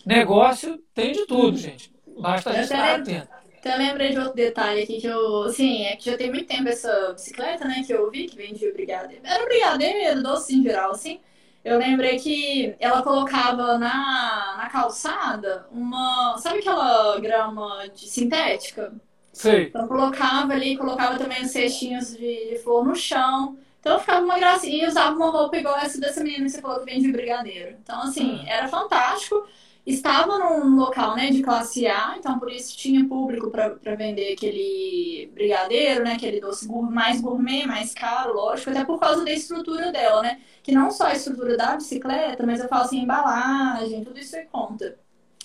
Negócio 0.06 0.78
tem 0.94 1.12
de 1.12 1.26
tudo, 1.26 1.56
gente. 1.56 1.92
Basta 2.18 2.50
a 2.50 2.52
gente 2.54 2.64
estar 2.64 3.00
atento. 3.00 3.28
Então, 3.60 3.72
eu 3.72 3.78
lembrei 3.78 4.10
de 4.10 4.18
outro 4.18 4.34
detalhe 4.34 4.82
aqui 4.82 5.00
que 5.00 5.06
eu. 5.06 5.48
Sim, 5.50 5.84
é 5.84 5.96
que 5.96 6.10
já 6.10 6.16
tem 6.16 6.30
muito 6.30 6.46
tempo 6.46 6.68
essa 6.68 7.12
bicicleta, 7.12 7.66
né? 7.66 7.82
Que 7.86 7.92
eu 7.92 8.10
vi 8.10 8.26
que 8.26 8.36
vendia 8.36 8.72
brigadeiro. 8.72 9.22
Era 9.24 9.44
brigadeiro, 9.44 10.22
doce 10.22 10.56
em 10.56 10.62
geral, 10.62 10.92
assim. 10.92 11.20
Eu 11.62 11.78
lembrei 11.78 12.18
que 12.18 12.74
ela 12.80 13.02
colocava 13.02 13.76
na, 13.78 14.56
na 14.56 14.70
calçada 14.70 15.66
uma. 15.70 16.36
Sabe 16.38 16.60
aquela 16.60 17.18
grama 17.20 17.86
de 17.94 18.08
sintética? 18.08 18.92
Sim. 19.32 19.62
Então 19.68 19.86
colocava 19.86 20.52
ali, 20.54 20.76
colocava 20.76 21.18
também 21.18 21.42
os 21.42 21.50
cestinhos 21.50 22.16
de, 22.16 22.50
de 22.50 22.58
flor 22.58 22.84
no 22.84 22.94
chão. 22.96 23.58
Então 23.78 23.98
ficava 23.98 24.24
uma 24.24 24.38
gracinha 24.38 24.84
e 24.84 24.88
usava 24.88 25.14
uma 25.16 25.30
roupa 25.30 25.56
igual 25.56 25.76
essa 25.76 26.00
dessa 26.00 26.22
menina 26.22 26.44
que 26.44 26.50
você 26.50 26.60
falou 26.60 26.80
que 26.80 26.86
vende 26.86 27.06
de 27.06 27.12
brigadeiro. 27.12 27.76
Então, 27.82 28.02
assim, 28.02 28.42
era 28.46 28.68
fantástico. 28.68 29.46
Estava 29.86 30.38
num 30.38 30.76
local 30.76 31.16
né, 31.16 31.30
de 31.30 31.42
classe 31.42 31.86
A, 31.86 32.14
então 32.18 32.38
por 32.38 32.50
isso 32.50 32.76
tinha 32.76 33.06
público 33.08 33.50
para 33.50 33.94
vender 33.96 34.34
aquele 34.34 35.30
brigadeiro, 35.34 36.04
né, 36.04 36.12
aquele 36.12 36.40
doce 36.40 36.68
mais 36.68 37.20
gourmet, 37.20 37.66
mais 37.66 37.94
caro, 37.94 38.34
lógico, 38.34 38.70
até 38.70 38.84
por 38.84 39.00
causa 39.00 39.24
da 39.24 39.32
estrutura 39.32 39.90
dela, 39.90 40.22
né? 40.22 40.40
Que 40.62 40.72
não 40.72 40.90
só 40.90 41.06
a 41.06 41.12
estrutura 41.14 41.56
da 41.56 41.76
bicicleta, 41.76 42.46
mas 42.46 42.60
eu 42.60 42.68
falo 42.68 42.84
assim, 42.84 43.00
embalagem, 43.00 44.04
tudo 44.04 44.18
isso 44.18 44.36
é 44.36 44.44
conta. 44.44 44.98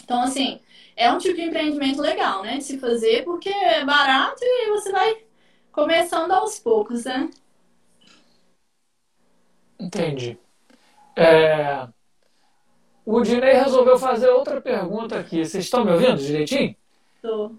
Então, 0.04 0.22
assim, 0.22 0.60
é 0.96 1.12
um 1.12 1.18
tipo 1.18 1.36
de 1.36 1.42
empreendimento 1.44 2.02
legal, 2.02 2.44
né, 2.44 2.58
de 2.58 2.64
se 2.64 2.78
fazer, 2.78 3.24
porque 3.24 3.50
é 3.50 3.84
barato 3.86 4.44
e 4.44 4.70
você 4.70 4.92
vai 4.92 5.26
Começando 5.76 6.32
aos 6.32 6.58
poucos, 6.58 7.04
né? 7.04 7.30
Entendi. 9.78 10.40
É... 11.18 11.86
O 13.06 13.22
Dinei 13.22 13.54
resolveu 13.54 13.98
fazer 14.00 14.30
outra 14.30 14.60
pergunta 14.60 15.20
aqui. 15.20 15.46
Vocês 15.46 15.66
estão 15.66 15.86
me 15.86 15.92
ouvindo 15.92 16.18
direitinho? 16.18 16.76
Tô. 17.22 17.52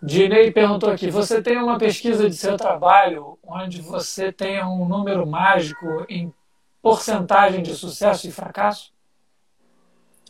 Dinei 0.00 0.50
perguntou 0.50 0.90
aqui: 0.90 1.10
você 1.10 1.42
tem 1.42 1.58
uma 1.58 1.78
pesquisa 1.78 2.28
de 2.28 2.36
seu 2.36 2.56
trabalho 2.56 3.38
onde 3.42 3.80
você 3.80 4.32
tem 4.32 4.64
um 4.64 4.86
número 4.86 5.26
mágico 5.26 6.04
em 6.08 6.32
porcentagem 6.80 7.62
de 7.62 7.74
sucesso 7.74 8.28
e 8.28 8.32
fracasso? 8.32 8.92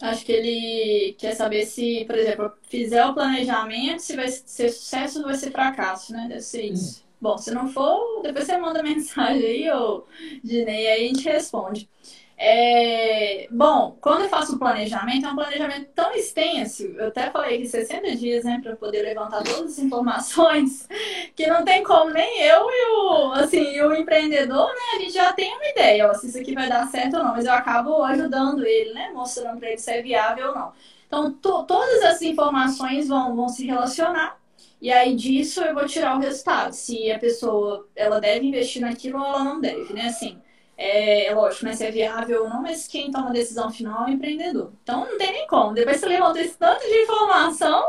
Acho 0.00 0.24
que 0.24 0.32
ele 0.32 1.14
quer 1.18 1.32
saber 1.34 1.64
se, 1.64 2.04
por 2.06 2.16
exemplo, 2.16 2.52
fizer 2.68 3.06
o 3.06 3.14
planejamento, 3.14 4.00
se 4.00 4.16
vai 4.16 4.28
ser 4.28 4.68
sucesso 4.70 5.20
ou 5.20 5.26
vai 5.26 5.34
ser 5.34 5.50
fracasso, 5.52 6.12
né? 6.12 6.26
Deve 6.28 6.40
ser 6.40 6.62
isso. 6.62 7.00
Hum. 7.00 7.12
Bom, 7.20 7.38
se 7.38 7.54
não 7.54 7.68
for, 7.68 8.20
depois 8.20 8.46
você 8.46 8.58
manda 8.58 8.82
mensagem 8.82 9.46
aí, 9.46 9.70
ou 9.70 10.06
Dinei, 10.42 10.88
aí 10.88 11.04
a 11.04 11.08
gente 11.08 11.24
responde. 11.24 11.88
É, 12.36 13.46
bom, 13.50 13.96
quando 14.00 14.22
eu 14.22 14.28
faço 14.28 14.56
um 14.56 14.58
planejamento, 14.58 15.26
é 15.26 15.30
um 15.30 15.34
planejamento 15.36 15.90
tão 15.94 16.12
extenso, 16.12 16.82
eu 16.82 17.08
até 17.08 17.30
falei 17.30 17.58
que 17.58 17.68
60 17.68 18.16
dias, 18.16 18.44
né, 18.44 18.58
para 18.60 18.74
poder 18.74 19.02
levantar 19.02 19.44
todas 19.44 19.72
as 19.72 19.78
informações, 19.78 20.88
que 21.36 21.46
não 21.46 21.64
tem 21.64 21.84
como 21.84 22.10
nem 22.10 22.42
eu 22.42 22.66
e 22.68 22.90
o, 22.90 23.32
assim, 23.32 23.80
o 23.82 23.94
empreendedor, 23.94 24.66
né, 24.68 24.96
a 24.96 24.98
gente 24.98 25.12
já 25.12 25.32
tem 25.32 25.54
uma 25.54 25.68
ideia, 25.68 26.10
ó, 26.10 26.14
se 26.14 26.28
isso 26.28 26.38
aqui 26.38 26.54
vai 26.54 26.68
dar 26.68 26.88
certo 26.88 27.16
ou 27.16 27.22
não, 27.22 27.32
mas 27.32 27.44
eu 27.44 27.52
acabo 27.52 28.02
ajudando 28.02 28.64
ele, 28.64 28.92
né, 28.92 29.10
mostrando 29.14 29.58
para 29.58 29.68
ele 29.68 29.78
se 29.78 29.92
é 29.92 30.02
viável 30.02 30.48
ou 30.48 30.54
não. 30.54 30.72
Então, 31.06 31.32
to, 31.32 31.62
todas 31.64 32.02
essas 32.02 32.22
informações 32.22 33.06
vão, 33.08 33.36
vão 33.36 33.48
se 33.48 33.66
relacionar 33.66 34.36
e 34.80 34.90
aí 34.90 35.14
disso 35.14 35.62
eu 35.62 35.74
vou 35.74 35.86
tirar 35.86 36.16
o 36.16 36.20
resultado, 36.20 36.72
se 36.72 37.10
a 37.12 37.18
pessoa, 37.18 37.86
ela 37.94 38.20
deve 38.20 38.46
investir 38.46 38.82
naquilo 38.82 39.20
ou 39.20 39.26
ela 39.26 39.44
não 39.44 39.60
deve, 39.60 39.92
né, 39.92 40.06
assim 40.06 40.40
é, 40.82 41.26
é 41.26 41.34
lógico, 41.34 41.64
né, 41.64 41.74
se 41.74 41.86
é 41.86 41.90
viável 41.92 42.42
ou 42.42 42.50
não, 42.50 42.60
mas 42.60 42.88
quem 42.88 43.08
toma 43.08 43.30
a 43.30 43.32
decisão 43.32 43.70
final 43.70 44.02
é 44.02 44.10
o 44.10 44.12
empreendedor. 44.14 44.72
Então 44.82 45.06
não 45.08 45.16
tem 45.16 45.30
nem 45.30 45.46
como. 45.46 45.74
Depois 45.74 45.98
você 45.98 46.06
levanta 46.06 46.40
esse 46.40 46.58
tanto 46.58 46.80
de 46.80 47.02
informação, 47.02 47.88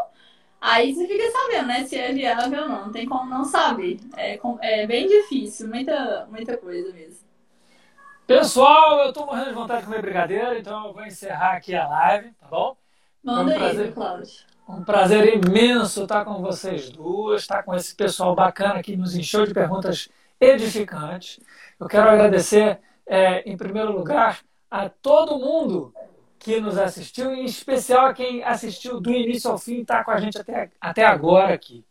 aí 0.62 0.94
você 0.94 1.08
fica 1.08 1.24
sabendo, 1.32 1.68
né, 1.68 1.84
se 1.86 1.98
é 1.98 2.14
viável 2.14 2.62
ou 2.62 2.70
não. 2.70 2.86
Não 2.86 2.92
tem 2.92 3.08
como 3.08 3.28
não 3.28 3.44
saber. 3.44 4.00
É, 4.16 4.40
é 4.62 4.86
bem 4.86 5.08
difícil, 5.08 5.68
muita, 5.68 6.28
muita 6.30 6.56
coisa 6.56 6.94
mesmo. 6.94 7.24
Pessoal, 8.28 9.00
eu 9.00 9.10
estou 9.10 9.26
morrendo 9.26 9.50
de 9.50 9.56
vontade 9.56 9.82
de 9.82 9.88
comer 9.88 10.02
brigadeiro, 10.02 10.56
então 10.56 10.88
eu 10.88 10.94
vou 10.94 11.04
encerrar 11.04 11.54
aqui 11.54 11.74
a 11.74 11.88
live, 11.88 12.32
tá 12.40 12.48
bom? 12.48 12.78
Manda 13.24 13.56
um 13.56 13.58
prazer, 13.58 13.86
aí, 13.88 13.92
Cláudio. 13.92 14.34
Um 14.70 14.84
prazer 14.84 15.44
imenso 15.44 16.04
estar 16.04 16.24
com 16.24 16.42
vocês 16.42 16.92
duas, 16.92 17.42
estar 17.42 17.64
com 17.64 17.74
esse 17.74 17.96
pessoal 17.96 18.36
bacana 18.36 18.84
que 18.84 18.96
nos 18.96 19.16
encheu 19.16 19.46
de 19.48 19.54
perguntas 19.54 20.10
edificantes. 20.40 21.40
Eu 21.84 21.90
quero 21.90 22.10
agradecer, 22.10 22.80
é, 23.06 23.42
em 23.42 23.58
primeiro 23.58 23.92
lugar, 23.92 24.40
a 24.72 24.88
todo 24.88 25.38
mundo 25.38 25.94
que 26.40 26.62
nos 26.62 26.78
assistiu, 26.78 27.34
em 27.34 27.44
especial 27.44 28.06
a 28.06 28.14
quem 28.14 28.42
assistiu 28.42 29.02
do 29.02 29.12
início 29.12 29.52
ao 29.52 29.58
fim 29.58 29.76
e 29.76 29.82
está 29.82 30.02
com 30.02 30.12
a 30.12 30.18
gente 30.18 30.38
até, 30.38 30.72
até 30.80 31.06
agora 31.06 31.54
aqui. 31.54 31.84